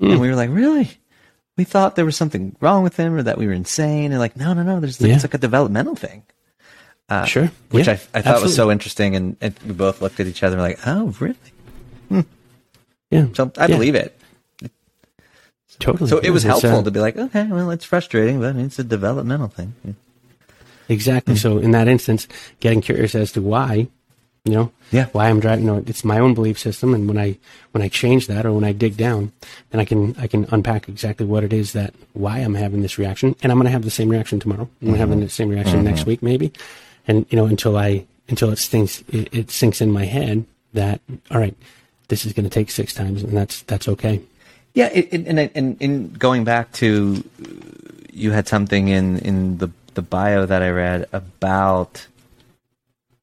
And 0.00 0.20
we 0.20 0.28
were 0.28 0.34
like, 0.34 0.50
really? 0.50 0.90
We 1.56 1.62
thought 1.64 1.94
there 1.94 2.04
was 2.04 2.16
something 2.16 2.56
wrong 2.60 2.82
with 2.82 2.96
him 2.96 3.14
or 3.14 3.22
that 3.22 3.38
we 3.38 3.46
were 3.46 3.52
insane. 3.52 4.10
And 4.10 4.18
like, 4.18 4.36
no, 4.36 4.52
no, 4.54 4.62
no. 4.64 4.80
There's 4.80 5.00
Yeah. 5.00 5.14
it's 5.14 5.22
like 5.24 5.34
a 5.34 5.38
developmental 5.38 5.94
thing, 5.94 6.24
sure. 7.26 7.50
which 7.70 7.86
Yeah, 7.86 7.98
I 8.14 8.18
I 8.18 8.22
thought 8.22 8.42
was 8.42 8.54
so 8.56 8.70
interesting. 8.70 9.14
And, 9.16 9.36
and 9.40 9.54
we 9.66 9.72
both 9.72 10.00
looked 10.02 10.18
at 10.20 10.26
each 10.26 10.42
other 10.42 10.56
and 10.56 10.62
were 10.62 10.68
like, 10.68 10.80
oh, 10.86 11.14
really? 11.20 12.24
yeah. 13.10 13.26
So 13.34 13.50
I 13.58 13.66
Yeah, 13.66 13.76
believe 13.76 13.94
it. 13.94 14.18
totally. 15.78 16.08
So 16.10 16.18
it 16.18 16.30
was 16.30 16.42
helpful 16.42 16.78
uh, 16.78 16.82
to 16.82 16.90
be 16.90 17.00
like, 17.00 17.16
okay, 17.16 17.46
well, 17.46 17.70
it's 17.70 17.84
frustrating, 17.84 18.40
but 18.40 18.56
it's 18.56 18.78
a 18.78 18.84
developmental 18.84 19.48
thing. 19.48 19.74
Yeah. 19.84 19.92
Exactly. 20.88 21.34
Hmm. 21.34 21.38
So 21.38 21.58
in 21.58 21.70
that 21.72 21.88
instance, 21.88 22.28
getting 22.60 22.80
curious 22.80 23.14
as 23.14 23.32
to 23.32 23.42
why, 23.42 23.88
you 24.44 24.52
know, 24.52 24.72
Yeah. 24.92 25.06
why 25.12 25.28
I'm 25.28 25.40
driving, 25.40 25.64
you 25.66 25.70
know, 25.72 25.82
it's 25.86 26.04
my 26.04 26.18
own 26.20 26.32
belief 26.34 26.58
system, 26.58 26.94
and 26.94 27.08
when 27.08 27.18
I 27.18 27.38
when 27.72 27.82
I 27.82 27.88
change 27.88 28.28
that 28.28 28.46
or 28.46 28.52
when 28.52 28.62
I 28.62 28.70
dig 28.72 28.96
down, 28.96 29.32
then 29.70 29.80
I 29.80 29.84
can 29.84 30.14
I 30.18 30.28
can 30.28 30.46
unpack 30.52 30.88
exactly 30.88 31.26
what 31.26 31.42
it 31.44 31.52
is 31.52 31.72
that 31.72 31.92
why 32.12 32.38
I'm 32.38 32.54
having 32.54 32.82
this 32.82 32.96
reaction, 32.98 33.34
and 33.42 33.50
I'm 33.50 33.58
going 33.58 33.66
to 33.66 33.72
have 33.72 33.82
the 33.82 33.90
same 33.90 34.08
reaction 34.08 34.38
tomorrow. 34.38 34.68
I'm 34.80 34.86
going 34.88 35.00
to 35.00 35.06
have 35.06 35.20
the 35.20 35.28
same 35.28 35.48
reaction 35.48 35.82
next 35.82 36.06
week, 36.06 36.22
maybe, 36.22 36.52
and 37.06 37.26
you 37.30 37.36
know, 37.36 37.46
until 37.46 37.76
I 37.76 38.06
until 38.28 38.50
it 38.50 38.58
stinks, 38.58 39.02
it, 39.08 39.28
it 39.32 39.50
sinks 39.50 39.80
in 39.80 39.90
my 39.90 40.04
head 40.04 40.44
that 40.72 41.00
all 41.30 41.38
right, 41.38 41.56
this 42.08 42.24
is 42.24 42.32
going 42.32 42.44
to 42.44 42.50
take 42.50 42.70
six 42.70 42.94
times, 42.94 43.22
and 43.22 43.36
that's 43.36 43.62
that's 43.62 43.88
okay. 43.88 44.20
Yeah, 44.74 44.86
and 44.86 45.38
and 45.54 45.76
in 45.80 46.12
going 46.12 46.44
back 46.44 46.72
to, 46.74 47.24
you 48.12 48.30
had 48.32 48.46
something 48.46 48.88
in 48.88 49.18
in 49.20 49.58
the 49.58 49.70
the 49.94 50.02
bio 50.02 50.46
that 50.46 50.62
I 50.62 50.70
read 50.70 51.06
about 51.12 52.06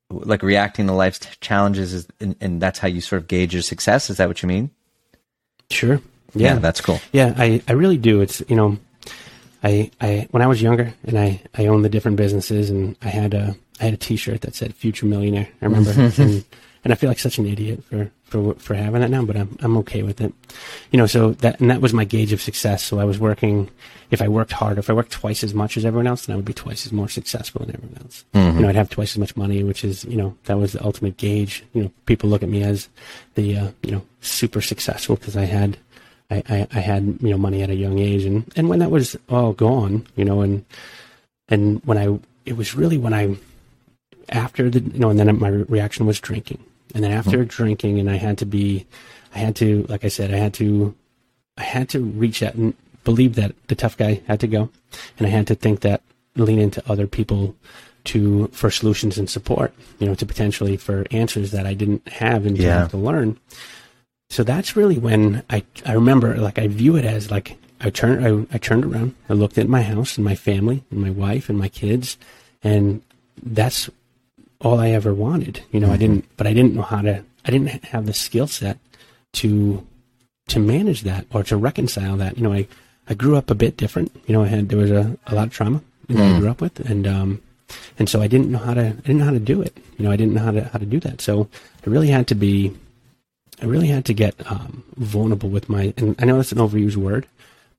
like 0.10 0.44
reacting 0.44 0.88
to 0.88 0.94
life's 0.94 1.20
challenges, 1.42 1.94
is, 1.94 2.08
and, 2.20 2.36
and 2.42 2.62
that's 2.62 2.80
how 2.80 2.88
you 2.88 3.02
sort 3.02 3.22
of 3.22 3.28
gauge 3.28 3.54
your 3.54 3.62
success. 3.62 4.10
Is 4.10 4.18
that 4.18 4.28
what 4.28 4.42
you 4.42 4.48
mean? 4.48 4.70
Sure. 5.70 6.02
Yeah, 6.36 6.56
that's 6.56 6.82
cool. 6.82 7.00
Yeah, 7.12 7.34
I, 7.38 7.62
I 7.68 7.74
really 7.74 7.98
do. 7.98 8.22
It's 8.22 8.42
you 8.48 8.56
know, 8.56 8.78
I 9.64 9.92
I 10.02 10.28
when 10.32 10.42
I 10.42 10.48
was 10.48 10.62
younger 10.62 10.94
and 11.06 11.18
I 11.18 11.42
I 11.56 11.68
owned 11.68 11.86
the 11.86 11.90
different 11.90 12.18
businesses 12.18 12.70
and 12.70 12.96
I 13.02 13.10
had 13.10 13.34
a 13.34 13.56
I 13.80 13.86
had 13.86 13.94
a 13.94 13.98
T-shirt 13.98 14.42
that 14.42 14.56
said 14.56 14.74
"Future 14.74 15.06
Millionaire." 15.06 15.48
I 15.62 15.66
remember, 15.66 15.92
and, 16.18 16.46
and 16.84 16.94
I 16.94 16.96
feel 16.96 17.10
like 17.10 17.20
such 17.20 17.38
an 17.38 17.46
idiot 17.46 17.84
for 17.84 18.12
for 18.24 18.56
for 18.56 18.74
having 18.74 19.02
that 19.02 19.10
now, 19.10 19.24
but 19.24 19.38
I'm 19.38 19.58
I'm 19.62 19.78
okay 19.78 20.04
with 20.04 20.22
it. 20.22 20.34
You 20.92 20.98
know, 20.98 21.06
so 21.06 21.32
that 21.32 21.60
and 21.60 21.70
that 21.70 21.82
was 21.82 21.94
my 21.94 22.06
gauge 22.06 22.34
of 22.34 22.42
success. 22.42 22.84
So 22.84 23.00
I 23.00 23.06
was 23.06 23.20
working. 23.20 23.70
If 24.12 24.22
I 24.22 24.28
worked 24.28 24.52
hard, 24.52 24.78
if 24.78 24.90
I 24.90 24.94
worked 24.94 25.12
twice 25.12 25.44
as 25.44 25.54
much 25.54 25.76
as 25.76 25.86
everyone 25.86 26.06
else, 26.06 26.26
then 26.26 26.34
I 26.34 26.38
would 26.38 26.46
be 26.46 26.54
twice 26.54 26.86
as 26.86 26.92
more 26.92 27.10
successful 27.10 27.66
than 27.66 27.76
everyone 27.76 27.98
else. 28.02 28.26
You 28.56 28.62
know, 28.62 28.70
I'd 28.70 28.76
have 28.76 28.90
twice 28.90 29.14
as 29.14 29.18
much 29.18 29.36
money, 29.36 29.64
which 29.64 29.84
is 29.84 30.06
you 30.06 30.18
know 30.18 30.36
that 30.46 30.58
was 30.58 30.74
the 30.74 30.84
ultimate 30.84 31.18
gauge. 31.18 31.64
You 31.74 31.84
know, 31.84 31.92
people 32.06 32.30
look 32.30 32.44
at 32.44 32.50
me 32.50 32.64
as 32.64 32.90
the 33.36 33.58
uh, 33.58 33.72
you 33.82 33.92
know 33.92 34.04
super 34.22 34.62
successful 34.62 35.16
because 35.16 35.36
I 35.36 35.46
had 35.46 35.78
I, 36.30 36.44
I, 36.50 36.68
I 36.72 36.80
had 36.80 37.18
you 37.22 37.30
know 37.30 37.38
money 37.38 37.62
at 37.62 37.70
a 37.70 37.76
young 37.76 38.00
age, 38.00 38.24
and, 38.24 38.52
and 38.56 38.70
when 38.70 38.80
that 38.80 38.92
was 38.92 39.16
all 39.30 39.54
gone, 39.54 40.06
you 40.16 40.26
know, 40.26 40.42
and 40.42 40.66
and 41.50 41.82
when 41.86 41.98
I 41.98 42.20
it 42.46 42.58
was 42.58 42.76
really 42.76 42.98
when 42.98 43.14
I 43.14 43.36
after 44.30 44.70
the 44.70 44.80
you 44.82 45.00
know, 45.00 45.10
and 45.10 45.20
then 45.20 45.40
my 45.40 45.50
reaction 45.50 46.06
was 46.06 46.20
drinking, 46.20 46.64
and 46.94 47.04
then 47.04 47.12
after 47.12 47.44
hmm. 47.44 47.48
drinking, 47.48 48.00
and 48.00 48.10
I 48.10 48.16
had 48.16 48.38
to 48.40 48.46
be, 48.46 48.86
I 49.34 49.40
had 49.40 49.56
to 49.58 49.86
like 49.90 50.06
I 50.06 50.10
said, 50.10 50.34
I 50.34 50.38
had 50.38 50.54
to, 50.56 50.96
I 51.58 51.64
had 51.64 51.90
to 51.90 52.00
reach 52.04 52.42
out 52.44 52.56
and 52.56 52.74
believe 53.04 53.36
that 53.36 53.54
the 53.68 53.76
tough 53.76 53.98
guy 53.98 54.22
had 54.28 54.40
to 54.42 54.48
go, 54.48 54.70
and 55.18 55.28
I 55.28 55.30
had 55.30 55.48
to 55.48 55.56
think 55.56 55.82
that 55.82 56.02
lean 56.36 56.60
into 56.60 56.84
other 56.90 57.08
people 57.08 57.56
to 58.06 58.48
for 58.48 58.70
solutions 58.70 59.18
and 59.18 59.30
support, 59.30 59.74
you 60.00 60.08
know, 60.08 60.16
to 60.16 60.26
potentially 60.26 60.78
for 60.78 61.06
answers 61.12 61.52
that 61.52 61.66
I 61.66 61.74
didn't 61.74 62.08
have 62.08 62.46
and 62.46 62.56
to 62.58 62.64
Yeah. 62.64 62.80
have 62.80 62.92
to 62.92 62.98
learn. 62.98 63.38
So 64.30 64.44
that's 64.44 64.76
really 64.76 64.98
when 64.98 65.44
I 65.50 65.64
I 65.86 65.94
remember 65.94 66.36
like 66.38 66.60
I 66.60 66.68
view 66.68 66.96
it 66.96 67.06
as 67.06 67.32
like 67.32 67.56
I 67.80 67.90
turned 67.90 68.26
I, 68.26 68.56
I 68.56 68.58
turned 68.58 68.84
around 68.86 69.16
I 69.30 69.34
looked 69.34 69.58
at 69.58 69.70
my 69.70 69.84
house 69.84 70.18
and 70.18 70.26
my 70.26 70.36
family 70.36 70.84
and 70.92 71.00
my 71.00 71.12
wife 71.12 71.50
and 71.50 71.58
my 71.58 71.70
kids 71.70 72.18
and 72.64 73.02
that's 73.42 73.90
all 74.64 74.80
I 74.80 74.90
ever 74.90 75.14
wanted 75.14 75.62
you 75.72 75.80
know 75.80 75.92
I 75.92 75.98
didn't 75.98 76.26
but 76.38 76.48
I 76.48 76.54
didn't 76.54 76.74
know 76.76 76.82
how 76.82 77.02
to 77.02 77.24
I 77.46 77.52
didn't 77.52 77.86
have 77.86 78.06
the 78.06 78.14
skill 78.14 78.48
set 78.48 78.78
to 79.34 79.86
to 80.48 80.60
manage 80.60 81.02
that 81.04 81.26
or 81.34 81.44
to 81.44 81.58
reconcile 81.58 82.18
that. 82.18 82.38
You 82.38 82.44
know 82.44 82.54
I 82.54 82.68
I 83.08 83.14
grew 83.14 83.36
up 83.36 83.52
a 83.52 83.56
bit 83.56 83.76
different. 83.78 84.12
You 84.26 84.34
know 84.34 84.44
I 84.44 84.48
had 84.48 84.70
there 84.70 84.80
was 84.80 84.92
a, 84.92 85.18
a 85.28 85.36
lot 85.36 85.48
of 85.48 85.54
trauma 85.54 85.82
that 86.10 86.36
I 86.36 86.40
grew 86.40 86.50
up 86.50 86.62
with 86.62 86.80
and 86.80 87.08
um 87.08 87.42
and 87.98 88.10
so 88.10 88.22
I 88.22 88.28
didn't 88.28 88.52
know 88.52 88.60
how 88.60 88.74
to 88.74 88.88
I 88.88 88.92
didn't 88.92 89.18
know 89.18 89.26
how 89.26 89.32
to 89.32 89.40
do 89.40 89.62
it. 89.62 89.78
You 89.98 90.06
know 90.06 90.12
I 90.12 90.16
didn't 90.16 90.34
know 90.34 90.42
how 90.42 90.52
to 90.52 90.64
how 90.66 90.80
to 90.80 90.86
do 90.86 91.00
that. 91.02 91.22
So 91.22 91.50
I 91.86 91.90
really 91.90 92.10
had 92.10 92.28
to 92.28 92.36
be 92.36 92.74
I 93.62 93.66
really 93.66 93.88
had 93.88 94.06
to 94.06 94.14
get 94.14 94.36
um, 94.52 94.84
vulnerable 94.98 95.48
with 95.48 95.70
my, 95.70 95.94
and 95.96 96.16
I 96.20 96.26
know 96.26 96.36
that's 96.36 96.52
an 96.52 96.58
overused 96.58 96.98
word, 96.98 97.28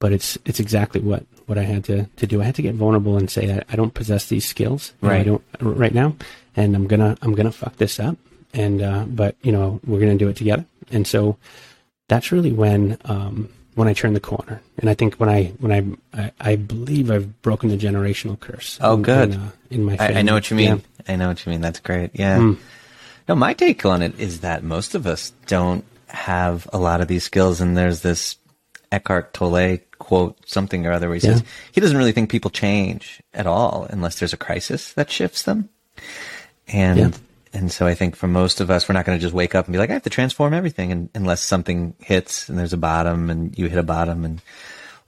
but 0.05 0.13
it's 0.13 0.37
it's 0.45 0.61
exactly 0.61 1.01
what 1.01 1.23
what 1.47 1.57
I 1.57 1.63
had 1.63 1.83
to 1.85 2.05
to 2.21 2.27
do. 2.27 2.43
I 2.43 2.45
had 2.45 2.57
to 2.57 2.63
get 2.69 2.75
vulnerable 2.75 3.17
and 3.17 3.31
say 3.31 3.47
that 3.47 3.65
I 3.73 3.75
don't 3.77 3.95
possess 3.95 4.29
these 4.29 4.45
skills. 4.45 4.93
Know, 5.01 5.09
I 5.09 5.13
Right. 5.13 5.25
don't 5.27 5.43
right 5.63 5.95
now, 5.95 6.15
and 6.55 6.77
I'm 6.77 6.87
gonna 6.87 7.17
I'm 7.23 7.35
gonna 7.35 7.51
fuck 7.53 7.77
this 7.79 7.99
up. 7.99 8.19
And 8.53 8.83
uh, 8.83 9.05
but 9.09 9.33
you 9.41 9.51
know 9.51 9.81
we're 9.87 10.01
gonna 10.01 10.19
do 10.25 10.29
it 10.29 10.37
together. 10.37 10.67
And 10.93 11.07
so 11.07 11.39
that's 12.09 12.33
really 12.33 12.53
when 12.53 12.99
um, 13.07 13.49
when 13.77 13.89
I 13.89 13.95
turned 13.95 14.15
the 14.15 14.21
corner. 14.21 14.61
And 14.79 14.91
I 14.91 14.95
think 14.95 15.15
when 15.17 15.31
I 15.31 15.55
when 15.59 15.73
I 15.73 15.81
I, 16.23 16.33
I 16.53 16.57
believe 16.57 17.11
I've 17.11 17.41
broken 17.41 17.71
the 17.71 17.79
generational 17.79 18.39
curse. 18.39 18.79
Oh, 18.83 18.97
in, 18.97 19.03
good. 19.03 19.33
In, 19.33 19.41
uh, 19.41 19.51
in 19.71 19.85
my 19.85 19.97
I, 19.99 20.07
I 20.19 20.23
know 20.23 20.35
what 20.35 20.51
you 20.51 20.57
mean. 20.59 20.69
Yeah. 20.77 21.13
I 21.15 21.17
know 21.17 21.29
what 21.29 21.41
you 21.47 21.51
mean. 21.53 21.63
That's 21.63 21.81
great. 21.81 22.11
Yeah. 22.13 22.53
No, 23.27 23.35
my 23.35 23.55
take 23.55 23.87
on 23.87 24.03
it 24.03 24.21
is 24.21 24.41
that 24.41 24.63
most 24.63 24.95
of 24.95 25.07
us 25.07 25.33
don't 25.47 25.83
have 26.09 26.69
a 26.75 26.79
lot 26.79 27.01
of 27.01 27.09
these 27.09 27.25
skills, 27.25 27.63
and 27.63 27.75
there's 27.75 28.01
this 28.03 28.37
Eckhart 28.95 29.35
Tolle 29.35 29.79
quote, 29.99 30.37
something 30.49 30.87
or 30.87 30.93
other, 30.93 31.09
where 31.09 31.17
he 31.17 31.21
says 31.21 31.43
he 31.73 31.81
doesn't 31.81 31.97
really 31.97 32.13
think 32.13 32.31
people 32.31 32.51
change 32.51 33.23
at 33.33 33.47
all 33.47 33.87
unless 33.91 34.19
there's 34.19 34.33
a 34.35 34.39
crisis 34.39 34.93
that 34.95 35.11
shifts 35.11 35.43
them. 35.45 35.69
And 36.69 36.99
Yeah. 36.99 37.11
and 37.53 37.73
so 37.73 37.87
I 37.87 37.95
think 37.95 38.15
for 38.17 38.29
most 38.29 38.61
of 38.61 38.71
us, 38.71 38.89
we're 38.89 38.95
not 38.95 39.07
going 39.07 39.19
to 39.19 39.23
just 39.23 39.35
wake 39.35 39.55
up 39.55 39.67
and 39.67 39.73
be 39.73 39.79
like, 39.79 39.91
I 39.91 39.95
have 39.95 40.03
to 40.03 40.11
transform 40.11 40.53
everything, 40.55 40.93
and, 40.93 41.09
unless 41.15 41.43
something 41.43 41.95
hits 42.01 42.49
and 42.49 42.59
there's 42.59 42.73
a 42.73 42.79
bottom, 42.79 43.31
and 43.31 43.57
you 43.59 43.67
hit 43.69 43.79
a 43.79 43.83
bottom, 43.83 44.25
and 44.25 44.43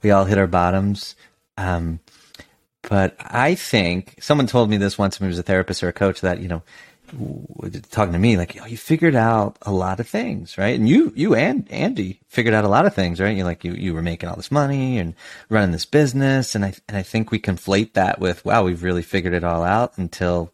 we 0.01 0.11
all 0.11 0.25
hit 0.25 0.37
our 0.37 0.47
bottoms. 0.47 1.15
Um, 1.57 1.99
but 2.89 3.15
I 3.19 3.55
think 3.55 4.15
someone 4.21 4.47
told 4.47 4.69
me 4.69 4.77
this 4.77 4.97
once 4.97 5.19
when 5.19 5.27
he 5.27 5.31
was 5.31 5.39
a 5.39 5.43
therapist 5.43 5.83
or 5.83 5.89
a 5.89 5.93
coach 5.93 6.21
that, 6.21 6.39
you 6.39 6.47
know, 6.47 6.61
talking 7.89 8.13
to 8.13 8.19
me, 8.19 8.37
like, 8.37 8.57
oh, 8.61 8.65
you 8.65 8.77
figured 8.77 9.15
out 9.15 9.57
a 9.61 9.71
lot 9.71 9.99
of 9.99 10.07
things, 10.07 10.57
right? 10.57 10.77
And 10.77 10.87
you, 10.87 11.11
you 11.15 11.35
and 11.35 11.69
Andy 11.71 12.19
figured 12.27 12.53
out 12.53 12.65
a 12.65 12.69
lot 12.69 12.85
of 12.85 12.93
things, 12.93 13.19
right? 13.19 13.35
You 13.35 13.43
like, 13.43 13.63
you, 13.63 13.73
you 13.73 13.93
were 13.93 14.01
making 14.01 14.29
all 14.29 14.35
this 14.35 14.51
money 14.51 14.99
and 14.99 15.13
running 15.49 15.71
this 15.71 15.85
business. 15.85 16.55
And 16.55 16.65
I, 16.65 16.73
and 16.87 16.97
I 16.97 17.03
think 17.03 17.31
we 17.31 17.39
conflate 17.39 17.93
that 17.93 18.19
with, 18.19 18.43
wow, 18.45 18.63
we've 18.63 18.83
really 18.83 19.01
figured 19.01 19.33
it 19.33 19.43
all 19.43 19.63
out 19.63 19.97
until, 19.97 20.53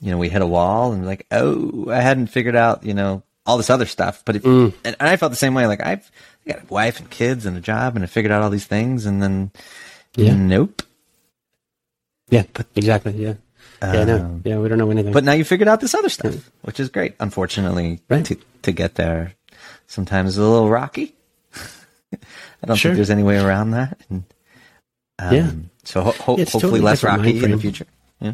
you 0.00 0.10
know, 0.10 0.18
we 0.18 0.28
hit 0.28 0.42
a 0.42 0.46
wall 0.46 0.92
and 0.92 1.06
like, 1.06 1.26
oh, 1.30 1.90
I 1.90 2.00
hadn't 2.00 2.28
figured 2.28 2.56
out, 2.56 2.84
you 2.84 2.94
know, 2.94 3.22
all 3.46 3.56
this 3.56 3.70
other 3.70 3.86
stuff. 3.86 4.22
But 4.24 4.36
if, 4.36 4.42
mm. 4.42 4.72
and, 4.84 4.96
and 4.98 5.08
I 5.08 5.16
felt 5.16 5.32
the 5.32 5.36
same 5.36 5.54
way. 5.54 5.66
Like 5.66 5.84
I've 5.84 6.10
I 6.46 6.52
got 6.52 6.62
a 6.62 6.66
wife 6.66 7.00
and 7.00 7.10
kids 7.10 7.46
and 7.46 7.56
a 7.56 7.60
job 7.60 7.96
and 7.96 8.04
I 8.04 8.06
figured 8.06 8.32
out 8.32 8.42
all 8.42 8.50
these 8.50 8.66
things 8.66 9.06
and 9.06 9.22
then, 9.22 9.50
Yeah. 10.16 10.34
nope. 10.34 10.82
Yeah, 12.30 12.44
but, 12.52 12.66
exactly. 12.74 13.12
Yeah. 13.12 13.34
Yeah, 13.92 14.04
no. 14.04 14.16
Um, 14.18 14.42
Yeah, 14.44 14.58
we 14.58 14.68
don't 14.68 14.78
know 14.78 14.90
anything. 14.90 15.12
But 15.12 15.24
now 15.24 15.32
you 15.32 15.44
figured 15.44 15.68
out 15.68 15.80
this 15.80 15.94
other 15.94 16.08
stuff, 16.08 16.50
which 16.62 16.78
is 16.80 16.88
great. 16.88 17.14
Unfortunately, 17.20 18.00
Right. 18.08 18.24
to, 18.26 18.36
to 18.62 18.72
get 18.72 18.94
there, 18.94 19.34
sometimes 19.86 20.30
it's 20.30 20.38
a 20.38 20.42
little 20.42 20.70
rocky. 20.70 21.14
I 22.12 22.66
don't 22.66 22.76
Sure. 22.76 22.90
think 22.92 22.96
there's 22.96 23.10
any 23.10 23.22
way 23.22 23.38
around 23.38 23.72
that. 23.72 23.98
And, 24.08 24.24
um, 25.18 25.34
Yeah. 25.34 25.50
So 25.84 26.02
ho- 26.02 26.10
ho- 26.12 26.36
Yeah, 26.38 26.44
hopefully 26.44 26.60
totally 26.62 26.80
less 26.80 27.02
rocky 27.02 27.44
in 27.44 27.50
the 27.50 27.58
future. 27.58 27.86
Yeah. 28.20 28.32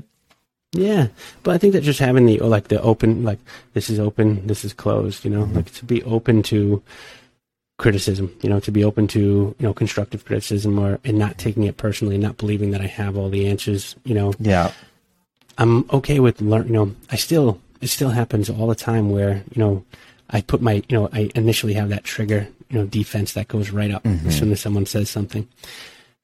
Yeah, 0.72 1.09
but 1.42 1.55
I 1.55 1.59
think 1.59 1.72
that 1.72 1.82
just 1.82 1.98
having 1.98 2.26
the 2.26 2.38
like 2.38 2.68
the 2.68 2.80
open 2.80 3.24
like 3.24 3.40
this 3.74 3.90
is 3.90 3.98
open, 3.98 4.46
this 4.46 4.64
is 4.64 4.72
closed. 4.72 5.24
You 5.24 5.30
know, 5.32 5.42
Mm-hmm. 5.42 5.57
like 5.57 5.72
to 5.74 5.84
be 5.84 6.01
open 6.05 6.44
to 6.44 6.80
criticism, 7.78 8.30
you 8.42 8.48
know, 8.51 8.61
to 8.61 8.70
be 8.70 8.84
open 8.84 9.09
to, 9.09 9.18
you 9.18 9.55
know, 9.66 9.72
constructive 9.72 10.24
criticism 10.24 10.78
or, 10.78 11.01
and 11.03 11.18
not 11.18 11.38
taking 11.38 11.64
it 11.64 11.76
personally, 11.76 12.14
and 12.14 12.22
not 12.22 12.36
believing 12.36 12.70
that 12.72 12.80
I 12.82 12.86
have 12.86 13.16
all 13.16 13.30
the 13.30 13.48
answers, 13.48 13.96
you 14.05 14.14
know. 14.14 14.32
Yeah. 14.38 14.70
I'm 15.61 15.84
okay 15.90 16.18
with 16.20 16.40
learn, 16.40 16.66
you 16.66 16.72
know, 16.72 16.96
I 17.11 17.16
still, 17.16 17.61
it 17.80 17.88
still 17.88 18.08
happens 18.11 18.48
all 18.48 18.66
the 18.66 18.74
time 18.74 19.11
where, 19.11 19.44
you 19.52 19.61
know, 19.62 19.84
I 20.30 20.40
put 20.40 20.62
my, 20.62 20.82
you 20.88 20.96
know, 20.98 21.08
I 21.12 21.30
initially 21.34 21.74
have 21.74 21.90
that 21.90 22.02
trigger, 22.04 22.48
you 22.70 22.78
know, 22.78 22.86
defense 22.86 23.34
that 23.34 23.48
goes 23.48 23.70
right 23.70 23.90
up 23.90 24.02
Mm-hmm. 24.04 24.28
as 24.28 24.38
soon 24.38 24.52
as 24.52 24.61
someone 24.61 24.86
says 24.86 25.11
something. 25.11 25.46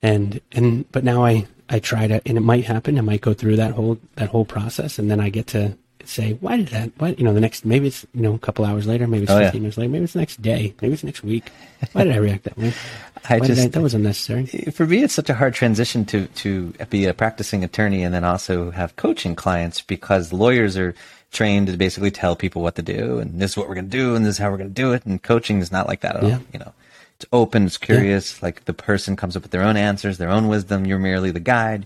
And, 0.02 0.40
and, 0.52 0.90
but 0.90 1.04
now 1.04 1.24
I, 1.24 1.46
I 1.68 1.80
try 1.80 2.06
to, 2.06 2.22
and 2.26 2.38
it 2.38 2.42
might 2.42 2.64
happen. 2.64 2.98
I 2.98 3.02
might 3.02 3.20
go 3.20 3.34
through 3.34 3.56
that 3.56 3.72
whole, 3.72 3.98
that 4.14 4.30
whole 4.30 4.44
process 4.44 4.98
and 4.98 5.10
then 5.10 5.20
I 5.20 5.28
get 5.28 5.48
to 5.48 5.76
say, 6.08 6.32
why 6.40 6.56
did 6.56 6.68
that, 6.68 6.90
why, 6.98 7.08
you 7.18 7.24
know, 7.24 7.32
the 7.34 7.40
next, 7.40 7.64
maybe 7.64 7.88
it's, 7.88 8.06
you 8.14 8.22
know, 8.22 8.34
a 8.34 8.38
couple 8.38 8.64
hours 8.64 8.86
later, 8.86 9.06
maybe 9.06 9.24
it's 9.24 9.32
Oh, 9.32 9.38
yeah. 9.38 9.46
15 9.46 9.62
minutes 9.62 9.78
later, 9.78 9.90
maybe 9.90 10.04
it's 10.04 10.12
the 10.14 10.18
next 10.20 10.40
day, 10.42 10.74
maybe 10.80 10.94
it's 10.94 11.04
next 11.04 11.22
week. 11.24 11.50
Why 11.92 12.04
did 12.04 12.12
I 12.14 12.18
react 12.18 12.44
that 12.44 12.56
way? 12.58 12.72
I 13.28 13.38
Why 13.38 13.46
just- 13.46 13.72
that 13.72 13.80
was 13.82 13.94
unnecessary. 13.94 14.46
for 14.72 14.86
me, 14.86 15.02
it's 15.02 15.14
such 15.14 15.28
a 15.30 15.34
hard 15.34 15.54
transition 15.54 16.04
to 16.06 16.26
to 16.28 16.72
be 16.90 17.06
a 17.06 17.14
practicing 17.14 17.64
attorney 17.64 18.02
and 18.04 18.14
then 18.14 18.22
also 18.24 18.70
have 18.70 18.94
coaching 18.96 19.34
clients 19.34 19.82
because 19.82 20.32
lawyers 20.32 20.76
are 20.76 20.94
trained 21.32 21.66
to 21.66 21.76
basically 21.76 22.10
tell 22.12 22.36
people 22.36 22.62
what 22.62 22.76
to 22.76 22.82
do 22.82 23.18
and 23.18 23.40
this 23.40 23.50
is 23.52 23.56
what 23.56 23.68
we're 23.68 23.74
going 23.74 23.90
to 23.90 23.96
do 23.96 24.14
and 24.14 24.24
this 24.24 24.36
is 24.36 24.38
how 24.38 24.48
we're 24.50 24.56
going 24.56 24.68
to 24.70 24.74
do 24.82 24.92
it 24.92 25.04
and 25.04 25.22
coaching 25.22 25.58
is 25.58 25.72
not 25.72 25.88
like 25.88 26.00
that 26.00 26.14
at 26.16 26.22
Yeah. 26.22 26.34
all. 26.34 26.40
You 26.52 26.58
know, 26.60 26.72
it's 27.16 27.26
open, 27.32 27.66
it's 27.66 27.78
curious. 27.78 28.42
Like 28.42 28.64
the 28.66 28.72
person 28.72 29.16
comes 29.16 29.36
up 29.36 29.42
with 29.42 29.50
their 29.50 29.62
own 29.62 29.76
answers, 29.76 30.18
their 30.18 30.30
own 30.30 30.46
wisdom. 30.48 30.86
You're 30.86 30.98
merely 31.00 31.32
the 31.32 31.40
guide, 31.40 31.84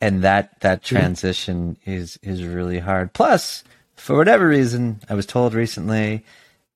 and 0.00 0.22
that 0.22 0.60
that 0.60 0.82
transition 0.82 1.76
is 1.84 2.18
is 2.22 2.44
really 2.44 2.78
hard. 2.78 3.12
Plus, 3.12 3.64
for 3.96 4.16
whatever 4.16 4.48
reason, 4.48 5.00
I 5.08 5.14
was 5.14 5.26
told 5.26 5.54
recently 5.54 6.24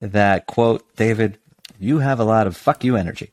that 0.00 0.46
quote 0.46 0.84
David, 0.96 1.38
you 1.78 1.98
have 1.98 2.20
a 2.20 2.24
lot 2.24 2.46
of 2.46 2.56
fuck 2.56 2.84
you 2.84 2.96
energy. 2.96 3.30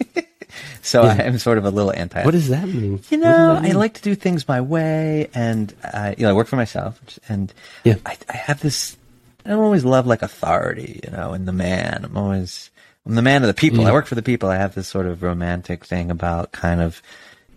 so 0.82 1.02
I 1.02 1.16
am 1.16 1.38
sort 1.38 1.58
of 1.58 1.64
a 1.64 1.70
little 1.70 1.92
anti. 1.92 2.24
What 2.24 2.30
does 2.30 2.48
that 2.48 2.66
mean? 2.68 3.00
you 3.10 3.18
know, 3.18 3.54
that 3.54 3.64
I 3.64 3.72
like 3.72 3.94
to 3.94 4.02
do 4.02 4.14
things 4.14 4.46
my 4.48 4.60
way, 4.60 5.28
and 5.34 5.74
I, 5.82 6.14
you 6.16 6.24
know, 6.24 6.30
I 6.30 6.32
work 6.32 6.46
for 6.46 6.56
myself, 6.56 7.00
and 7.28 7.52
Yeah. 7.84 7.96
I, 8.06 8.16
I 8.28 8.36
have 8.36 8.60
this. 8.60 8.96
I 9.44 9.50
don't 9.50 9.62
always 9.62 9.84
love 9.84 10.06
like 10.06 10.22
authority, 10.22 11.00
you 11.04 11.10
know, 11.10 11.32
and 11.32 11.46
the 11.46 11.52
man. 11.52 12.04
I'm 12.04 12.16
always 12.16 12.70
I'm 13.06 13.14
the 13.14 13.22
man 13.22 13.42
of 13.42 13.48
the 13.48 13.54
people. 13.54 13.84
Mm. 13.84 13.88
I 13.88 13.92
work 13.92 14.06
for 14.06 14.14
the 14.14 14.22
people. 14.22 14.48
I 14.48 14.56
have 14.56 14.74
this 14.74 14.88
sort 14.88 15.06
of 15.06 15.22
romantic 15.22 15.84
thing 15.84 16.10
about 16.10 16.52
kind 16.52 16.80
of 16.80 17.02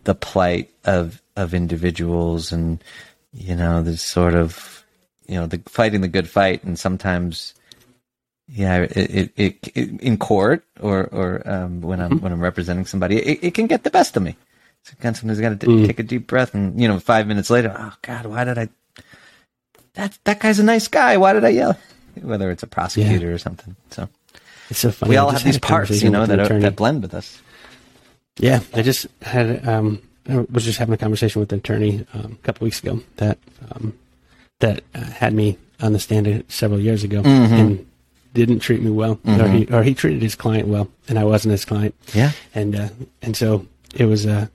the 0.03 0.15
plight 0.15 0.71
of 0.85 1.21
of 1.41 1.53
individuals, 1.53 2.51
and 2.51 2.83
you 3.33 3.55
know, 3.55 3.83
this 3.83 4.01
sort 4.01 4.35
of 4.35 4.83
you 5.27 5.35
know, 5.35 5.47
the 5.47 5.61
fighting 5.67 6.01
the 6.01 6.07
good 6.07 6.29
fight, 6.29 6.63
and 6.63 6.77
sometimes 6.77 7.53
yeah, 8.47 8.79
it, 8.79 9.31
it, 9.37 9.59
it, 9.75 10.01
in 10.01 10.17
court 10.17 10.65
or 10.81 11.05
or 11.07 11.41
um, 11.49 11.81
when 11.81 12.01
I'm 12.01 12.19
when 12.19 12.33
I'm 12.33 12.41
representing 12.41 12.85
somebody, 12.85 13.17
it, 13.17 13.39
it 13.41 13.53
can 13.53 13.67
get 13.67 13.83
the 13.83 13.89
best 13.89 14.17
of 14.17 14.23
me. 14.23 14.35
So 14.83 14.93
again, 14.99 15.15
sometimes 15.15 15.39
got 15.39 15.59
to 15.59 15.87
take 15.87 15.99
a 15.99 16.03
deep 16.03 16.27
breath, 16.27 16.53
and 16.53 16.79
you 16.79 16.87
know, 16.87 16.99
five 16.99 17.27
minutes 17.27 17.49
later, 17.49 17.73
oh 17.77 17.93
God, 18.01 18.25
why 18.25 18.43
did 18.43 18.57
I? 18.57 18.69
That 19.93 20.17
that 20.25 20.39
guy's 20.39 20.59
a 20.59 20.63
nice 20.63 20.87
guy. 20.87 21.17
Why 21.17 21.33
did 21.33 21.45
I 21.45 21.49
yell? 21.49 21.77
Whether 22.21 22.51
it's 22.51 22.63
a 22.63 22.67
prosecutor 22.67 23.31
or 23.31 23.37
something. 23.37 23.75
So 23.91 24.09
It's 24.69 24.79
so 24.79 24.91
funny. 24.91 25.11
we 25.11 25.17
all 25.17 25.29
have 25.29 25.43
these 25.45 25.59
parts, 25.59 26.01
you 26.03 26.09
know, 26.09 26.25
that 26.25 26.39
are, 26.39 26.59
that 26.59 26.75
blend 26.75 27.03
with 27.03 27.13
us. 27.13 27.41
Yeah, 28.37 28.59
I 28.73 28.81
just 28.81 29.07
had 29.21 29.65
um, 29.65 30.01
I 30.31 30.45
was 30.51 30.63
just 30.65 30.77
having 30.79 30.93
a 30.93 30.97
conversation 30.97 31.39
with 31.39 31.51
an 31.53 31.59
attorney 31.59 32.05
um, 32.13 32.33
a 32.39 32.45
couple 32.45 32.65
weeks 32.65 32.81
ago 32.81 33.01
that 33.17 33.37
um, 33.71 33.97
that 34.59 34.83
uh, 34.95 34.99
had 35.03 35.33
me 35.33 35.57
on 35.81 35.93
the 35.93 35.99
stand 35.99 36.43
several 36.47 36.79
years 36.79 37.03
ago 37.03 37.21
Mm-hmm. 37.23 37.53
and 37.53 37.87
didn't 38.33 38.59
treat 38.59 38.81
me 38.81 38.89
well, 38.91 39.19
or 39.25 39.47
he 39.49 39.65
or 39.67 39.83
he 39.83 39.93
treated 39.93 40.21
his 40.21 40.35
client 40.35 40.67
well, 40.69 40.87
and 41.09 41.19
I 41.19 41.25
wasn't 41.25 41.51
his 41.51 41.65
client. 41.65 41.93
Yeah. 42.13 42.31
and 42.55 42.75
uh, 42.75 42.89
and 43.21 43.35
so 43.35 43.65
it 43.95 44.05
was. 44.05 44.25
Uh, 44.25 44.47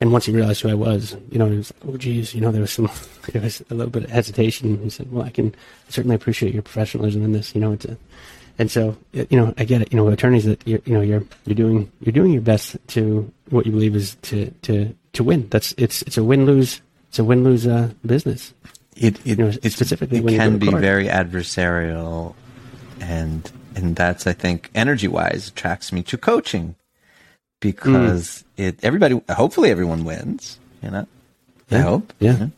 and 0.00 0.10
once 0.12 0.26
he 0.26 0.32
realized 0.32 0.60
who 0.62 0.68
I 0.68 0.74
was, 0.74 1.16
you 1.30 1.38
know, 1.38 1.48
he 1.48 1.56
was 1.58 1.72
like, 1.72 1.94
"Oh, 1.94 1.96
geez," 1.96 2.34
you 2.34 2.40
know, 2.40 2.50
there 2.50 2.60
was 2.60 2.72
some, 2.72 2.90
there 3.32 3.40
was 3.42 3.62
a 3.70 3.74
little 3.74 3.90
bit 3.90 4.04
of 4.04 4.10
hesitation. 4.10 4.82
He 4.82 4.90
said, 4.90 5.10
"Well, 5.12 5.24
I 5.24 5.30
can 5.30 5.54
certainly 5.88 6.16
appreciate 6.16 6.52
your 6.52 6.62
professionalism 6.62 7.22
in 7.24 7.32
this, 7.32 7.54
you 7.54 7.60
know." 7.60 7.72
It's 7.72 7.84
a, 7.84 7.96
and 8.58 8.70
so, 8.70 8.96
you 9.12 9.26
know, 9.32 9.52
I 9.58 9.64
get 9.64 9.82
it. 9.82 9.92
You 9.92 9.96
know, 9.98 10.08
attorneys 10.08 10.44
that 10.44 10.60
you're, 10.66 10.80
you 10.84 10.94
know, 10.94 11.00
you're 11.00 11.24
you're 11.46 11.54
doing 11.56 11.90
you're 12.00 12.12
doing 12.12 12.32
your 12.32 12.42
best 12.42 12.76
to 12.88 13.30
what 13.50 13.66
you 13.66 13.72
believe 13.72 13.96
is 13.96 14.16
to 14.22 14.50
to 14.62 14.94
to 15.14 15.24
win. 15.24 15.48
That's 15.50 15.74
it's 15.76 16.02
it's 16.02 16.16
a 16.18 16.24
win 16.24 16.46
lose 16.46 16.80
it's 17.08 17.18
a 17.18 17.24
win 17.24 17.44
lose 17.44 17.66
uh, 17.66 17.90
business. 18.06 18.54
It 18.96 19.18
it, 19.20 19.26
You 19.26 19.36
know, 19.36 19.48
it's- 19.48 19.72
specifically 19.74 20.18
it 20.18 20.36
can 20.38 20.58
be 20.58 20.70
very 20.70 21.06
adversarial, 21.08 22.34
and 23.00 23.50
and 23.74 23.96
that's 23.96 24.26
I 24.26 24.32
think 24.32 24.70
energy 24.74 25.08
wise 25.08 25.48
attracts 25.48 25.92
me 25.92 26.02
to 26.04 26.16
coaching 26.16 26.76
because 27.60 28.44
Mm. 28.58 28.64
it 28.68 28.78
everybody 28.82 29.20
hopefully 29.30 29.70
everyone 29.70 30.04
wins. 30.04 30.58
You 30.82 30.90
know, 30.90 31.06
I 31.70 31.76
Yeah. 31.76 31.82
hope. 31.82 32.12
Yeah. 32.20 32.32
you 32.32 32.38
know? 32.38 32.50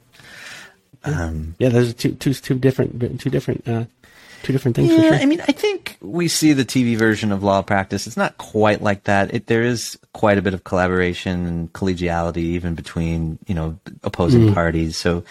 Um, 1.04 1.54
Yeah, 1.58 1.68
those 1.68 1.90
are 1.90 1.92
two 1.92 2.12
two 2.12 2.34
two 2.34 2.58
different 2.58 3.20
two 3.20 3.30
different 3.30 3.66
uh, 3.68 3.84
two 4.46 4.52
different 4.52 4.76
things 4.76 4.94
for 4.94 5.02
Yeah, 5.02 5.10
sure. 5.10 5.18
I 5.18 5.26
mean, 5.26 5.40
I 5.40 5.52
think 5.52 5.98
we 6.00 6.28
see 6.28 6.52
the 6.52 6.64
TV 6.64 6.96
version 6.96 7.32
of 7.32 7.42
law 7.42 7.62
practice. 7.62 8.06
It's 8.06 8.16
not 8.16 8.38
quite 8.38 8.80
like 8.80 9.04
that. 9.04 9.34
It, 9.34 9.48
there 9.48 9.62
is 9.62 9.98
quite 10.12 10.38
a 10.38 10.42
bit 10.42 10.54
of 10.54 10.62
collaboration 10.62 11.46
and 11.46 11.72
collegiality 11.72 12.36
even 12.36 12.74
between 12.74 13.38
you 13.46 13.54
know 13.54 13.78
opposing 14.04 14.42
mm. 14.42 14.54
parties. 14.54 14.96
So 14.96 15.24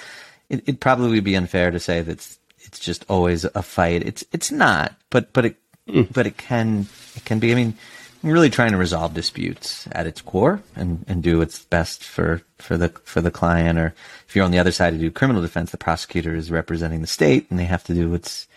it, 0.49 0.63
it'd 0.67 0.81
probably 0.81 1.21
be 1.21 1.35
unfair 1.35 1.71
to 1.71 1.79
say 1.79 2.01
that 2.01 2.11
it's, 2.11 2.37
it's 2.59 2.79
just 2.79 3.05
always 3.07 3.45
a 3.45 3.63
fight. 3.63 4.03
It's 4.03 4.25
it's 4.33 4.51
not, 4.51 4.93
but 5.09 5.31
but 5.31 5.45
it 5.45 5.55
mm. 5.87 6.11
but 6.11 6.27
it 6.27 6.35
can 6.37 6.87
it 7.15 7.23
can 7.23 7.39
be. 7.39 7.53
I 7.53 7.55
mean, 7.55 7.73
really 8.21 8.49
trying 8.49 8.71
to 8.71 8.77
resolve 8.77 9.13
disputes 9.13 9.87
at 9.93 10.07
its 10.07 10.19
core 10.19 10.61
and, 10.75 11.05
and 11.07 11.23
do 11.23 11.37
what's 11.37 11.63
best 11.63 12.03
for, 12.03 12.41
for 12.57 12.75
the 12.75 12.89
for 13.05 13.21
the 13.21 13.31
client. 13.31 13.79
Or 13.79 13.93
if 14.27 14.35
you're 14.35 14.43
on 14.43 14.51
the 14.51 14.59
other 14.59 14.73
side 14.73 14.91
to 14.91 14.99
do 14.99 15.09
criminal 15.09 15.41
defense, 15.41 15.71
the 15.71 15.77
prosecutor 15.77 16.35
is 16.35 16.51
representing 16.51 16.99
the 16.99 17.07
state 17.07 17.49
and 17.49 17.57
they 17.57 17.65
have 17.65 17.83
to 17.85 17.93
do 17.93 18.09
what's 18.09 18.47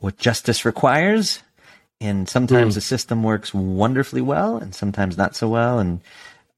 what 0.00 0.16
justice 0.18 0.64
requires. 0.64 1.40
And 2.00 2.28
sometimes 2.28 2.74
the 2.76 2.80
system 2.80 3.22
works 3.24 3.52
wonderfully 3.52 4.20
well, 4.22 4.56
and 4.56 4.72
sometimes 4.72 5.16
not 5.18 5.34
so 5.34 5.48
well, 5.48 5.80
and 5.80 6.00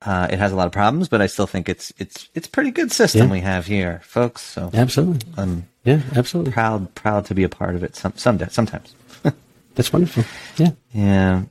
uh, 0.02 0.28
it 0.30 0.38
has 0.38 0.52
a 0.52 0.56
lot 0.56 0.66
of 0.66 0.72
problems. 0.72 1.08
But 1.08 1.22
I 1.22 1.26
still 1.28 1.46
think 1.46 1.66
it's 1.68 1.92
it's 1.98 2.28
it's 2.34 2.46
a 2.46 2.50
pretty 2.50 2.70
good 2.70 2.92
system 2.92 3.26
Yeah. 3.28 3.32
we 3.32 3.40
have 3.40 3.64
here, 3.64 4.02
folks. 4.04 4.42
So 4.42 4.68
Absolutely. 4.74 5.26
I'm 5.38 5.66
Yeah, 5.84 6.02
absolutely. 6.14 6.52
proud 6.52 6.94
proud 6.94 7.24
to 7.26 7.34
be 7.34 7.42
a 7.42 7.48
part 7.48 7.74
of 7.74 7.82
it. 7.82 7.96
Some 7.96 8.12
someday, 8.16 8.48
sometimes. 8.50 8.94
That's 9.76 9.90
wonderful. 9.90 10.24
Yeah. 10.58 10.72
Yeah. 10.92 11.42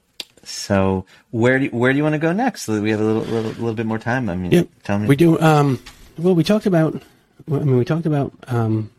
So 0.43 1.05
where 1.31 1.57
do 1.57 1.65
you, 1.65 1.71
where 1.71 1.91
do 1.91 1.97
you 1.97 2.03
want 2.03 2.13
to 2.13 2.19
go 2.19 2.31
next? 2.31 2.67
We 2.67 2.91
have 2.91 2.99
a 3.01 3.03
little 3.03 3.23
little, 3.23 3.51
little 3.53 3.73
bit 3.73 3.87
more 3.87 3.97
time. 3.99 4.29
I 4.29 4.35
mean, 4.35 4.51
Yeah, 4.51 4.63
tell 4.83 4.99
me. 4.99 5.07
we 5.07 5.15
do. 5.15 5.39
Um, 5.39 5.79
well, 6.19 6.35
we 6.35 6.43
talked 6.43 6.67
about. 6.67 7.01
I 7.47 7.51
mean, 7.65 7.77
we 7.77 7.85
talked 7.85 8.05
about 8.05 8.33
um, 8.49 8.91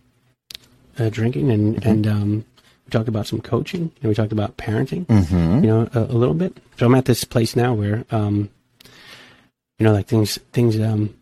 uh, 0.98 1.10
drinking, 1.10 1.50
and 1.52 1.76
Mm-hmm. 1.76 1.88
and 1.88 2.06
um, 2.08 2.44
talked 2.90 3.08
about 3.08 3.26
some 3.26 3.40
coaching, 3.40 3.90
and 4.00 4.08
we 4.08 4.14
talked 4.14 4.32
about 4.32 4.56
parenting. 4.56 5.06
Mm-hmm. 5.06 5.64
You 5.64 5.70
know, 5.70 5.88
a, 5.94 6.00
a 6.00 6.16
little 6.16 6.34
bit. 6.34 6.58
So 6.78 6.86
I'm 6.86 6.94
at 6.94 7.06
this 7.06 7.24
place 7.24 7.56
now 7.56 7.74
where, 7.74 8.04
um, 8.10 8.50
you 9.78 9.84
know, 9.84 9.92
like 9.92 10.06
things 10.06 10.38
things. 10.52 10.78
Um, 10.78 11.14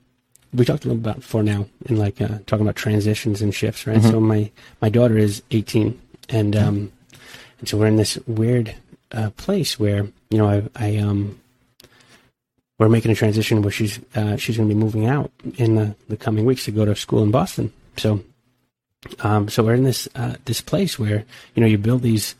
we 0.52 0.64
talked 0.64 0.84
a 0.84 0.88
little 0.88 1.00
about 1.00 1.16
before 1.16 1.42
now, 1.42 1.66
and 1.86 1.98
like 1.98 2.20
uh, 2.20 2.38
talking 2.46 2.62
about 2.62 2.76
transitions 2.76 3.42
and 3.42 3.54
shifts, 3.54 3.86
right? 3.86 3.98
Mm-hmm. 3.98 4.10
So 4.10 4.20
my 4.20 4.50
my 4.80 4.88
daughter 4.88 5.16
is 5.16 5.42
18, 5.50 6.00
and 6.30 6.56
um, 6.56 6.92
and 7.60 7.68
so 7.68 7.76
we're 7.76 7.86
in 7.86 7.96
this 7.96 8.18
weird 8.26 8.74
uh, 9.12 9.30
place 9.30 9.78
where 9.78 10.06
you 10.30 10.38
know 10.38 10.48
I 10.48 10.62
I 10.74 10.96
um 10.96 11.38
we're 12.78 12.88
making 12.88 13.10
a 13.10 13.14
transition 13.14 13.62
where 13.62 13.72
she's 13.72 13.98
uh, 14.14 14.36
she's 14.36 14.56
going 14.56 14.68
to 14.68 14.74
be 14.74 14.80
moving 14.80 15.06
out 15.06 15.30
in 15.56 15.74
the, 15.74 15.96
the 16.08 16.16
coming 16.16 16.44
weeks 16.44 16.64
to 16.66 16.70
go 16.70 16.84
to 16.84 16.94
school 16.94 17.22
in 17.22 17.30
Boston. 17.30 17.72
So, 17.96 18.22
um, 19.20 19.48
so 19.48 19.62
we're 19.62 19.74
in 19.74 19.84
this 19.84 20.08
uh, 20.14 20.34
this 20.44 20.60
place 20.60 20.98
where 20.98 21.24
you 21.54 21.60
know 21.60 21.66
you 21.66 21.78
build 21.78 22.02
these. 22.02 22.34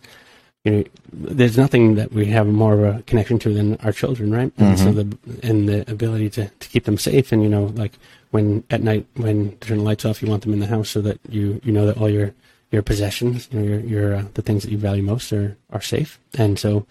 You 0.65 0.73
know, 0.73 0.85
there's 1.13 1.57
nothing 1.57 1.95
that 1.95 2.13
we 2.13 2.27
have 2.27 2.47
more 2.47 2.75
of 2.75 2.97
a 2.97 3.03
connection 3.03 3.39
to 3.39 3.55
than 3.55 3.77
our 3.77 3.93
children, 3.93 4.33
right? 4.33 4.53
And 4.59 4.79
so 4.79 4.93
the 4.93 5.19
and 5.43 5.69
the 5.69 5.91
ability 5.91 6.31
to, 6.31 6.49
to 6.49 6.69
keep 6.69 6.85
them 6.85 6.99
safe, 6.99 7.31
and 7.33 7.43
you 7.43 7.49
know, 7.49 7.67
like 7.77 7.93
when 8.33 8.65
at 8.69 8.83
night 8.83 9.07
when 9.15 9.57
to 9.59 9.69
turn 9.69 9.79
the 9.79 9.85
lights 9.85 10.05
off, 10.05 10.21
you 10.21 10.29
want 10.29 10.43
them 10.43 10.53
in 10.53 10.59
the 10.59 10.67
house 10.67 10.91
so 10.91 11.01
that 11.03 11.21
you 11.29 11.61
you 11.65 11.73
know 11.73 11.87
that 11.87 11.97
all 11.97 12.11
your 12.11 12.35
your 12.71 12.83
possessions, 12.83 13.49
you 13.51 13.61
know, 13.61 13.67
your 13.67 13.81
your 13.81 14.15
uh, 14.17 14.25
the 14.35 14.43
things 14.43 14.63
that 14.65 14.71
you 14.71 14.79
value 14.79 15.03
most 15.03 15.33
are 15.33 15.57
are 15.71 15.81
safe. 15.81 16.19
And 16.37 16.59
so, 16.59 16.87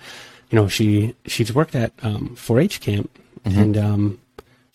you 0.50 0.56
know, 0.56 0.68
she 0.68 1.16
she's 1.26 1.54
worked 1.54 1.76
at 1.76 1.92
um, 2.02 2.36
4-H 2.36 2.80
camp 2.82 3.12
and 3.46 3.78
um, 3.78 4.20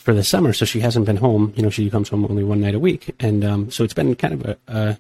for 0.03 0.13
the 0.15 0.25
summer, 0.25 0.53
so 0.53 0.65
she 0.65 0.81
hasn't 0.81 1.07
been 1.07 1.17
home. 1.17 1.53
You 1.57 1.63
know, 1.63 1.71
she 1.71 1.89
comes 1.91 2.09
home 2.09 2.25
only 2.25 2.45
one 2.45 2.61
night 2.61 2.75
a 2.75 2.79
week, 2.79 3.15
and 3.21 3.45
um, 3.45 3.71
so 3.71 3.85
it's 3.85 3.95
been 3.95 4.15
kind 4.17 4.35
of 4.35 4.45
a, 4.45 4.57
a 4.69 4.99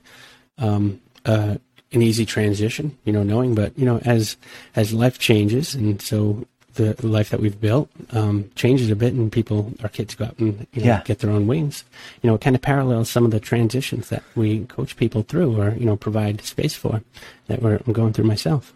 um, 0.64 1.00
uh, 1.26 1.56
an 1.92 2.02
easy 2.02 2.24
transition. 2.24 2.96
You 3.04 3.12
know, 3.12 3.22
knowing, 3.22 3.54
but 3.54 3.76
you 3.78 3.84
know, 3.84 3.98
as 4.04 4.36
as 4.76 4.92
life 4.94 5.18
changes, 5.18 5.74
and 5.74 6.00
so 6.00 6.46
the 6.74 6.96
life 7.06 7.28
that 7.28 7.40
we've 7.40 7.60
built 7.60 7.90
um, 8.12 8.50
changes 8.54 8.90
a 8.90 8.96
bit, 8.96 9.12
and 9.12 9.30
people, 9.30 9.74
our 9.82 9.90
kids, 9.90 10.14
go 10.14 10.24
out 10.24 10.38
and 10.38 10.66
you 10.72 10.80
know, 10.80 10.86
Yeah. 10.88 11.02
get 11.04 11.18
their 11.18 11.30
own 11.30 11.46
wings. 11.46 11.84
You 12.22 12.28
know, 12.30 12.36
it 12.36 12.40
kind 12.40 12.56
of 12.56 12.62
parallels 12.62 13.10
some 13.10 13.26
of 13.26 13.30
the 13.30 13.40
transitions 13.40 14.08
that 14.08 14.22
we 14.34 14.64
coach 14.66 14.96
people 14.96 15.22
through, 15.22 15.60
or 15.60 15.74
you 15.78 15.84
know, 15.84 15.96
provide 15.96 16.40
space 16.42 16.74
for 16.74 17.02
that 17.48 17.60
we're 17.60 17.78
I'm 17.86 17.92
going 17.92 18.12
through 18.14 18.24
myself. 18.24 18.72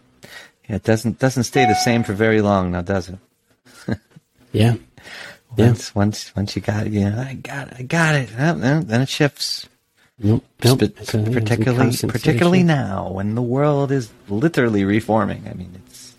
Yeah, 0.69 0.75
it 0.75 0.83
doesn't 0.83 1.17
doesn't 1.19 1.45
stay 1.45 1.65
the 1.65 1.73
same 1.73 2.03
for 2.03 2.13
very 2.13 2.41
long 2.41 2.71
now, 2.71 2.81
does 2.81 3.09
it? 3.09 3.17
Yeah. 4.53 4.75
Yeah. 5.55 5.67
Once 5.67 5.95
once 5.95 6.35
once 6.35 6.55
you 6.55 6.61
got 6.61 6.87
it, 6.87 6.93
you 6.93 7.09
know, 7.09 7.19
I 7.19 7.33
got 7.35 7.69
it, 7.69 7.73
I 7.79 7.81
got 7.83 8.15
it. 8.15 8.29
Then 8.35 8.85
then 8.87 9.01
it 9.01 9.09
shifts. 9.09 9.67
Nope. 10.19 10.43
Nope. 10.63 10.81
Sp- 11.05 11.29
particularly 11.31 11.95
particularly 12.07 12.63
now 12.63 13.09
when 13.11 13.35
the 13.35 13.41
world 13.41 13.91
is 13.91 14.09
literally 14.29 14.83
reforming. 14.83 15.47
I 15.49 15.53
mean, 15.53 15.79
it's 15.85 16.15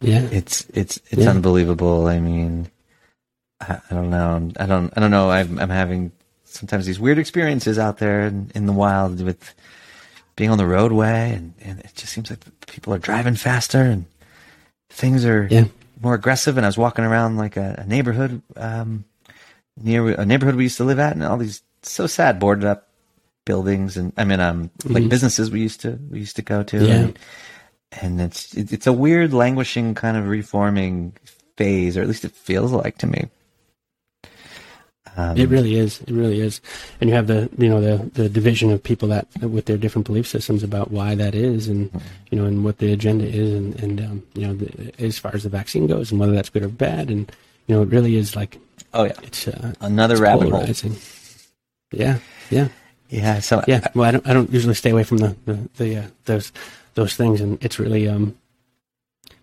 Yeah. 0.00 0.22
it's 0.30 0.66
it's 0.72 0.98
it's 1.10 1.22
Yeah. 1.22 1.30
unbelievable. 1.30 2.06
I 2.06 2.20
mean, 2.20 2.68
I, 3.60 3.80
I 3.90 3.94
don't 3.94 4.10
know. 4.10 4.50
I 4.60 4.66
don't 4.66 4.92
I 4.96 5.00
don't 5.00 5.10
know. 5.10 5.30
I'm 5.30 5.58
I'm 5.58 5.70
having 5.70 6.12
sometimes 6.44 6.86
these 6.86 7.00
weird 7.00 7.18
experiences 7.18 7.78
out 7.78 7.98
there 7.98 8.26
in, 8.26 8.50
in 8.54 8.66
the 8.66 8.72
wild 8.72 9.20
with 9.22 9.54
being 10.36 10.50
on 10.50 10.58
the 10.58 10.66
roadway, 10.66 11.32
and, 11.34 11.52
and 11.60 11.80
it 11.80 11.92
just 11.96 12.12
seems 12.12 12.30
like 12.30 12.38
people 12.68 12.94
are 12.94 12.98
driving 12.98 13.34
faster 13.34 13.80
and 13.82 14.04
things 14.88 15.24
are 15.24 15.48
Yeah. 15.50 15.64
More 16.00 16.14
aggressive. 16.14 16.56
And 16.56 16.66
I 16.66 16.68
was 16.68 16.78
walking 16.78 17.04
around 17.04 17.36
like 17.36 17.56
a, 17.56 17.76
a 17.78 17.86
neighborhood 17.86 18.42
um, 18.56 19.04
near 19.82 20.08
a 20.10 20.26
neighborhood 20.26 20.56
we 20.56 20.64
used 20.64 20.78
to 20.78 20.84
live 20.84 20.98
at, 20.98 21.12
and 21.14 21.22
all 21.24 21.36
these 21.36 21.62
so 21.82 22.06
sad 22.06 22.38
boarded 22.40 22.64
up 22.64 22.88
buildings, 23.44 23.96
and 23.96 24.12
I 24.16 24.24
mean, 24.24 24.40
um, 24.40 24.70
like 24.84 25.08
businesses 25.08 25.50
we 25.50 25.60
used 25.60 25.80
to 25.82 25.98
we 26.10 26.18
used 26.18 26.36
to 26.36 26.42
go 26.42 26.62
to, 26.62 26.76
Mm-hmm. 26.76 26.86
Yeah. 26.86 26.94
and, 26.94 27.18
and 27.92 28.20
it's 28.20 28.54
it, 28.54 28.72
it's 28.72 28.86
a 28.86 28.92
weird 28.92 29.32
languishing 29.32 29.94
kind 29.94 30.16
of 30.16 30.28
reforming 30.28 31.14
phase, 31.56 31.96
or 31.96 32.02
at 32.02 32.08
least 32.08 32.24
it 32.24 32.32
feels 32.32 32.72
like 32.72 32.98
to 32.98 33.06
me. 33.06 33.28
Um, 35.18 35.36
It 35.36 35.48
really 35.48 35.74
is. 35.74 36.00
It 36.02 36.12
really 36.12 36.40
is. 36.40 36.60
And 37.00 37.10
you 37.10 37.16
have 37.16 37.26
the 37.26 37.50
you 37.58 37.68
know 37.68 37.80
the 37.80 38.08
the 38.14 38.28
division 38.28 38.70
of 38.70 38.82
people 38.82 39.08
that 39.08 39.26
with 39.42 39.66
their 39.66 39.76
different 39.76 40.06
belief 40.06 40.28
systems 40.28 40.62
about 40.62 40.92
why 40.92 41.16
that 41.16 41.34
is, 41.34 41.66
and 41.66 41.90
you 42.30 42.38
know, 42.38 42.44
and 42.44 42.64
what 42.64 42.78
the 42.78 42.92
agenda 42.92 43.26
is, 43.26 43.52
and 43.52 43.74
and 43.82 44.00
um, 44.00 44.22
you 44.34 44.46
know, 44.46 44.54
the, 44.54 44.92
as 45.04 45.18
far 45.18 45.34
as 45.34 45.42
the 45.42 45.48
vaccine 45.48 45.88
goes, 45.88 46.12
and 46.12 46.20
whether 46.20 46.32
that's 46.32 46.50
good 46.50 46.62
or 46.62 46.68
bad, 46.68 47.10
and 47.10 47.30
you 47.66 47.74
know, 47.74 47.82
it 47.82 47.88
really 47.88 48.14
is 48.14 48.36
like 48.36 48.58
oh 48.94 49.04
yeah, 49.04 49.18
it's 49.24 49.48
uh, 49.48 49.72
another 49.80 50.14
it's 50.14 50.20
rabbit 50.20 50.50
hole. 50.50 50.94
Yeah. 51.92 52.18
Yeah. 52.50 52.68
Yeah, 53.08 53.40
so 53.40 53.64
Yeah. 53.66 53.88
Well, 53.94 54.04
I 54.08 54.10
don't 54.12 54.26
I 54.28 54.32
don't 54.32 54.50
usually 54.52 54.74
stay 54.74 54.90
away 54.90 55.02
from 55.02 55.18
the 55.18 55.36
the, 55.46 55.68
the 55.78 55.96
uh, 55.96 56.06
those 56.26 56.52
those 56.94 57.16
things, 57.16 57.40
and 57.40 57.58
it's 57.64 57.78
really 57.78 58.08
um, 58.08 58.36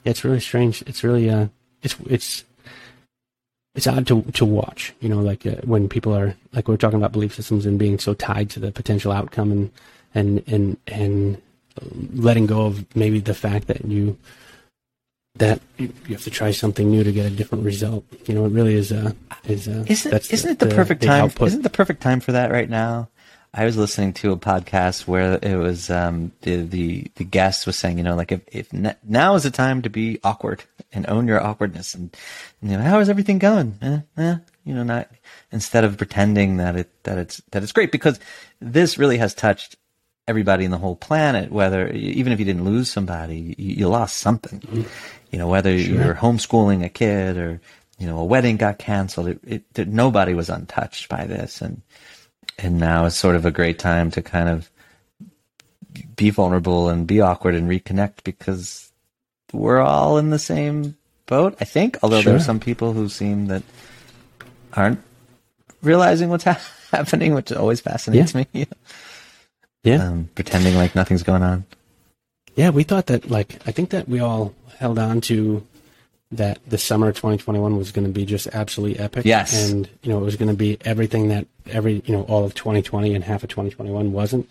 it's 0.06 0.24
really 0.24 0.40
strange. 0.40 0.84
It's 0.84 1.04
really 1.04 1.30
uh, 1.30 1.48
it's 1.82 1.96
it's 2.08 2.46
it's 3.76 3.88
odd 3.88 4.08
to 4.08 4.22
to 4.22 4.46
watch. 4.46 4.94
You 5.02 5.10
know, 5.10 5.20
like 5.20 5.46
uh, 5.46 5.58
when 5.64 5.88
people 5.88 6.16
are 6.16 6.36
like 6.54 6.68
we're 6.68 6.78
talking 6.78 6.98
about 6.98 7.12
belief 7.12 7.36
systems 7.36 7.66
and 7.66 7.78
being 7.78 8.00
so 8.00 8.14
tied 8.14 8.50
to 8.52 8.60
the 8.60 8.72
potential 8.72 9.12
outcome, 9.12 9.52
and 9.52 9.72
and 10.14 10.44
and 10.48 10.78
and 10.88 11.42
letting 12.14 12.46
go 12.46 12.66
of 12.66 12.86
maybe 12.96 13.20
the 13.20 13.34
fact 13.34 13.68
that 13.68 13.84
you 13.86 14.18
that 15.36 15.60
you 15.78 15.92
have 16.10 16.24
to 16.24 16.32
try 16.32 16.52
something 16.52 16.90
new 16.90 17.04
to 17.04 17.12
get 17.12 17.26
a 17.26 17.30
different 17.30 17.66
result. 17.66 18.06
You 18.26 18.36
know, 18.36 18.46
it 18.46 18.52
really 18.52 18.76
is 18.76 18.92
uh 18.92 19.12
is 19.44 19.68
uh 19.68 19.84
Isn't 19.88 20.12
that's 20.12 20.32
isn't 20.32 20.52
it 20.52 20.60
the, 20.60 20.74
perfect 20.74 21.02
the 21.02 21.08
time? 21.08 21.32
Isn't 21.42 21.60
it 21.60 21.64
the 21.64 21.70
perfect 21.70 22.02
time 22.02 22.22
for 22.22 22.32
that 22.32 22.52
right 22.52 22.70
now? 22.70 23.10
I 23.58 23.64
was 23.64 23.78
listening 23.78 24.12
to 24.16 24.34
a 24.34 24.38
podcast 24.38 25.08
where 25.08 25.40
it 25.42 25.56
was 25.56 25.90
um, 25.90 26.34
the 26.42 26.58
the 26.64 27.08
the 27.16 27.24
guest 27.24 27.66
was 27.66 27.78
saying, 27.78 27.98
you 27.98 28.04
know, 28.04 28.16
like 28.16 28.34
if 28.34 28.42
if 28.52 28.74
n- 28.74 28.98
now 29.02 29.36
is 29.36 29.44
the 29.44 29.50
time 29.50 29.82
to 29.84 29.90
be 29.90 30.20
awkward 30.26 30.66
and 30.92 31.08
own 31.08 31.26
your 31.26 31.42
awkwardness, 31.42 31.96
and 31.96 32.14
you 32.62 32.76
know, 32.76 32.84
how 32.84 33.00
is 33.00 33.08
everything 33.10 33.40
going? 33.40 33.80
Eh, 33.82 34.00
eh, 34.18 34.36
you 34.66 34.74
know, 34.76 34.84
not 34.84 35.10
instead 35.54 35.86
of 35.86 35.98
pretending 35.98 36.58
that 36.58 36.76
it 36.76 37.04
that 37.04 37.18
it's 37.18 37.42
that 37.52 37.64
it's 37.64 37.72
great 37.72 37.94
because 37.94 38.20
this 38.60 38.98
really 38.98 39.20
has 39.20 39.34
touched 39.34 39.78
everybody 40.28 40.66
in 40.66 40.72
the 40.72 40.78
whole 40.78 40.98
planet. 40.98 41.50
Whether 41.50 41.88
even 41.94 42.34
if 42.34 42.40
you 42.40 42.46
didn't 42.46 42.66
lose 42.66 42.92
somebody, 42.92 43.56
you, 43.58 43.76
you 43.76 43.88
lost 43.88 44.18
something. 44.18 44.86
You 45.32 45.40
know, 45.40 45.48
whether 45.48 45.74
you're 45.74 46.14
homeschooling 46.14 46.84
a 46.84 46.90
kid 46.90 47.38
or 47.38 47.62
you 48.00 48.06
know 48.06 48.20
a 48.20 48.26
wedding 48.26 48.58
got 48.58 48.80
canceled, 48.80 49.30
it, 49.30 49.40
it, 49.48 49.64
it 49.76 49.88
nobody 49.88 50.34
was 50.34 50.50
untouched 50.50 51.08
by 51.08 51.24
this, 51.24 51.62
and 51.62 51.82
and 52.58 52.80
now 52.80 53.06
is 53.06 53.16
sort 53.16 53.36
of 53.36 53.46
a 53.46 53.52
great 53.52 53.80
time 53.80 54.12
to 54.12 54.22
kind 54.22 54.50
of 54.50 54.70
be 56.16 56.30
vulnerable 56.30 56.90
and 56.90 57.08
be 57.08 57.22
awkward 57.22 57.56
and 57.56 57.70
reconnect 57.70 58.24
because 58.24 58.92
we're 59.54 59.80
all 59.80 60.18
in 60.18 60.30
the 60.30 60.40
same 60.40 60.98
boat. 61.26 61.56
I 61.60 61.66
think, 61.66 61.98
although 62.02 62.22
there 62.22 62.36
are 62.36 62.40
some 62.40 62.60
people 62.60 62.94
who 62.94 63.10
seem 63.10 63.48
that 63.48 63.64
aren't 64.74 65.02
realizing 65.82 66.30
what's 66.30 66.44
ha- 66.44 66.62
happening, 66.92 67.34
which 67.34 67.52
always 67.52 67.82
fascinates 67.82 68.36
me. 68.36 68.48
yeah. 69.84 70.08
um, 70.08 70.30
pretending 70.36 70.76
like 70.76 70.96
nothing's 70.96 71.24
going 71.24 71.44
on. 71.44 71.66
Yeah, 72.56 72.70
we 72.70 72.84
thought 72.84 73.08
that 73.08 73.30
like 73.30 73.60
I 73.68 73.72
think 73.72 73.90
that 73.90 74.08
we 74.08 74.20
all 74.20 74.54
held 74.78 75.00
on 75.00 75.22
to 75.22 75.66
that 76.32 76.60
the 76.68 76.78
summer 76.78 77.10
of 77.10 77.16
2021 77.16 77.78
was 77.78 77.92
going 77.92 78.06
to 78.06 78.12
be 78.12 78.26
just 78.26 78.48
absolutely 78.48 79.00
epic. 79.00 79.26
Yes. 79.26 79.70
and 79.70 79.90
you 80.02 80.10
know 80.10 80.20
it 80.20 80.24
was 80.24 80.36
going 80.36 80.50
to 80.50 80.56
be 80.56 80.78
everything 80.82 81.30
that 81.30 81.48
every 81.72 82.02
you 82.06 82.14
know 82.14 82.24
all 82.24 82.46
of 82.46 82.54
2020 82.56 83.14
and 83.14 83.24
half 83.24 83.44
of 83.44 83.50
2021 83.50 84.12
wasn't. 84.12 84.50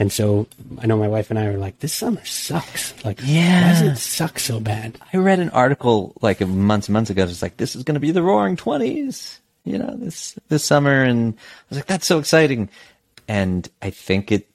And 0.00 0.12
so 0.12 0.46
I 0.78 0.86
know 0.86 0.96
my 0.96 1.08
wife 1.08 1.30
and 1.30 1.38
I 1.38 1.50
were 1.50 1.58
like, 1.58 1.80
this 1.80 1.92
summer 1.92 2.24
sucks. 2.24 2.94
Like, 3.04 3.20
yeah. 3.24 3.62
why 3.62 3.80
does 3.80 3.82
it 3.82 3.96
suck 3.96 4.38
so 4.38 4.60
bad? 4.60 4.96
I 5.12 5.16
read 5.16 5.40
an 5.40 5.50
article 5.50 6.14
like 6.20 6.40
months 6.40 6.86
and 6.86 6.92
months 6.92 7.10
ago. 7.10 7.24
It's 7.24 7.42
like 7.42 7.56
this 7.56 7.74
is 7.74 7.82
going 7.82 7.94
to 7.94 8.00
be 8.00 8.12
the 8.12 8.22
Roaring 8.22 8.56
Twenties, 8.56 9.40
you 9.64 9.78
know, 9.78 9.96
this 9.96 10.38
this 10.48 10.64
summer, 10.64 11.02
and 11.02 11.34
I 11.34 11.64
was 11.70 11.78
like, 11.78 11.86
that's 11.86 12.06
so 12.06 12.18
exciting. 12.18 12.68
And 13.26 13.68
I 13.82 13.90
think 13.90 14.30
it 14.30 14.46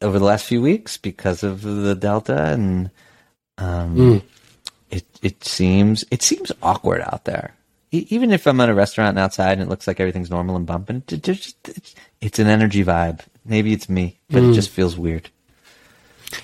over 0.00 0.18
the 0.18 0.24
last 0.24 0.46
few 0.46 0.62
weeks 0.62 0.96
because 0.96 1.42
of 1.42 1.62
the 1.62 1.94
Delta, 1.94 2.44
and 2.44 2.90
um, 3.58 4.22
it 4.90 5.04
it 5.22 5.44
seems 5.44 6.04
it 6.10 6.22
seems 6.22 6.50
awkward 6.62 7.02
out 7.02 7.24
there. 7.24 7.54
Even 7.90 8.32
if 8.32 8.46
I'm 8.46 8.60
at 8.60 8.68
a 8.68 8.74
restaurant 8.74 9.10
and 9.10 9.18
outside 9.18 9.52
and 9.52 9.62
it 9.62 9.68
looks 9.68 9.86
like 9.86 9.98
everything's 9.98 10.30
normal 10.30 10.56
and 10.56 10.66
bumping, 10.66 11.02
it's, 11.10 12.38
an 12.38 12.46
energy 12.46 12.84
vibe. 12.84 13.20
Maybe 13.46 13.72
it's 13.72 13.88
me, 13.88 14.18
but 14.30 14.42
it 14.42 14.52
just 14.52 14.68
feels 14.70 14.98
weird. 14.98 15.30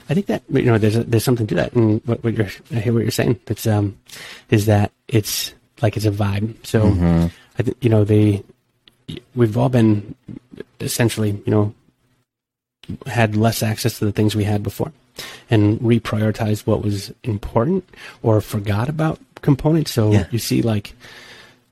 I 0.09 0.15
think 0.15 0.27
that 0.27 0.43
you 0.51 0.63
know 0.63 0.79
there's 0.79 0.97
a, 0.97 1.05
there's 1.05 1.25
something 1.25 1.47
to 1.49 1.55
that, 1.57 1.75
and 1.75 2.01
what, 2.07 2.25
what 2.25 2.33
you're 2.35 2.49
I 2.73 2.77
hear 2.77 2.95
what 2.95 3.03
you're 3.03 3.11
saying. 3.11 3.39
It's 3.49 3.67
um 3.67 3.99
is 4.49 4.65
that 4.65 4.91
it's 5.09 5.53
like 5.83 5.97
it's 5.99 6.07
a 6.07 6.11
vibe. 6.11 6.55
So 6.67 7.31
I 7.59 7.63
think 7.63 7.77
you 7.83 7.91
know 7.91 8.05
they 8.05 8.43
we've 9.35 9.59
all 9.59 9.69
been 9.69 10.15
essentially 10.81 11.31
you 11.45 11.51
know 11.53 11.75
had 13.07 13.37
less 13.37 13.63
access 13.63 13.99
to 13.99 14.07
the 14.07 14.13
things 14.13 14.35
we 14.35 14.45
had 14.45 14.63
before, 14.63 14.93
and 15.51 15.79
reprioritized 15.81 16.67
what 16.67 16.83
was 16.83 17.13
important 17.23 17.87
or 18.23 18.41
forgot 18.41 18.89
about 18.89 19.21
components. 19.43 19.91
So 19.93 20.13
Yeah. 20.13 20.27
you 20.31 20.39
see 20.39 20.63
like 20.63 20.95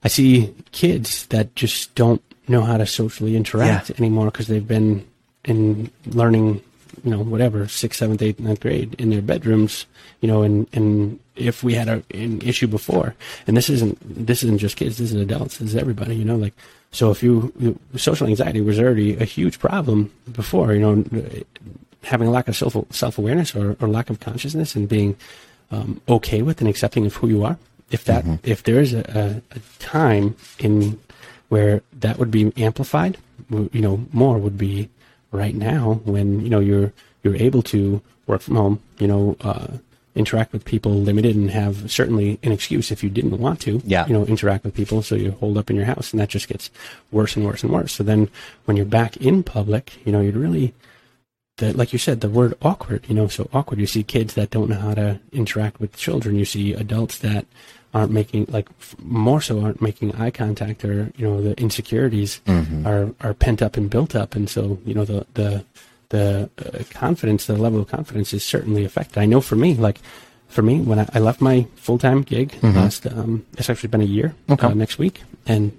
I 0.05 0.09
see 0.09 0.53
kids 0.73 1.27
that 1.29 1.55
just 1.55 1.95
don't 1.95 2.23
know 2.49 2.63
how 2.63 2.77
to 2.77 2.87
socially 2.87 3.37
interact 3.37 3.91
Yeah. 3.91 3.97
anymore 3.99 4.27
because 4.27 4.49
they've 4.49 4.67
been 4.67 5.07
in 5.45 5.91
learning, 6.07 6.61
you 7.05 7.11
know, 7.11 7.19
whatever, 7.23 7.69
sixth, 7.69 7.99
seventh, 8.01 8.21
eighth, 8.23 8.41
ninth 8.41 8.61
grade 8.61 8.95
in 8.99 9.11
their 9.11 9.23
bedrooms, 9.23 9.87
you 10.21 10.29
know, 10.29 10.43
and, 10.43 10.67
and 10.73 11.19
if 11.37 11.63
we 11.65 11.75
had 11.75 11.89
a, 11.89 12.03
an 12.15 12.41
issue 12.43 12.67
before, 12.67 13.15
and 13.47 13.57
this 13.57 13.71
isn't, 13.71 13.99
this 14.27 14.43
isn't 14.43 14.59
just 14.59 14.77
kids, 14.77 14.99
this 14.99 15.13
is 15.13 15.21
adults, 15.21 15.59
this 15.59 15.71
is 15.71 15.77
everybody, 15.77 16.15
you 16.17 16.25
know, 16.25 16.37
like, 16.37 16.55
so 16.91 17.11
if 17.11 17.23
you, 17.23 17.53
you- 17.59 17.79
social 17.97 18.27
anxiety 18.27 18.61
was 18.61 18.79
already 18.79 19.17
a 19.17 19.25
huge 19.25 19.59
problem 19.59 20.13
before, 20.33 20.73
you 20.75 20.81
know, 20.81 21.05
having 22.05 22.27
a 22.29 22.31
lack 22.31 22.49
of 22.49 22.57
self, 22.57 22.77
self-awareness 22.91 23.55
or, 23.55 23.77
or 23.81 23.89
lack 23.89 24.11
of 24.11 24.19
consciousness 24.21 24.75
and 24.75 24.89
being 24.89 25.17
um, 25.71 26.01
okay 26.09 26.43
with 26.43 26.61
and 26.61 26.69
accepting 26.69 27.07
of 27.07 27.15
who 27.15 27.29
you 27.29 27.45
are. 27.45 27.57
If 27.93 28.05
that, 28.05 28.25
if 28.43 28.63
there 28.63 28.81
is 28.81 28.93
a, 28.95 29.43
a, 29.53 29.57
a 29.57 29.61
time 29.79 30.35
in 30.59 30.99
where 31.49 31.83
that 32.01 32.19
would 32.19 32.31
be 32.31 32.53
amplified, 32.57 33.19
you 33.51 33.81
know, 33.81 34.07
more 34.13 34.39
would 34.39 34.57
be 34.59 34.89
right 35.31 35.55
now 35.55 36.01
when 36.05 36.41
you 36.41 36.49
know 36.49 36.61
you're 36.61 36.93
you're 37.23 37.37
able 37.37 37.63
to 37.63 38.01
work 38.27 38.41
from 38.41 38.57
home, 38.57 38.81
you 38.99 39.07
know, 39.07 39.37
uh, 39.43 39.67
interact 40.15 40.53
with 40.53 40.65
people 40.65 40.93
limited 40.93 41.37
and 41.37 41.51
have 41.51 41.91
certainly 41.91 42.39
an 42.43 42.53
excuse 42.53 42.91
if 42.91 43.03
you 43.03 43.09
didn't 43.11 43.39
want 43.39 43.61
to, 43.61 43.81
Yeah. 43.85 44.07
you 44.07 44.13
know, 44.13 44.25
interact 44.27 44.65
with 44.65 44.75
people, 44.75 45.03
so 45.03 45.15
you 45.15 45.33
hold 45.33 45.57
up 45.57 45.71
in 45.71 45.77
your 45.77 45.87
house, 45.87 46.13
and 46.13 46.21
that 46.21 46.29
just 46.29 46.49
gets 46.49 46.71
worse 47.11 47.35
and 47.37 47.45
worse 47.47 47.63
and 47.63 47.73
worse. 47.73 47.93
So 47.93 48.03
then 48.05 48.29
when 48.65 48.77
you're 48.77 48.87
back 48.87 49.17
in 49.19 49.43
public, 49.43 49.93
you 50.05 50.13
know, 50.13 50.21
you'd 50.21 50.37
really 50.37 50.75
the, 51.59 51.73
like 51.77 51.93
you 51.93 51.99
said, 51.99 52.21
the 52.23 52.31
word 52.31 52.55
awkward, 52.63 53.05
you 53.09 53.15
know, 53.15 53.29
so 53.29 53.49
awkward. 53.53 53.79
You 53.79 53.87
see 53.87 54.03
kids 54.03 54.35
that 54.35 54.51
don't 54.51 54.71
know 54.71 54.79
how 54.79 54.95
to 54.95 55.21
interact 55.33 55.81
with 55.81 55.97
children. 55.97 56.37
You 56.37 56.47
see 56.47 56.73
adults 56.73 57.19
that 57.19 57.45
aren't 57.95 58.11
making, 58.13 58.47
like, 58.49 58.69
f- 58.81 58.95
more 59.03 59.41
so 59.41 59.61
aren't 59.61 59.81
making 59.83 60.15
eye 60.15 60.31
contact 60.31 60.85
or, 60.85 61.13
you 61.17 61.27
know, 61.29 61.43
the 61.43 61.53
insecurities 61.61 62.41
are, 62.87 63.11
are 63.21 63.35
pent 63.35 63.61
up 63.63 63.77
and 63.77 63.91
built 63.91 64.15
up. 64.17 64.35
And 64.35 64.49
so, 64.49 64.79
you 64.85 64.95
know, 64.95 65.05
the, 65.05 65.27
the, 65.35 65.65
the 66.09 66.51
uh, 66.59 66.83
confidence, 66.91 67.47
the 67.47 67.57
level 67.57 67.81
of 67.81 67.89
confidence 67.89 68.33
is 68.33 68.43
certainly 68.43 68.85
affected. 68.85 69.19
I 69.19 69.27
know 69.27 69.41
for 69.41 69.57
me, 69.57 69.75
like, 69.75 69.99
for 70.49 70.63
me, 70.63 70.81
when 70.81 70.99
I, 70.99 71.09
I 71.15 71.19
left 71.19 71.41
my 71.41 71.67
full 71.77 71.99
time 71.99 72.23
gig 72.23 72.55
last, 72.63 73.07
um, 73.07 73.45
it's 73.59 73.69
actually 73.71 73.89
been 73.89 74.03
a 74.03 74.05
year 74.05 74.35
Okay. 74.51 74.67
uh, 74.67 74.75
next 74.75 74.99
week. 74.99 75.23
And 75.47 75.79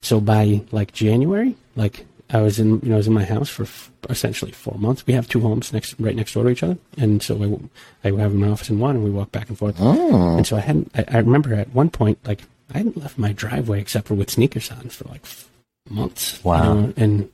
so 0.00 0.20
by 0.20 0.62
like 0.72 0.92
January, 0.92 1.56
like 1.76 2.06
I 2.32 2.40
was 2.40 2.58
in, 2.58 2.80
you 2.82 2.88
know, 2.88 2.94
I 2.94 2.96
was 2.96 3.06
in 3.06 3.12
my 3.12 3.24
house 3.24 3.48
for 3.50 3.64
f- 3.64 3.90
essentially 4.08 4.52
four 4.52 4.78
months. 4.78 5.06
We 5.06 5.12
have 5.12 5.28
two 5.28 5.40
homes 5.40 5.72
next, 5.72 5.94
right 5.98 6.16
next 6.16 6.32
door 6.32 6.44
to 6.44 6.50
each 6.50 6.62
other, 6.62 6.78
and 6.96 7.22
so 7.22 7.60
I, 8.04 8.08
I 8.08 8.12
have 8.20 8.34
my 8.34 8.48
office 8.48 8.70
in 8.70 8.78
one, 8.78 8.96
and 8.96 9.04
we 9.04 9.10
walk 9.10 9.30
back 9.32 9.48
and 9.48 9.58
forth. 9.58 9.76
Oh. 9.78 10.36
And 10.36 10.46
so 10.46 10.56
I 10.56 10.60
hadn't. 10.60 10.90
I, 10.94 11.04
I 11.08 11.18
remember 11.18 11.54
at 11.54 11.74
one 11.74 11.90
point, 11.90 12.18
like 12.26 12.40
I 12.74 12.78
hadn't 12.78 12.96
left 12.96 13.18
my 13.18 13.32
driveway 13.32 13.80
except 13.80 14.08
for 14.08 14.14
with 14.14 14.30
sneakers 14.30 14.70
on 14.70 14.88
for 14.88 15.04
like 15.08 15.22
f- 15.24 15.48
months. 15.90 16.40
you 16.42 16.48
Wow. 16.50 16.74
know, 16.74 16.94
and 16.96 17.28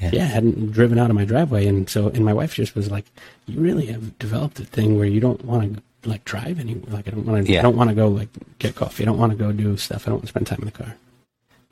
Yeah. 0.00 0.10
yeah. 0.14 0.22
I 0.22 0.26
hadn't 0.26 0.72
driven 0.72 0.98
out 0.98 1.10
of 1.10 1.16
my 1.16 1.26
driveway, 1.26 1.66
and 1.66 1.88
so 1.90 2.08
and 2.08 2.24
my 2.24 2.32
wife 2.32 2.54
just 2.54 2.74
was 2.74 2.90
like, 2.90 3.04
"You 3.46 3.60
really 3.60 3.86
have 3.86 4.18
developed 4.18 4.58
a 4.58 4.64
thing 4.64 4.96
where 4.96 5.06
you 5.06 5.20
don't 5.20 5.44
want 5.44 5.76
to 5.76 5.82
like 6.08 6.24
drive 6.24 6.58
anywhere. 6.58 6.94
Like 6.94 7.08
I 7.08 7.10
don't 7.10 7.26
want 7.26 7.44
to. 7.46 7.52
Yeah. 7.52 7.58
I 7.58 7.62
don't 7.62 7.76
want 7.76 7.90
to 7.90 7.94
go 7.96 8.08
like 8.08 8.30
get 8.58 8.74
coffee. 8.74 9.04
I 9.04 9.06
don't 9.06 9.18
want 9.18 9.32
to 9.32 9.38
go 9.38 9.52
do 9.52 9.76
stuff. 9.76 10.04
I 10.06 10.10
don't 10.10 10.14
want 10.14 10.22
to 10.24 10.28
spend 10.28 10.46
time 10.46 10.60
in 10.60 10.64
the 10.66 10.72
car." 10.72 10.96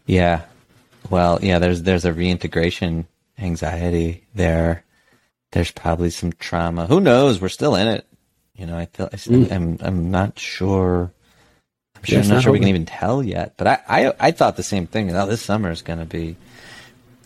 Yeah. 0.05 0.43
Well, 1.11 1.39
yeah, 1.43 1.59
there's 1.59 1.83
there's 1.83 2.05
a 2.05 2.13
reintegration 2.13 3.07
anxiety 3.39 4.27
there. 4.35 4.85
There's 5.53 5.71
probably 5.71 6.11
some 6.11 6.33
trauma. 6.33 6.87
Who 6.87 7.01
knows? 7.01 7.41
We're 7.41 7.49
still 7.49 7.75
in 7.75 7.89
it. 7.89 8.07
You 8.55 8.67
know, 8.67 8.77
I 8.77 8.87
feel 8.87 9.09
I 9.13 9.17
still, 9.17 9.45
Mm. 9.45 9.53
I'm 9.53 9.79
I'm 9.81 10.11
not 10.11 10.39
sure. 10.39 11.13
I'm 11.97 12.03
sure, 12.05 12.19
Yeah, 12.19 12.25
I'm 12.25 12.31
not 12.31 12.43
sure 12.43 12.53
we 12.53 12.59
can 12.61 12.69
even 12.69 12.87
tell 12.87 13.23
yet. 13.23 13.55
But 13.57 13.67
I, 13.67 13.79
I 13.89 14.13
I 14.21 14.31
thought 14.33 14.57
the 14.57 14.63
same 14.63 14.87
thing. 14.87 15.15
Oh, 15.15 15.27
this 15.27 15.43
summer 15.43 15.71
is 15.71 15.83
going 15.83 15.99
to 16.01 16.05
be. 16.05 16.37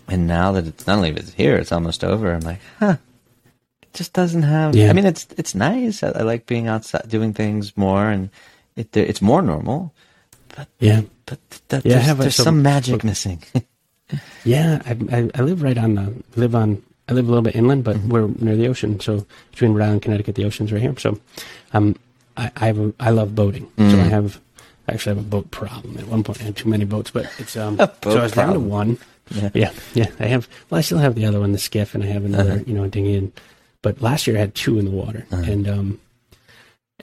And 0.09 0.27
now 0.27 0.53
that 0.53 0.67
it's 0.67 0.87
not 0.87 0.97
only 0.97 1.11
it's 1.11 1.33
here, 1.33 1.57
it's 1.57 1.73
almost 1.73 2.05
over. 2.05 2.33
I'm 2.33 2.41
like, 2.41 2.61
huh. 2.79 2.97
It 3.83 3.93
just 3.95 4.13
doesn't 4.13 4.43
have. 4.43 4.75
Yeah. 4.77 4.91
I 4.91 4.93
mean, 4.93 5.07
it's 5.07 5.27
it's 5.37 5.55
nice. 5.55 6.03
I, 6.03 6.09
I 6.11 6.23
like 6.23 6.47
being 6.47 6.69
outside, 6.69 7.09
doing 7.09 7.33
things 7.33 7.77
more, 7.77 8.09
and 8.11 8.31
it 8.77 8.95
it's 8.97 9.23
more 9.23 9.43
normal. 9.43 9.93
But 10.55 10.69
Yeah. 10.79 11.03
But 11.27 11.39
that, 11.69 11.85
Yeah, 11.87 11.95
there's, 11.95 12.05
have 12.07 12.19
a- 12.21 12.23
there's 12.23 12.37
so- 12.37 12.45
some 12.45 12.63
magic 12.63 13.05
missing. 13.05 13.43
Yeah, 14.45 14.83
I, 14.85 15.31
I, 15.35 15.43
live 15.43 15.63
right 15.63 15.79
on 15.79 15.95
the 15.95 16.15
live 16.37 16.55
on. 16.55 16.83
I 17.09 17.13
live 17.15 17.27
a 17.27 17.29
little 17.29 17.43
bit 17.43 17.55
inland, 17.57 17.85
but 17.85 17.97
we're 17.99 18.29
near 18.39 18.57
the 18.57 18.69
ocean. 18.69 19.01
So 19.01 19.27
between 19.51 19.73
Rhode 19.75 19.85
Island, 19.87 20.03
Connecticut, 20.03 20.35
the 20.37 20.45
ocean's 20.45 20.73
right 20.73 20.81
here. 20.83 20.95
So, 20.99 21.19
um, 21.73 21.97
I 22.37 22.51
I, 22.57 22.67
have 22.67 22.79
a, 22.79 22.93
I 23.01 23.11
love 23.11 23.35
boating. 23.35 23.71
So 23.77 23.85
I 23.99 24.09
have 24.17 24.41
I 24.89 24.93
actually 24.95 25.17
have 25.17 25.25
a 25.27 25.29
boat 25.29 25.51
problem. 25.51 25.97
At 25.99 26.07
one 26.09 26.23
point, 26.25 26.41
I 26.41 26.45
had 26.45 26.57
too 26.57 26.69
many 26.69 26.85
boats, 26.85 27.11
but 27.11 27.27
it's 27.39 27.57
um. 27.57 27.77
So 28.03 28.19
I 28.19 28.23
was 28.23 28.33
down 28.33 28.55
to 28.55 28.61
one. 28.61 28.99
Yeah. 29.31 29.51
Yeah, 29.55 29.71
yeah. 29.95 30.07
I 30.21 30.27
have. 30.27 30.49
Well, 30.69 30.79
I 30.79 30.83
still 30.83 30.99
have 30.99 31.15
the 31.15 31.25
other 31.27 31.41
one, 31.41 31.53
the 31.53 31.59
skiff, 31.59 31.95
and 31.95 32.03
I 32.05 32.09
have 32.09 32.25
another, 32.25 32.53
Uh-huh. 32.53 32.65
you 32.67 32.75
know, 32.75 32.87
dinghy. 32.89 33.17
And 33.17 33.33
but 33.83 34.01
last 34.03 34.27
year 34.27 34.37
I 34.37 34.41
had 34.41 34.55
two 34.55 34.79
in 34.79 34.85
the 34.85 34.91
water, 34.91 35.27
and 35.31 35.69
um, 35.69 36.01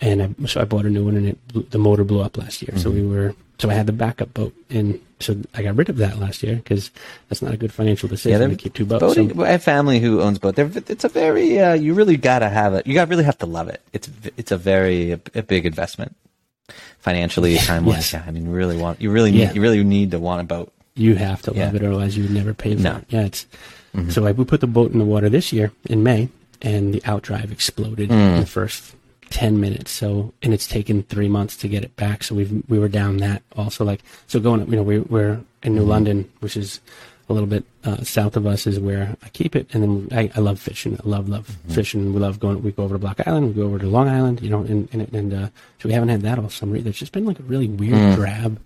and 0.01 0.22
I, 0.24 0.45
so 0.45 0.62
I 0.62 0.66
bought 0.66 0.86
a 0.86 0.89
new 0.89 1.05
one, 1.05 1.16
and 1.18 1.28
it 1.28 1.47
blew, 1.47 1.64
the 1.70 1.78
motor 1.78 2.03
blew 2.03 2.22
up 2.22 2.38
last 2.38 2.62
year. 2.62 2.78
So 2.78 2.89
we 2.91 2.99
Mm-hmm. 3.01 3.14
were 3.14 3.36
so 3.60 3.70
I 3.70 3.74
had 3.74 3.86
the 3.88 3.91
backup 3.93 4.34
boat, 4.34 4.53
and 4.70 4.99
so 5.20 5.36
I 5.53 5.62
got 5.64 5.76
rid 5.76 5.89
of 5.89 5.97
that 5.97 6.18
last 6.18 6.41
year 6.43 6.55
because 6.55 6.91
that's 7.28 7.41
not 7.41 7.53
a 7.53 7.57
good 7.57 7.72
financial 7.74 8.07
decision 8.10 8.39
they're- 8.39 8.49
to 8.49 8.55
keep 8.55 8.74
two 8.74 8.86
boats. 8.86 9.01
Boating. 9.01 9.36
So- 9.36 9.43
I 9.43 9.49
have 9.49 9.62
family 9.64 9.99
who 9.99 10.22
owns 10.22 10.39
boat. 10.39 10.55
They're, 10.55 10.72
it's 10.88 11.03
a 11.03 11.10
very. 11.10 11.60
Uh, 11.60 11.74
you 11.74 11.93
really 11.93 12.18
gotta 12.18 12.49
have 12.49 12.74
it. 12.74 12.88
You 12.88 12.93
got 12.93 13.10
really 13.10 13.26
have 13.26 13.38
to 13.39 13.45
love 13.45 13.68
it. 13.70 13.82
It's 13.93 14.10
it's 14.38 14.51
a 14.51 14.57
very 14.57 15.12
a, 15.12 15.20
a 15.36 15.43
big 15.43 15.66
investment, 15.66 16.16
financially, 16.99 17.57
time 17.57 17.86
wise. 17.86 17.97
Yes. 17.97 18.14
Yeah, 18.14 18.24
I 18.28 18.32
mean, 18.32 18.45
you 18.45 18.51
really 18.51 18.78
want. 18.78 19.01
You 19.01 19.12
really 19.12 19.32
need. 19.32 19.39
Yeah. 19.41 19.53
You 19.53 19.62
really 19.62 19.84
need 19.84 20.12
to 20.12 20.20
want 20.20 20.41
a 20.41 20.43
boat. 20.45 20.72
you 20.95 21.16
have 21.16 21.41
to 21.43 21.51
love 21.51 21.57
Yeah. 21.57 21.74
it, 21.76 21.82
or 21.84 21.88
otherwise 21.88 22.18
you 22.18 22.24
would 22.24 22.32
never 22.34 22.53
pay 22.53 22.76
for 22.76 22.82
No. 22.82 22.95
it. 22.97 23.05
Yeah, 23.10 23.26
it's 23.26 23.45
so 24.10 24.26
I, 24.26 24.32
we 24.34 24.45
put 24.45 24.62
the 24.62 24.68
boat 24.68 24.91
in 24.91 24.99
the 24.99 25.05
water 25.05 25.30
this 25.30 25.51
year 25.51 25.72
in 25.86 26.03
May, 26.03 26.30
and 26.62 26.93
the 26.93 27.01
outdrive 27.01 27.51
exploded 27.51 28.12
in 28.12 28.39
the 28.39 28.45
first 28.45 28.93
ten 29.30 29.59
minutes. 29.59 29.91
So 29.91 30.34
and 30.41 30.53
it's 30.53 30.67
taken 30.67 31.03
three 31.03 31.30
months 31.30 31.55
to 31.57 31.67
get 31.67 31.84
it 31.84 31.95
back. 31.95 32.23
So 32.23 32.36
we've 32.36 32.63
we 32.67 32.80
were 32.80 32.89
down 32.89 33.17
that 33.17 33.43
also 33.55 33.86
like 33.86 34.01
so 34.27 34.39
going 34.39 34.67
you 34.69 34.75
know 34.75 34.84
we 34.84 34.99
we're 34.99 35.41
in 35.63 35.75
New 35.75 35.84
London, 35.84 36.30
which 36.39 36.55
is 36.57 36.80
a 37.30 37.34
little 37.34 37.47
bit 37.47 37.63
uh, 37.84 38.03
south 38.03 38.36
of 38.36 38.47
us, 38.47 38.65
is 38.65 38.80
where 38.80 39.15
I 39.21 39.30
keep 39.30 39.55
it. 39.55 39.67
And 39.73 39.84
then 39.84 40.17
I, 40.17 40.32
I 40.36 40.39
love 40.39 40.59
fishing. 40.59 40.97
I 41.03 41.07
love 41.07 41.30
love 41.30 41.45
fishing. 41.67 42.13
We 42.13 42.19
love 42.19 42.39
going. 42.39 42.63
We 42.63 42.71
go 42.71 42.84
over 42.84 42.95
to 42.95 42.99
Block 42.99 43.19
Island. 43.27 43.49
We 43.49 43.61
go 43.61 43.67
over 43.67 43.77
to 43.77 43.88
Long 43.88 44.09
Island. 44.09 44.41
You 44.41 44.49
know, 44.49 44.61
and 44.61 44.89
and, 44.91 45.13
and 45.13 45.34
uh, 45.34 45.49
so 45.80 45.89
we 45.89 45.93
haven't 45.93 46.09
had 46.09 46.21
that 46.21 46.39
all 46.39 46.49
summer. 46.49 46.75
either. 46.75 46.89
It's 46.89 46.99
just 46.99 47.11
been 47.11 47.25
like 47.25 47.39
a 47.39 47.43
really 47.43 47.67
weird 47.67 48.15
drab 48.15 48.59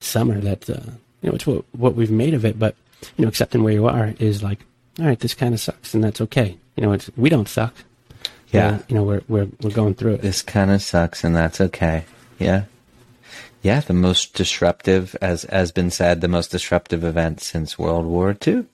summer 0.00 0.40
that 0.40 0.68
uh, 0.68 0.80
you 1.22 1.28
know 1.28 1.34
it's 1.34 1.46
what 1.46 1.64
what 1.72 1.94
we've 1.94 2.10
made 2.10 2.34
of 2.34 2.44
it 2.44 2.58
but 2.58 2.74
you 3.16 3.22
know 3.22 3.28
accepting 3.28 3.62
where 3.62 3.72
you 3.72 3.86
are 3.86 4.14
is 4.18 4.42
like 4.42 4.60
all 4.98 5.06
right 5.06 5.20
this 5.20 5.34
kind 5.34 5.54
of 5.54 5.60
sucks 5.60 5.94
and 5.94 6.04
that's 6.04 6.20
okay 6.20 6.56
you 6.76 6.82
know 6.82 6.92
it's 6.92 7.10
we 7.16 7.30
don't 7.30 7.48
suck 7.48 7.74
Yeah. 8.52 8.68
Uh, 8.68 8.78
you 8.88 8.94
know 8.94 9.02
we're 9.02 9.22
we're 9.28 9.48
we're 9.62 9.70
going 9.70 9.94
through 9.94 10.14
it 10.14 10.22
This 10.22 10.42
kind 10.42 10.70
of 10.70 10.82
sucks, 10.82 11.24
and 11.24 11.34
that's 11.34 11.60
okay. 11.60 12.04
Yeah, 12.38 12.64
yeah. 13.62 13.80
The 13.80 13.94
most 13.94 14.34
disruptive, 14.34 15.16
as 15.22 15.44
has 15.44 15.72
been 15.72 15.90
said, 15.90 16.20
the 16.20 16.28
most 16.28 16.50
disruptive 16.50 17.02
event 17.04 17.40
since 17.40 17.78
World 17.78 18.04
War 18.06 18.36
II. 18.46 18.66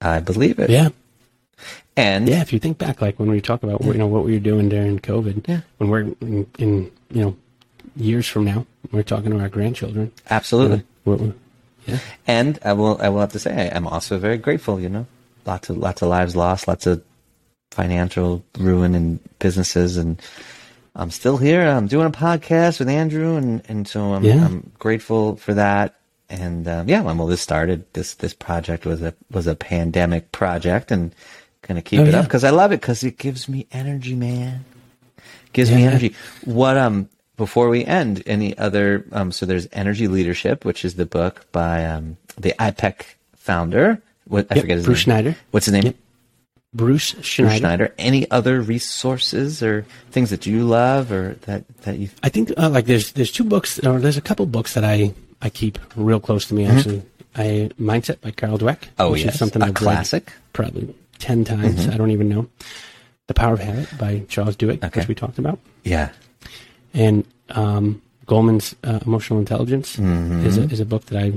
I 0.00 0.18
believe 0.20 0.58
it. 0.58 0.68
yeah 0.70 0.88
And 1.96 2.28
yeah 2.28 2.40
if 2.42 2.52
you 2.52 2.58
think 2.58 2.78
back 2.78 3.00
like 3.00 3.18
when 3.20 3.30
we 3.30 3.40
talk 3.40 3.62
about 3.62 3.84
you 3.84 3.94
know 3.94 4.08
what 4.08 4.24
we 4.24 4.32
were 4.32 4.40
doing 4.50 4.68
during 4.68 4.98
covid 4.98 5.46
Yeah. 5.46 5.60
when 5.78 5.90
we're 5.90 6.00
in, 6.20 6.46
in 6.58 6.90
you 7.10 7.22
know 7.22 7.36
years 7.94 8.26
from 8.26 8.44
now 8.46 8.66
we're 8.90 9.04
talking 9.04 9.30
to 9.30 9.38
our 9.38 9.48
grandchildren 9.48 10.10
absolutely. 10.30 10.82
yeah 11.86 11.98
And 12.26 12.58
I 12.64 12.72
will 12.72 12.96
I 13.00 13.08
will 13.10 13.20
have 13.20 13.32
to 13.32 13.38
say 13.38 13.52
I, 13.70 13.76
I'm 13.76 13.86
also 13.86 14.18
very 14.18 14.38
grateful. 14.38 14.80
You 14.80 14.88
know, 14.88 15.06
lots 15.46 15.68
of 15.70 15.76
lots 15.78 16.02
of 16.02 16.08
lives 16.08 16.34
lost, 16.34 16.66
lots 16.66 16.86
of 16.86 17.02
financial 17.72 18.44
ruin 18.58 18.94
in 18.94 19.20
businesses, 19.40 19.96
and 19.98 20.20
I'm 20.96 21.10
still 21.10 21.38
here. 21.38 21.62
I'm 21.66 21.88
doing 21.88 22.06
a 22.06 22.10
podcast 22.10 22.78
with 22.80 22.88
Andrew, 22.88 23.36
and 23.36 23.62
and 23.68 23.88
so 23.88 24.14
I'm 24.14 24.24
Yeah. 24.24 24.44
I'm 24.46 24.72
grateful 24.78 25.36
for 25.36 25.54
that. 25.54 25.96
And 26.30 26.68
um, 26.68 26.88
yeah, 26.88 27.02
well, 27.02 27.26
this 27.26 27.40
started 27.42 27.84
this 27.94 28.14
this 28.14 28.34
project 28.34 28.86
was 28.86 29.02
a 29.02 29.14
was 29.30 29.46
a 29.46 29.54
pandemic 29.54 30.32
project, 30.32 30.90
and 30.90 31.14
gonna 31.62 31.82
keep 31.82 32.00
Oh, 32.00 32.04
it 32.04 32.14
up 32.14 32.26
because 32.26 32.44
I 32.44 32.50
love 32.50 32.72
it 32.72 32.80
because 32.80 33.04
it 33.04 33.18
gives 33.18 33.48
me 33.48 33.66
energy, 33.72 34.14
man. 34.14 34.64
Gives 35.52 35.70
me 35.70 35.84
energy. 35.84 36.14
What 36.44 36.76
um 36.78 37.08
before 37.36 37.68
we 37.70 37.84
end, 37.84 38.22
any 38.26 38.56
other 38.58 39.06
um 39.12 39.32
so 39.32 39.46
there's 39.46 39.68
Energy 39.72 40.08
Leadership, 40.08 40.64
which 40.64 40.84
is 40.84 40.94
the 40.94 41.06
book 41.06 41.46
by 41.52 41.84
um 41.86 42.16
the 42.38 42.54
IPEC 42.58 43.04
founder. 43.36 44.00
What 44.26 44.46
I 44.50 44.54
Yep, 44.56 44.62
forget 44.62 44.76
his 44.78 44.86
Bruce 44.86 44.98
name. 44.98 45.02
Schneider. 45.02 45.36
What's 45.50 45.66
his 45.66 45.74
name? 45.74 45.84
Yep. 45.84 45.96
Bruce 46.74 47.14
schneider, 47.20 47.56
Schneider. 47.58 47.94
Any 47.98 48.30
other 48.30 48.60
resources 48.62 49.62
or 49.62 49.84
things 50.10 50.30
that 50.30 50.46
you 50.46 50.64
love 50.64 51.12
or 51.12 51.34
that 51.42 51.64
that 51.82 51.98
you 51.98 52.08
I 52.22 52.28
think 52.30 52.50
uh, 52.56 52.70
like 52.70 52.86
there's 52.86 53.12
there's 53.12 53.30
two 53.30 53.44
books 53.44 53.78
or 53.84 54.00
there's 54.00 54.16
a 54.16 54.22
couple 54.22 54.46
books 54.46 54.72
that 54.74 54.84
I 54.84 55.12
I 55.42 55.50
keep 55.50 55.78
real 55.96 56.20
close 56.20 56.46
to 56.46 56.54
me 56.54 56.64
actually. 56.66 57.02
I 57.36 57.70
Mindset 57.80 58.20
by 58.20 58.30
Carol 58.30 58.58
Dweck. 58.58 58.80
Mm-hmm. 58.80 59.00
Oh, 59.02 59.10
which 59.12 59.24
yes. 59.24 59.34
is 59.34 59.38
something 59.38 59.60
A 59.62 59.66
I've 59.66 59.74
classic. 59.74 60.26
Mm-hmm. 60.26 60.52
probably 60.54 60.94
ten 61.18 61.44
times. 61.44 61.88
I 61.88 61.96
don't 61.96 62.10
even 62.10 62.28
know. 62.28 62.48
The 63.28 63.34
Power 63.34 63.54
of 63.54 63.60
Habit 63.60 63.88
by 63.98 64.22
Charles 64.28 64.56
Duhigg, 64.56 64.82
Okay. 64.84 65.00
which 65.00 65.08
we 65.08 65.14
talked 65.14 65.38
about, 65.38 65.58
Yeah. 65.84 66.10
and 66.92 67.24
um, 67.50 68.02
Goleman's 68.26 68.74
uh, 68.84 68.98
Emotional 69.06 69.38
Intelligence 69.38 69.96
Mm-hmm. 69.96 70.44
is 70.46 70.58
a, 70.58 70.62
is 70.64 70.80
a 70.80 70.84
book 70.84 71.04
that 71.06 71.22
I 71.22 71.32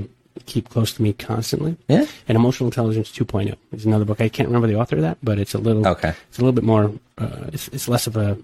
keep 0.46 0.68
close 0.68 0.92
to 0.92 1.02
me 1.02 1.12
constantly. 1.12 1.76
Yeah. 1.88 2.06
And 2.28 2.36
Emotional 2.36 2.68
Intelligence 2.68 3.10
2.0 3.10 3.56
is 3.72 3.86
another 3.86 4.04
book. 4.04 4.20
I 4.20 4.28
can't 4.28 4.48
remember 4.48 4.68
the 4.68 4.76
author 4.76 4.96
of 4.96 5.02
that, 5.02 5.18
but 5.22 5.38
it's 5.38 5.54
a 5.54 5.58
little 5.58 5.86
Okay. 5.86 6.12
It's 6.28 6.38
a 6.38 6.42
little 6.42 6.52
bit 6.52 6.64
more. 6.64 6.92
Uh, 7.18 7.46
it's 7.52 7.68
it's 7.68 7.88
less 7.88 8.06
of 8.06 8.16
a 8.16 8.36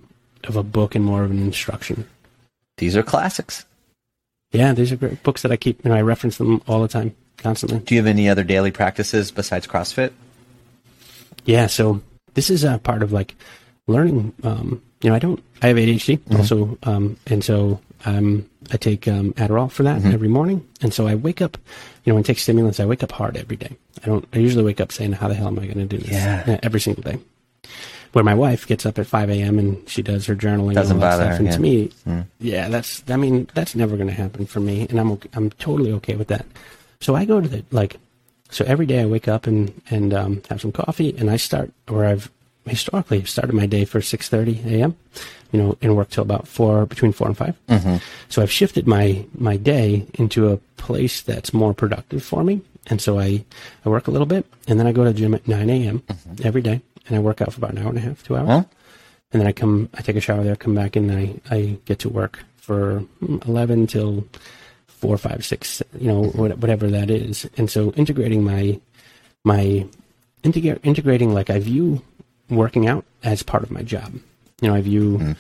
of 0.45 0.57
a 0.57 0.63
book 0.63 0.95
and 0.95 1.05
more 1.05 1.25
of 1.25 1.31
an 1.31 1.39
instruction. 1.41 2.07
These 2.79 2.97
are 2.97 3.03
classics. 3.03 3.65
Yeah, 4.53 4.73
these 4.73 4.93
are 4.93 4.97
great 4.97 5.23
books 5.23 5.43
that 5.43 5.53
I 5.53 5.57
keep. 5.57 5.85
You 5.85 5.91
know, 5.91 5.97
I 5.97 6.03
reference 6.03 6.37
them 6.37 6.63
all 6.67 6.83
the 6.83 6.89
time, 6.89 7.15
constantly. 7.39 7.79
Do 7.79 7.95
you 7.95 8.01
have 8.01 8.07
any 8.07 8.29
other 8.29 8.45
daily 8.45 8.71
practices 8.71 9.31
besides 9.31 9.67
CrossFit? 9.67 10.13
Yeah, 11.45 11.67
so 11.67 12.03
this 12.35 12.51
is 12.51 12.65
a 12.65 12.79
part 12.79 13.03
of 13.03 13.13
like 13.13 13.35
learning. 13.87 14.35
Um, 14.43 14.83
you 15.03 15.11
know, 15.11 15.17
I 15.17 15.19
don't. 15.19 15.43
I 15.63 15.69
have 15.69 15.77
ADHD 15.77 16.21
also, 16.39 16.79
um, 16.83 17.17
and 17.27 17.43
so 17.43 17.81
um, 18.05 18.49
I 18.71 18.77
take 18.77 19.07
um, 19.09 19.33
Adderall 19.35 19.71
for 19.71 19.83
that 19.85 20.05
every 20.05 20.29
morning. 20.29 20.67
And 20.81 20.93
so 20.93 21.07
I 21.07 21.15
wake 21.15 21.41
up. 21.41 21.57
You 22.05 22.11
know, 22.11 22.15
when 22.17 22.25
I 22.25 22.27
take 22.27 22.39
stimulants, 22.39 22.81
I 22.81 22.85
wake 22.85 23.03
up 23.03 23.13
hard 23.13 23.37
every 23.37 23.57
day. 23.57 23.77
I 24.03 24.07
don't. 24.07 24.27
I 24.33 24.39
usually 24.39 24.65
wake 24.65 24.81
up 24.81 24.91
saying, 24.93 25.13
"How 25.13 25.29
the 25.29 25.35
hell 25.35 25.47
am 25.49 25.59
I 25.59 25.67
going 25.67 25.79
to 25.79 25.85
do 25.87 25.99
this?" 25.99 26.11
Yeah. 26.11 26.59
every 26.63 26.81
single 26.81 27.03
day. 27.03 27.19
Where 28.13 28.25
my 28.25 28.35
wife 28.35 28.67
gets 28.67 28.85
up 28.85 28.99
at 28.99 29.07
5 29.07 29.31
a.m. 29.31 29.59
and 29.59 29.89
she 29.89 30.03
does 30.03 30.27
her 30.27 30.37
journaling 30.37 30.75
Doesn't 30.75 30.97
and 30.97 31.03
all 31.05 31.11
that 31.11 31.19
bother 31.19 31.25
stuff. 31.25 31.31
her, 31.31 31.37
And 31.37 31.47
yeah. 31.47 31.53
to 31.53 31.61
me, 31.61 32.27
yeah, 32.41 32.69
that's. 32.69 33.03
I 33.09 33.17
mean, 33.17 33.49
that's 33.55 33.75
never 33.75 33.97
going 33.97 34.09
to 34.09 34.15
happen 34.15 34.45
for 34.47 34.61
me, 34.61 34.87
and 34.91 34.99
I'm. 35.01 35.19
I'm 35.35 35.51
totally 35.53 35.93
okay 35.93 36.17
with 36.17 36.29
that. 36.29 36.45
So 37.01 37.15
I 37.15 37.25
go 37.25 37.41
to 37.41 37.49
the 37.49 37.65
like. 37.71 37.97
So 38.51 38.65
every 38.67 38.85
day 38.85 39.01
I 39.01 39.07
wake 39.07 39.29
up 39.29 39.47
and 39.47 39.73
and 39.91 40.13
um, 40.13 40.43
have 40.51 40.61
some 40.61 40.73
coffee, 40.73 41.15
and 41.17 41.31
I 41.31 41.37
start 41.37 41.73
where 41.89 42.05
I've 42.07 42.31
historically 42.67 43.25
started 43.25 43.55
my 43.55 43.67
day 43.67 43.85
for 43.85 44.01
6:30 44.01 44.65
a.m. 44.67 44.97
You 45.53 45.59
know, 45.61 45.77
and 45.83 45.97
work 45.97 46.09
till 46.11 46.23
about 46.23 46.49
four 46.49 46.87
between 46.87 47.13
four 47.13 47.27
and 47.29 47.37
5 47.37 47.55
So 48.31 48.41
I've 48.43 48.51
shifted 48.51 48.87
my 48.87 49.25
my 49.39 49.57
day 49.59 50.07
into 50.15 50.51
a 50.53 50.57
place 50.77 51.21
that's 51.23 51.53
more 51.53 51.75
productive 51.75 52.23
for 52.23 52.43
me, 52.43 52.63
and 52.89 53.01
so 53.01 53.19
I 53.19 53.45
I 53.85 53.89
work 53.91 54.09
a 54.09 54.11
little 54.11 54.27
bit, 54.27 54.47
and 54.67 54.79
then 54.79 54.87
I 54.87 54.93
go 54.93 55.05
to 55.05 55.13
the 55.13 55.19
gym 55.19 55.35
at 55.35 55.47
9 55.47 55.69
a.m. 55.71 56.03
every 56.43 56.63
day, 56.63 56.81
and 57.07 57.17
I 57.17 57.21
work 57.21 57.41
out 57.43 57.53
for 57.53 57.59
about 57.61 57.73
an 57.73 57.79
hour 57.79 57.89
and 57.91 57.99
a 57.99 58.01
half, 58.01 58.23
two 58.23 58.37
hours, 58.37 58.49
Huh? 58.49 58.65
and 59.33 59.41
then 59.41 59.47
I 59.47 59.53
come 59.53 59.89
I 59.99 60.01
take 60.03 60.17
a 60.17 60.21
shower 60.21 60.43
there, 60.45 60.57
come 60.57 60.75
back, 60.75 60.97
and 60.97 61.13
I 61.13 61.35
I 61.51 61.77
get 61.85 61.99
to 62.01 62.09
work 62.09 62.39
for 62.57 63.03
mm, 63.23 63.47
11 63.47 63.87
till 63.89 64.25
four, 64.87 65.19
five, 65.19 65.45
six, 65.45 65.83
you 65.99 66.07
know, 66.09 66.23
what- 66.39 66.57
whatever 66.59 66.87
that 66.89 67.11
is. 67.11 67.45
And 67.59 67.69
so 67.69 67.91
integrating 67.93 68.43
my 68.45 68.81
my 69.45 69.85
integra- 70.45 70.79
integrating 70.83 71.35
like 71.35 71.51
I 71.51 71.59
view 71.59 72.01
working 72.51 72.87
out 72.89 73.05
as 73.23 73.43
part 73.43 73.63
of 73.63 73.71
my 73.71 73.83
job. 73.83 74.13
You 74.61 74.69
know, 74.69 74.75
I 74.75 74.81
view 74.81 75.19
Mhm. 75.19 75.37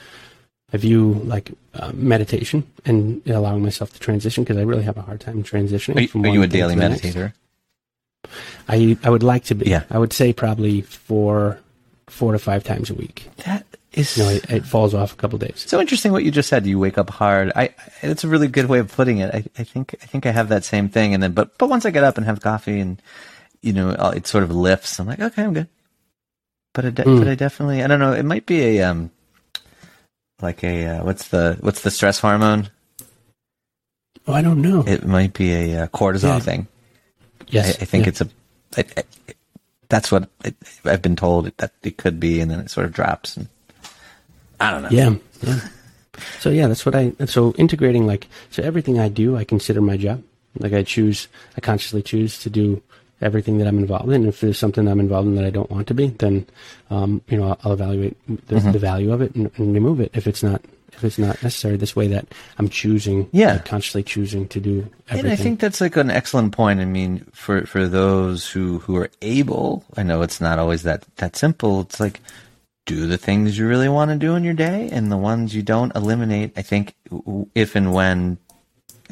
I 0.74 0.76
view 0.78 1.20
like 1.24 1.52
uh, 1.74 1.92
meditation 1.94 2.64
and 2.86 3.20
allowing 3.28 3.62
myself 3.62 3.92
to 3.92 3.98
transition 4.00 4.42
because 4.42 4.56
I 4.56 4.62
really 4.62 4.84
have 4.84 4.96
a 4.96 5.02
hard 5.02 5.20
time 5.20 5.42
transitioning. 5.42 5.96
Are 5.96 6.00
you, 6.00 6.08
from 6.08 6.24
are 6.24 6.28
you 6.28 6.42
a 6.42 6.46
daily 6.46 6.74
next. 6.76 7.02
meditator? 7.02 7.32
I 8.68 8.96
I 9.02 9.10
would 9.10 9.22
like 9.22 9.44
to 9.44 9.54
be. 9.54 9.66
Yeah. 9.68 9.84
I 9.90 9.98
would 9.98 10.12
say 10.12 10.32
probably 10.32 10.80
four 10.82 11.58
four 12.06 12.32
to 12.32 12.38
five 12.38 12.64
times 12.64 12.90
a 12.90 12.94
week. 12.94 13.28
That 13.44 13.66
is 13.92 14.16
You 14.16 14.24
know, 14.24 14.30
it, 14.30 14.50
it 14.50 14.64
falls 14.66 14.94
off 14.94 15.12
a 15.12 15.16
couple 15.16 15.38
days. 15.38 15.64
so 15.68 15.80
interesting 15.80 16.12
what 16.12 16.24
you 16.24 16.30
just 16.30 16.48
said. 16.48 16.66
You 16.66 16.78
wake 16.78 16.96
up 16.98 17.10
hard. 17.10 17.52
I, 17.54 17.74
it's 18.02 18.24
a 18.24 18.28
really 18.28 18.48
good 18.48 18.66
way 18.66 18.78
of 18.78 18.90
putting 18.90 19.18
it. 19.18 19.34
I, 19.34 19.44
I 19.58 19.64
think, 19.64 19.94
I 20.02 20.06
think 20.06 20.24
I 20.26 20.30
have 20.32 20.48
that 20.48 20.64
same 20.64 20.88
thing. 20.88 21.12
And 21.14 21.22
then, 21.22 21.32
but, 21.32 21.58
but 21.58 21.68
once 21.68 21.84
I 21.84 21.90
get 21.90 22.02
up 22.04 22.16
and 22.16 22.24
have 22.24 22.40
coffee 22.40 22.80
and, 22.80 23.00
you 23.60 23.72
know, 23.74 23.90
it 24.16 24.26
sort 24.26 24.44
of 24.44 24.50
lifts. 24.50 24.98
I'm 24.98 25.06
like, 25.06 25.20
okay, 25.20 25.42
I'm 25.44 25.52
good. 25.52 25.68
But 26.74 26.86
I, 26.86 26.90
de- 26.90 27.04
Mm. 27.04 27.18
but 27.18 27.28
I 27.28 27.34
definitely, 27.34 27.82
I 27.82 27.86
don't 27.86 28.00
know. 28.00 28.12
It 28.12 28.24
might 28.24 28.46
be 28.46 28.78
a, 28.78 28.82
um, 28.82 29.10
like 30.40 30.64
a, 30.64 30.86
uh, 30.86 31.04
what's 31.04 31.28
the, 31.28 31.56
what's 31.60 31.82
the 31.82 31.90
stress 31.90 32.18
hormone? 32.20 32.70
Oh, 34.26 34.32
I 34.32 34.40
don't 34.42 34.62
know. 34.62 34.84
It 34.86 35.04
might 35.06 35.34
be 35.34 35.52
a 35.52 35.82
uh, 35.82 35.86
cortisol 35.88 36.22
Yeah. 36.34 36.38
thing. 36.38 36.66
yes, 37.48 37.66
I, 37.78 37.82
I 37.82 37.84
think 37.84 38.04
yeah. 38.04 38.08
it's 38.08 38.20
a. 38.20 38.28
I, 38.76 38.84
I, 38.96 39.02
that's 39.88 40.10
what 40.10 40.28
it, 40.44 40.54
I've 40.84 41.02
been 41.02 41.16
told 41.16 41.52
that 41.58 41.72
it 41.82 41.98
could 41.98 42.18
be, 42.20 42.40
and 42.40 42.50
then 42.50 42.60
it 42.60 42.70
sort 42.70 42.86
of 42.86 42.92
drops. 42.92 43.36
And 43.36 43.48
I 44.60 44.70
don't 44.70 44.82
know. 44.82 44.88
Yeah, 44.90 45.14
yeah. 45.42 45.60
So 46.38 46.50
yeah, 46.50 46.68
that's 46.68 46.86
what 46.86 46.94
I. 46.94 47.12
So 47.26 47.52
integrating 47.58 48.06
like 48.06 48.28
so 48.50 48.62
everything 48.62 48.98
I 49.00 49.08
do, 49.08 49.36
I 49.36 49.44
consider 49.44 49.80
my 49.82 49.96
job. 49.96 50.22
Like 50.58 50.72
I 50.72 50.82
choose, 50.84 51.28
I 51.56 51.60
consciously 51.60 52.02
choose 52.02 52.38
to 52.40 52.48
do 52.50 52.80
everything 53.22 53.58
that 53.58 53.66
I'm 53.66 53.78
involved 53.78 54.10
in. 54.12 54.26
If 54.26 54.40
there's 54.40 54.58
something 54.58 54.86
I'm 54.88 55.00
involved 55.00 55.28
in 55.28 55.34
that 55.36 55.44
I 55.44 55.50
don't 55.50 55.70
want 55.70 55.86
to 55.88 55.94
be, 55.94 56.08
then 56.08 56.46
um, 56.90 57.22
you 57.28 57.38
know 57.38 57.48
I'll, 57.48 57.58
I'll 57.64 57.72
evaluate 57.72 58.16
the, 58.48 58.56
Mm-hmm. 58.56 58.72
the 58.72 58.78
value 58.78 59.12
of 59.12 59.20
it 59.22 59.34
and, 59.34 59.50
and 59.56 59.74
remove 59.74 60.00
it 60.00 60.10
if 60.14 60.26
it's 60.26 60.42
not 60.42 60.60
if 60.92 61.04
it's 61.04 61.18
not 61.18 61.42
necessary. 61.42 61.76
This 61.78 61.96
way 61.96 62.06
that 62.08 62.26
I'm 62.58 62.68
choosing, 62.68 63.26
Yeah. 63.32 63.54
like, 63.54 63.64
consciously 63.64 64.02
choosing 64.02 64.46
to 64.48 64.60
do 64.60 64.86
everything. 65.08 65.18
And 65.20 65.28
I 65.32 65.36
think 65.36 65.58
that's 65.60 65.80
like 65.80 65.96
an 65.96 66.10
excellent 66.10 66.52
point. 66.52 66.80
I 66.80 66.84
mean, 66.84 67.24
for 67.32 67.64
for 67.66 67.88
those 67.88 68.48
who 68.50 68.80
who 68.80 68.96
are 68.96 69.10
able, 69.22 69.84
I 69.96 70.02
know 70.02 70.20
it's 70.22 70.40
not 70.40 70.58
always 70.58 70.82
that 70.82 71.04
that 71.16 71.34
simple. 71.36 71.80
It's 71.80 71.98
like 71.98 72.20
do 72.84 73.06
the 73.06 73.16
things 73.16 73.56
you 73.56 73.66
really 73.68 73.88
want 73.88 74.10
to 74.10 74.16
do 74.16 74.34
in 74.34 74.42
your 74.44 74.54
day, 74.54 74.88
and 74.92 75.10
the 75.10 75.16
ones 75.16 75.54
you 75.54 75.62
don't 75.62 75.94
eliminate. 75.94 76.52
I 76.58 76.62
think 76.62 76.94
if 77.54 77.76
and 77.76 77.94
when 77.94 78.38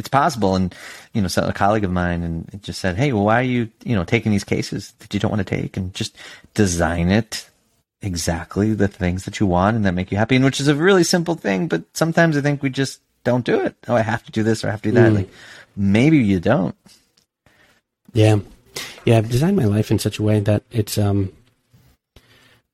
it's 0.00 0.08
possible. 0.08 0.56
And 0.56 0.74
you 1.14 1.22
know, 1.22 1.28
so 1.28 1.42
a 1.46 1.52
colleague 1.52 1.84
of 1.84 1.92
mine 1.92 2.24
and 2.24 2.62
just 2.62 2.80
said, 2.80 2.96
"Hey, 2.96 3.12
well, 3.12 3.24
why 3.24 3.38
are 3.38 3.44
you 3.44 3.70
you 3.84 3.94
know 3.94 4.02
taking 4.04 4.32
these 4.32 4.42
cases 4.42 4.92
that 4.98 5.14
you 5.14 5.20
don't 5.20 5.30
want 5.30 5.46
to 5.46 5.56
take, 5.56 5.76
and 5.76 5.94
just 5.94 6.16
design 6.54 7.10
it." 7.10 7.46
Exactly 8.02 8.72
the 8.72 8.88
things 8.88 9.26
that 9.26 9.40
you 9.40 9.46
want 9.46 9.76
and 9.76 9.84
that 9.84 9.92
make 9.92 10.10
you 10.10 10.16
happy, 10.16 10.34
and 10.34 10.44
which 10.44 10.58
is 10.58 10.68
a 10.68 10.74
really 10.74 11.04
simple 11.04 11.34
thing, 11.34 11.68
but 11.68 11.84
sometimes 11.92 12.34
I 12.34 12.40
think 12.40 12.62
we 12.62 12.70
just 12.70 12.98
don't 13.24 13.44
do 13.44 13.60
it. 13.60 13.76
Oh, 13.88 13.94
I 13.94 14.00
have 14.00 14.24
to 14.24 14.32
do 14.32 14.42
this 14.42 14.64
or 14.64 14.68
I 14.68 14.70
have 14.70 14.82
to 14.82 14.88
do 14.88 14.94
that. 14.94 15.12
Mm. 15.12 15.16
Like 15.16 15.28
maybe 15.76 16.18
you 16.18 16.40
don't. 16.40 16.74
Yeah. 18.12 18.38
Yeah, 19.04 19.18
I've 19.18 19.30
designed 19.30 19.56
my 19.56 19.64
life 19.64 19.90
in 19.90 19.98
such 19.98 20.18
a 20.18 20.22
way 20.22 20.40
that 20.40 20.62
it's 20.70 20.96
um 20.96 21.32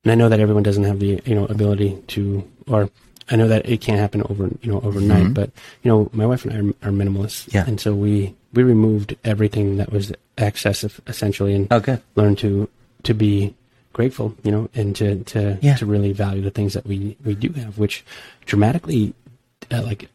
and 0.04 0.12
I 0.12 0.14
know 0.14 0.28
that 0.28 0.38
everyone 0.38 0.62
doesn't 0.62 0.84
have 0.84 1.00
the, 1.00 1.20
you 1.24 1.34
know, 1.34 1.46
ability 1.46 1.98
to 2.08 2.48
or 2.68 2.90
I 3.30 3.36
know 3.36 3.48
that 3.48 3.68
it 3.68 3.80
can't 3.80 3.98
happen 3.98 4.22
over, 4.30 4.48
you 4.62 4.70
know, 4.72 4.80
overnight, 4.84 5.24
Mhm. 5.28 5.34
but 5.34 5.50
you 5.82 5.90
know, 5.90 6.08
my 6.12 6.26
wife 6.26 6.44
and 6.44 6.52
I 6.54 6.58
are, 6.86 6.88
are 6.88 6.92
minimalists. 6.92 7.52
Yeah. 7.52 7.64
And 7.66 7.80
so 7.80 7.94
we 7.94 8.34
we 8.54 8.62
removed 8.62 9.16
everything 9.24 9.76
that 9.78 9.92
was 9.92 10.12
excessive 10.38 11.00
essentially 11.06 11.54
and 11.54 11.70
Okay. 11.72 11.98
learned 12.14 12.38
to 12.38 12.68
to 13.02 13.14
be 13.14 13.54
grateful, 13.92 14.34
you 14.44 14.50
know, 14.52 14.68
and 14.74 14.94
to 14.96 15.16
to 15.24 15.58
Yeah. 15.60 15.74
to 15.76 15.86
really 15.86 16.12
value 16.12 16.42
the 16.42 16.50
things 16.50 16.72
that 16.74 16.86
we 16.86 17.16
we 17.24 17.34
do 17.34 17.50
have, 17.60 17.78
which 17.78 18.04
dramatically 18.44 19.12
uh, 19.72 19.82
like 19.82 20.08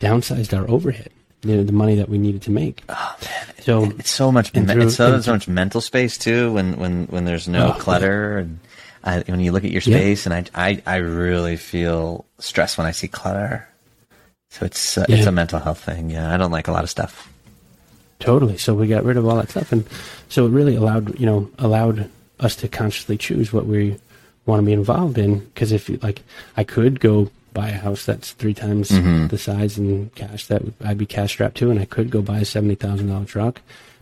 downsized 0.00 0.56
our 0.56 0.68
overhead, 0.70 1.08
you 1.42 1.56
know, 1.56 1.62
the 1.64 1.72
money 1.72 1.94
that 1.94 2.08
we 2.08 2.18
needed 2.18 2.42
to 2.42 2.50
make. 2.50 2.82
Oh 2.88 3.16
man, 3.24 3.54
So 3.62 3.84
it's 3.98 4.10
so 4.10 4.30
much. 4.32 4.52
Me- 4.54 4.64
through- 4.64 4.82
it's 4.82 4.96
so, 4.96 5.20
so 5.20 5.32
much 5.32 5.48
mental 5.48 5.80
space 5.80 6.18
too. 6.18 6.52
When 6.52 6.76
when 6.76 7.06
when 7.06 7.24
there's 7.24 7.48
no 7.48 7.68
Oh, 7.68 7.78
clutter 7.80 8.38
and 8.38 8.58
I, 9.02 9.20
when 9.20 9.40
you 9.40 9.52
look 9.52 9.64
at 9.64 9.70
your 9.70 9.82
Yeah. 9.84 9.96
space, 9.98 10.26
and 10.26 10.34
I, 10.34 10.44
I 10.54 10.82
I 10.86 10.96
really 10.96 11.56
feel 11.56 12.24
stressed 12.38 12.76
when 12.78 12.86
I 12.86 12.90
see 12.92 13.08
clutter. 13.08 13.66
So 14.50 14.66
it's 14.66 14.98
uh, 14.98 15.06
it's 15.08 15.26
a 15.26 15.32
mental 15.32 15.58
health 15.58 15.78
thing. 15.84 16.10
Yeah, 16.10 16.32
I 16.32 16.36
don't 16.36 16.50
like 16.52 16.68
a 16.68 16.72
lot 16.72 16.84
of 16.84 16.90
stuff. 16.90 17.32
Totally. 18.18 18.58
So 18.58 18.74
we 18.74 18.86
got 18.86 19.04
rid 19.04 19.16
of 19.16 19.26
all 19.26 19.36
that 19.36 19.50
stuff, 19.50 19.72
and 19.72 19.84
so 20.28 20.44
it 20.46 20.50
really 20.50 20.76
allowed 20.76 21.18
you 21.18 21.26
know 21.26 21.48
allowed 21.58 22.10
us 22.40 22.56
to 22.56 22.68
consciously 22.68 23.16
choose 23.16 23.52
what 23.52 23.66
we 23.66 23.96
want 24.46 24.60
to 24.60 24.66
be 24.66 24.72
involved 24.72 25.16
in. 25.18 25.38
Because 25.40 25.72
if 25.72 25.88
like, 26.02 26.22
I 26.56 26.64
could 26.64 27.00
go 27.00 27.30
buy 27.52 27.68
a 27.70 27.78
house 27.78 28.04
that's 28.04 28.32
three 28.32 28.54
times 28.54 28.90
Mhm. 28.90 29.28
the 29.30 29.38
size 29.38 29.76
in 29.78 30.10
cash 30.14 30.46
that 30.46 30.62
I'd 30.84 30.98
be 30.98 31.06
cash 31.06 31.32
strapped 31.32 31.56
to, 31.58 31.70
and 31.70 31.80
I 31.80 31.84
could 31.84 32.10
go 32.10 32.20
buy 32.22 32.40
a 32.40 32.44
seventy 32.44 32.74
thousand 32.74 33.08
dollar 33.08 33.24
truck, 33.24 33.60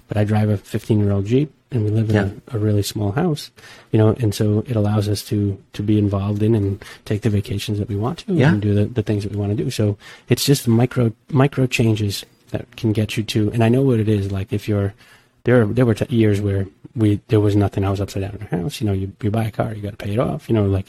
but 0.08 0.16
I 0.16 0.24
drive 0.24 0.48
a 0.48 0.56
fifteen 0.56 0.98
year 1.00 1.12
old 1.12 1.26
Jeep, 1.26 1.52
and 1.70 1.84
we 1.84 1.90
live 1.90 2.08
in 2.10 2.16
Yeah. 2.16 2.28
a, 2.52 2.56
a 2.56 2.58
really 2.58 2.82
small 2.82 3.12
house, 3.12 3.50
you 3.92 3.98
know, 3.98 4.08
and 4.20 4.34
so 4.34 4.64
it 4.66 4.76
allows 4.76 5.08
us 5.08 5.22
to 5.28 5.56
to 5.74 5.82
be 5.82 5.98
involved 5.98 6.42
in 6.42 6.54
and 6.54 6.82
take 7.04 7.22
the 7.22 7.30
vacations 7.30 7.78
that 7.78 7.88
we 7.88 7.96
want 7.96 8.18
to, 8.26 8.34
Yeah. 8.34 8.52
and 8.52 8.62
do 8.62 8.74
the, 8.74 8.86
the 8.86 9.02
things 9.02 9.22
that 9.24 9.32
we 9.32 9.38
want 9.38 9.56
to 9.56 9.64
do. 9.64 9.70
So 9.70 9.96
it's 10.28 10.44
just 10.44 10.66
micro 10.68 11.12
micro 11.30 11.66
changes 11.66 12.24
that 12.50 12.64
can 12.76 12.92
get 12.92 13.16
you 13.16 13.22
to. 13.24 13.50
And 13.52 13.62
I 13.62 13.68
know 13.68 13.82
what 13.82 14.00
it 14.00 14.08
is. 14.08 14.32
Like 14.32 14.52
if 14.52 14.66
you're 14.68 14.94
there, 15.44 15.66
there 15.66 15.84
were 15.86 15.94
t- 15.94 16.14
years 16.14 16.40
where 16.40 16.66
we 16.96 17.20
there 17.28 17.40
was 17.40 17.54
nothing. 17.54 17.84
I 17.84 17.90
was 17.90 18.00
upside 18.00 18.22
down 18.22 18.36
in 18.40 18.42
our 18.50 18.62
house. 18.62 18.80
You 18.80 18.86
know, 18.86 18.94
you 18.94 19.12
you 19.22 19.30
buy 19.30 19.44
a 19.44 19.50
car, 19.50 19.74
you 19.74 19.82
got 19.82 19.98
to 19.98 20.04
pay 20.04 20.12
it 20.12 20.18
off. 20.18 20.48
You 20.48 20.54
know, 20.54 20.66
like 20.66 20.86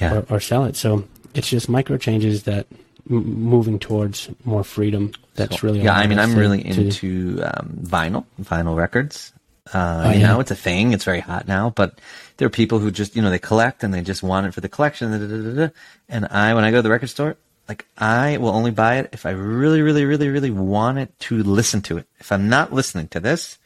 Yeah. 0.00 0.14
or, 0.14 0.26
or 0.36 0.40
sell 0.40 0.64
it. 0.66 0.76
So 0.76 1.04
it's 1.34 1.48
just 1.48 1.68
micro 1.68 1.96
changes 1.96 2.42
that 2.44 2.66
m- 3.10 3.24
moving 3.42 3.78
towards 3.78 4.28
more 4.44 4.62
freedom. 4.64 5.12
That's 5.36 5.60
So, 5.60 5.66
really 5.68 5.80
yeah. 5.80 5.96
I 5.96 6.06
mean, 6.06 6.18
I'm 6.18 6.34
really 6.34 6.62
to- 6.64 6.68
into 6.68 7.40
um, 7.42 7.78
vinyl, 7.82 8.24
vinyl 8.42 8.76
records. 8.76 9.32
Uh, 9.74 10.04
Oh, 10.06 10.10
you 10.10 10.20
yeah. 10.20 10.28
know, 10.28 10.40
it's 10.40 10.50
a 10.50 10.56
thing. 10.56 10.92
It's 10.92 11.04
very 11.04 11.20
hot 11.20 11.46
now, 11.48 11.70
but 11.70 11.98
there 12.36 12.46
are 12.46 12.50
people 12.50 12.78
who 12.78 12.90
just, 12.90 13.14
you 13.16 13.22
know, 13.22 13.30
they 13.30 13.38
collect 13.38 13.82
and 13.84 13.92
they 13.92 14.00
just 14.02 14.22
want 14.22 14.46
it 14.46 14.54
for 14.54 14.60
the 14.60 14.68
collection. 14.68 15.10
da, 15.10 15.18
da, 15.18 15.66
da. 15.66 15.72
And 16.08 16.26
I, 16.30 16.54
when 16.54 16.64
I 16.64 16.70
go 16.70 16.78
to 16.78 16.82
the 16.82 16.90
record 16.90 17.08
store, 17.10 17.36
like 17.68 17.84
I 17.98 18.38
will 18.38 18.50
only 18.50 18.70
buy 18.70 18.96
it 18.96 19.10
if 19.12 19.26
I 19.26 19.30
really, 19.30 19.82
really, 19.82 20.04
really, 20.04 20.28
really 20.28 20.50
want 20.50 20.98
it 20.98 21.18
to 21.20 21.42
listen 21.42 21.82
to 21.82 21.98
it. 21.98 22.06
If 22.18 22.32
I'm 22.32 22.48
not 22.48 22.72
listening 22.72 23.08
to 23.08 23.20
this, 23.20 23.58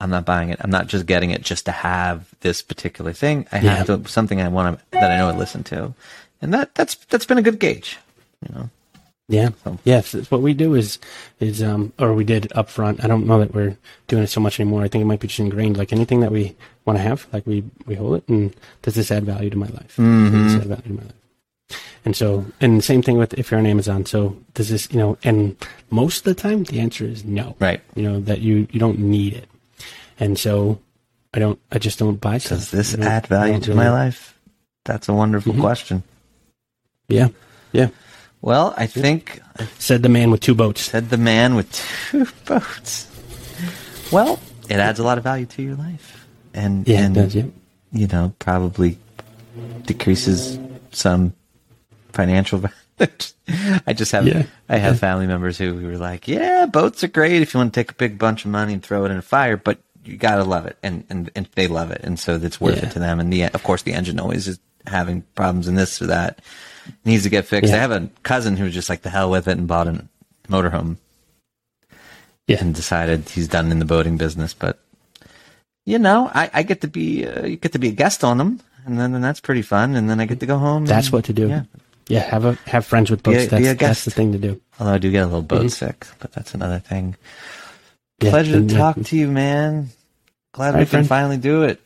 I'm 0.00 0.10
not 0.10 0.24
buying 0.24 0.50
it. 0.50 0.58
I'm 0.62 0.70
not 0.70 0.86
just 0.86 1.06
getting 1.06 1.30
it 1.30 1.42
just 1.42 1.64
to 1.66 1.72
have 1.72 2.28
this 2.40 2.62
particular 2.62 3.12
thing. 3.12 3.46
I 3.52 3.58
have 3.58 3.86
to 3.86 4.08
something 4.08 4.40
I 4.40 4.48
want 4.48 4.78
to 4.78 4.84
that 4.92 5.10
I 5.10 5.18
know 5.18 5.28
I 5.28 5.36
listen 5.36 5.64
to, 5.64 5.94
and 6.42 6.52
that 6.54 6.74
that's 6.74 6.96
that's 7.06 7.24
been 7.26 7.38
a 7.38 7.42
good 7.42 7.58
gauge. 7.58 7.98
You 8.46 8.54
know, 8.54 8.70
Yeah. 9.28 9.50
So- 9.64 9.78
Yes. 9.84 10.12
What 10.30 10.40
we 10.42 10.54
do 10.54 10.74
is, 10.74 10.98
is, 11.40 11.62
um, 11.62 11.92
or 11.98 12.14
we 12.14 12.24
did 12.24 12.52
up 12.54 12.68
front. 12.70 13.02
I 13.04 13.08
don't 13.08 13.26
know 13.26 13.40
that 13.40 13.54
we're 13.54 13.76
doing 14.06 14.22
it 14.22 14.28
so 14.28 14.40
much 14.40 14.60
anymore. 14.60 14.82
I 14.84 14.88
think 14.88 15.02
it 15.02 15.06
might 15.06 15.20
be 15.20 15.26
just 15.28 15.40
ingrained. 15.40 15.76
Like 15.76 15.92
anything 15.92 16.20
that 16.20 16.30
we 16.30 16.54
want 16.84 16.98
to 16.98 17.02
have, 17.02 17.26
like 17.32 17.44
we, 17.46 17.64
we 17.86 17.96
hold 17.96 18.18
it 18.18 18.28
and 18.28 18.54
does 18.82 18.94
this 18.94 19.10
add 19.10 19.24
value 19.24 19.50
to 19.50 19.56
my 19.56 19.66
life? 19.66 19.96
Does 19.96 20.32
this 20.32 20.54
add 20.62 20.68
value 20.68 20.82
to 20.82 20.92
my 20.92 21.02
life? 21.02 21.12
And 22.04 22.14
so, 22.14 22.46
and 22.60 22.78
the 22.78 22.82
same 22.82 23.02
thing 23.02 23.18
with 23.18 23.34
if 23.34 23.50
you're 23.50 23.58
on 23.58 23.66
Amazon. 23.66 24.06
So 24.06 24.36
does 24.54 24.68
this, 24.68 24.88
you 24.92 24.98
know, 24.98 25.18
and 25.24 25.56
most 25.90 26.18
of 26.18 26.24
the 26.24 26.40
time 26.40 26.62
the 26.62 26.78
answer 26.78 27.04
is 27.04 27.24
no. 27.24 27.56
right? 27.58 27.80
You 27.96 28.04
know, 28.04 28.20
that 28.20 28.40
you, 28.42 28.68
you 28.70 28.78
don't 28.78 29.00
need 29.00 29.32
it. 29.34 29.48
And 30.20 30.38
so 30.38 30.78
I 31.34 31.40
don't, 31.40 31.58
I 31.72 31.78
just 31.80 31.98
don't 31.98 32.20
buy 32.20 32.38
stuff. 32.38 32.58
Does 32.58 32.70
this 32.70 32.94
add 32.94 33.26
value 33.26 33.58
to 33.58 33.74
my 33.74 33.90
life? 33.90 34.38
That's 34.84 35.08
a 35.08 35.12
wonderful 35.14 35.54
Mhm. 35.54 35.60
question. 35.60 36.04
Yeah. 37.08 37.28
Yeah. 37.72 37.88
Well, 38.46 38.74
I 38.76 38.86
think 38.86 39.40
Said 39.78 40.04
the 40.04 40.08
man 40.08 40.30
with 40.30 40.40
two 40.40 40.54
boats. 40.54 40.82
said 40.82 41.10
the 41.10 41.16
man 41.18 41.56
with 41.56 41.68
two 42.10 42.28
boats. 42.44 43.08
Well, 44.12 44.38
it 44.68 44.76
adds 44.76 45.00
a 45.00 45.02
lot 45.02 45.18
of 45.18 45.24
value 45.24 45.46
to 45.46 45.62
your 45.62 45.74
life, 45.74 46.24
and 46.54 46.86
Yeah, 46.86 47.00
it 47.00 47.04
and 47.06 47.14
does. 47.16 47.34
Yeah. 47.34 47.44
you 47.90 48.06
know 48.06 48.32
probably 48.38 48.98
decreases 49.84 50.60
some 50.92 51.32
financial. 52.12 52.58
value. 52.98 53.12
I 53.86 53.92
just 53.92 54.12
have 54.12 54.26
Yeah. 54.28 54.44
I 54.68 54.76
have 54.78 55.00
family 55.00 55.26
members 55.26 55.58
who, 55.58 55.76
who 55.76 55.86
were 55.88 55.98
like, 55.98 56.28
yeah, 56.28 56.66
boats 56.66 57.02
are 57.04 57.08
great 57.08 57.42
if 57.42 57.52
you 57.52 57.58
want 57.58 57.74
to 57.74 57.80
take 57.80 57.90
a 57.90 57.94
big 57.94 58.16
bunch 58.16 58.44
of 58.44 58.50
money 58.52 58.72
and 58.72 58.82
throw 58.82 59.04
it 59.04 59.10
in 59.10 59.16
a 59.18 59.22
fire, 59.22 59.56
but 59.56 59.78
you 60.04 60.16
gotta 60.16 60.44
love 60.44 60.66
it, 60.66 60.78
and 60.84 61.02
and, 61.10 61.30
and 61.34 61.48
they 61.56 61.66
love 61.66 61.90
it, 61.90 62.00
and 62.04 62.16
so 62.18 62.36
it's 62.36 62.60
worth 62.60 62.76
Yeah. 62.76 62.86
it 62.90 62.92
to 62.92 63.00
them. 63.00 63.18
And 63.18 63.32
the 63.32 63.42
of 63.46 63.62
course 63.64 63.82
the 63.82 63.92
engine 63.92 64.20
always 64.20 64.46
is 64.46 64.60
having 64.86 65.22
problems 65.34 65.66
in 65.66 65.74
this 65.74 66.00
or 66.00 66.06
that 66.06 66.38
needs 67.04 67.22
to 67.24 67.28
get 67.30 67.46
fixed. 67.46 67.70
Yeah. 67.70 67.76
I 67.76 67.80
have 67.80 67.90
a 67.92 68.08
cousin 68.22 68.56
who 68.56 68.64
was 68.64 68.74
just 68.74 68.88
like 68.88 69.02
the 69.02 69.10
hell 69.10 69.30
with 69.30 69.48
it 69.48 69.58
and 69.58 69.66
bought 69.68 69.88
a 69.88 70.04
motorhome 70.48 70.96
Yeah. 72.46 72.58
and 72.60 72.74
decided 72.74 73.28
he's 73.28 73.48
done 73.48 73.70
in 73.72 73.78
the 73.78 73.84
boating 73.84 74.16
business. 74.16 74.54
But 74.54 74.78
you 75.84 75.98
know, 75.98 76.30
I, 76.34 76.50
I 76.52 76.62
get 76.62 76.80
to 76.82 76.88
be 76.88 77.26
uh, 77.26 77.44
you 77.46 77.56
get 77.56 77.72
to 77.72 77.78
be 77.78 77.88
a 77.88 77.92
guest 77.92 78.24
on 78.24 78.38
them, 78.38 78.60
and 78.84 78.98
then 78.98 79.14
and 79.14 79.22
that's 79.24 79.40
pretty 79.40 79.62
fun. 79.62 79.94
And 79.96 80.08
then 80.10 80.20
I 80.20 80.26
get 80.26 80.40
to 80.40 80.46
go 80.46 80.58
home. 80.58 80.86
That's 80.86 81.06
and- 81.08 81.12
what 81.14 81.24
to 81.26 81.32
do. 81.32 81.48
Yeah. 81.48 81.62
Yeah, 82.08 82.20
have 82.20 82.44
a 82.44 82.52
have 82.66 82.86
friends 82.86 83.10
with 83.10 83.24
Be 83.24 83.32
boats. 83.32 83.46
a- 83.46 83.48
that's 83.50 83.62
be 83.62 83.68
a 83.68 83.74
that's 83.74 84.04
the 84.04 84.12
thing 84.12 84.30
to 84.30 84.38
do. 84.38 84.60
Although 84.78 84.92
I 84.92 84.98
do 84.98 85.10
get 85.10 85.22
a 85.24 85.26
little 85.26 85.42
boat 85.42 85.66
Mhm. 85.66 85.70
sick, 85.72 86.06
but 86.20 86.30
that's 86.32 86.54
another 86.54 86.78
thing. 86.78 87.16
Yeah, 88.22 88.30
Pleasure 88.30 88.60
to 88.60 88.72
yeah, 88.72 88.78
talk 88.78 88.96
to 89.02 89.16
you, 89.16 89.26
man. 89.28 89.90
glad 90.54 90.68
All 90.68 90.72
we 90.74 90.78
right, 90.78 90.84
can 90.84 90.90
friend. 91.04 91.08
finally 91.08 91.36
do 91.36 91.64
it. 91.64 91.80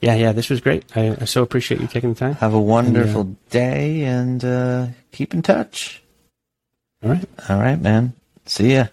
Yeah, 0.00 0.14
yeah, 0.14 0.32
this 0.32 0.50
was 0.50 0.60
great. 0.60 0.84
I, 0.94 1.16
I 1.20 1.24
so 1.24 1.42
appreciate 1.42 1.80
you 1.80 1.86
taking 1.86 2.12
the 2.12 2.18
time. 2.18 2.34
Have 2.34 2.54
a 2.54 2.60
wonderful 2.60 3.36
day 3.50 4.02
and 4.04 4.44
uh, 4.44 4.88
keep 5.12 5.32
in 5.32 5.42
touch. 5.42 6.02
All 7.02 7.10
right. 7.10 7.24
All 7.48 7.58
right, 7.58 7.80
man. 7.80 8.12
See 8.44 8.74
ya. 8.74 8.86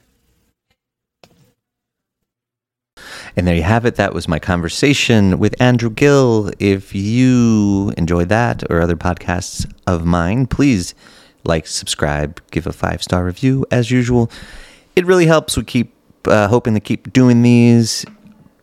And 3.35 3.47
there 3.47 3.55
you 3.55 3.63
have 3.63 3.85
it. 3.85 3.95
That 3.95 4.13
was 4.13 4.27
my 4.27 4.39
conversation 4.39 5.39
with 5.39 5.59
Andrew 5.61 5.89
Gil. 5.89 6.51
If 6.59 6.93
you 6.93 7.91
enjoyed 7.97 8.29
that 8.29 8.63
or 8.69 8.79
other 8.81 8.95
podcasts 8.95 9.69
of 9.87 10.05
mine, 10.05 10.45
please 10.47 10.93
like, 11.45 11.67
subscribe, 11.67 12.41
give 12.51 12.67
a 12.67 12.73
five 12.73 13.03
star 13.03 13.25
review 13.25 13.65
as 13.71 13.91
usual. 13.91 14.31
It 14.95 15.05
really 15.05 15.25
helps. 15.25 15.57
We 15.57 15.63
keep 15.63 15.93
uh, 16.25 16.47
hoping 16.47 16.73
to 16.75 16.79
keep 16.79 17.11
doing 17.11 17.41
these. 17.41 18.05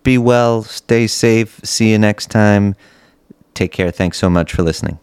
Be 0.03 0.17
well, 0.17 0.63
stay 0.63 1.07
safe. 1.07 1.61
See 1.65 1.91
you 1.91 1.99
next 1.99 2.31
time. 2.31 2.77
Take 3.55 3.73
care. 3.73 3.91
Thanks 3.91 4.19
so 4.19 4.31
much 4.31 4.53
for 4.53 4.63
listening. 4.63 5.01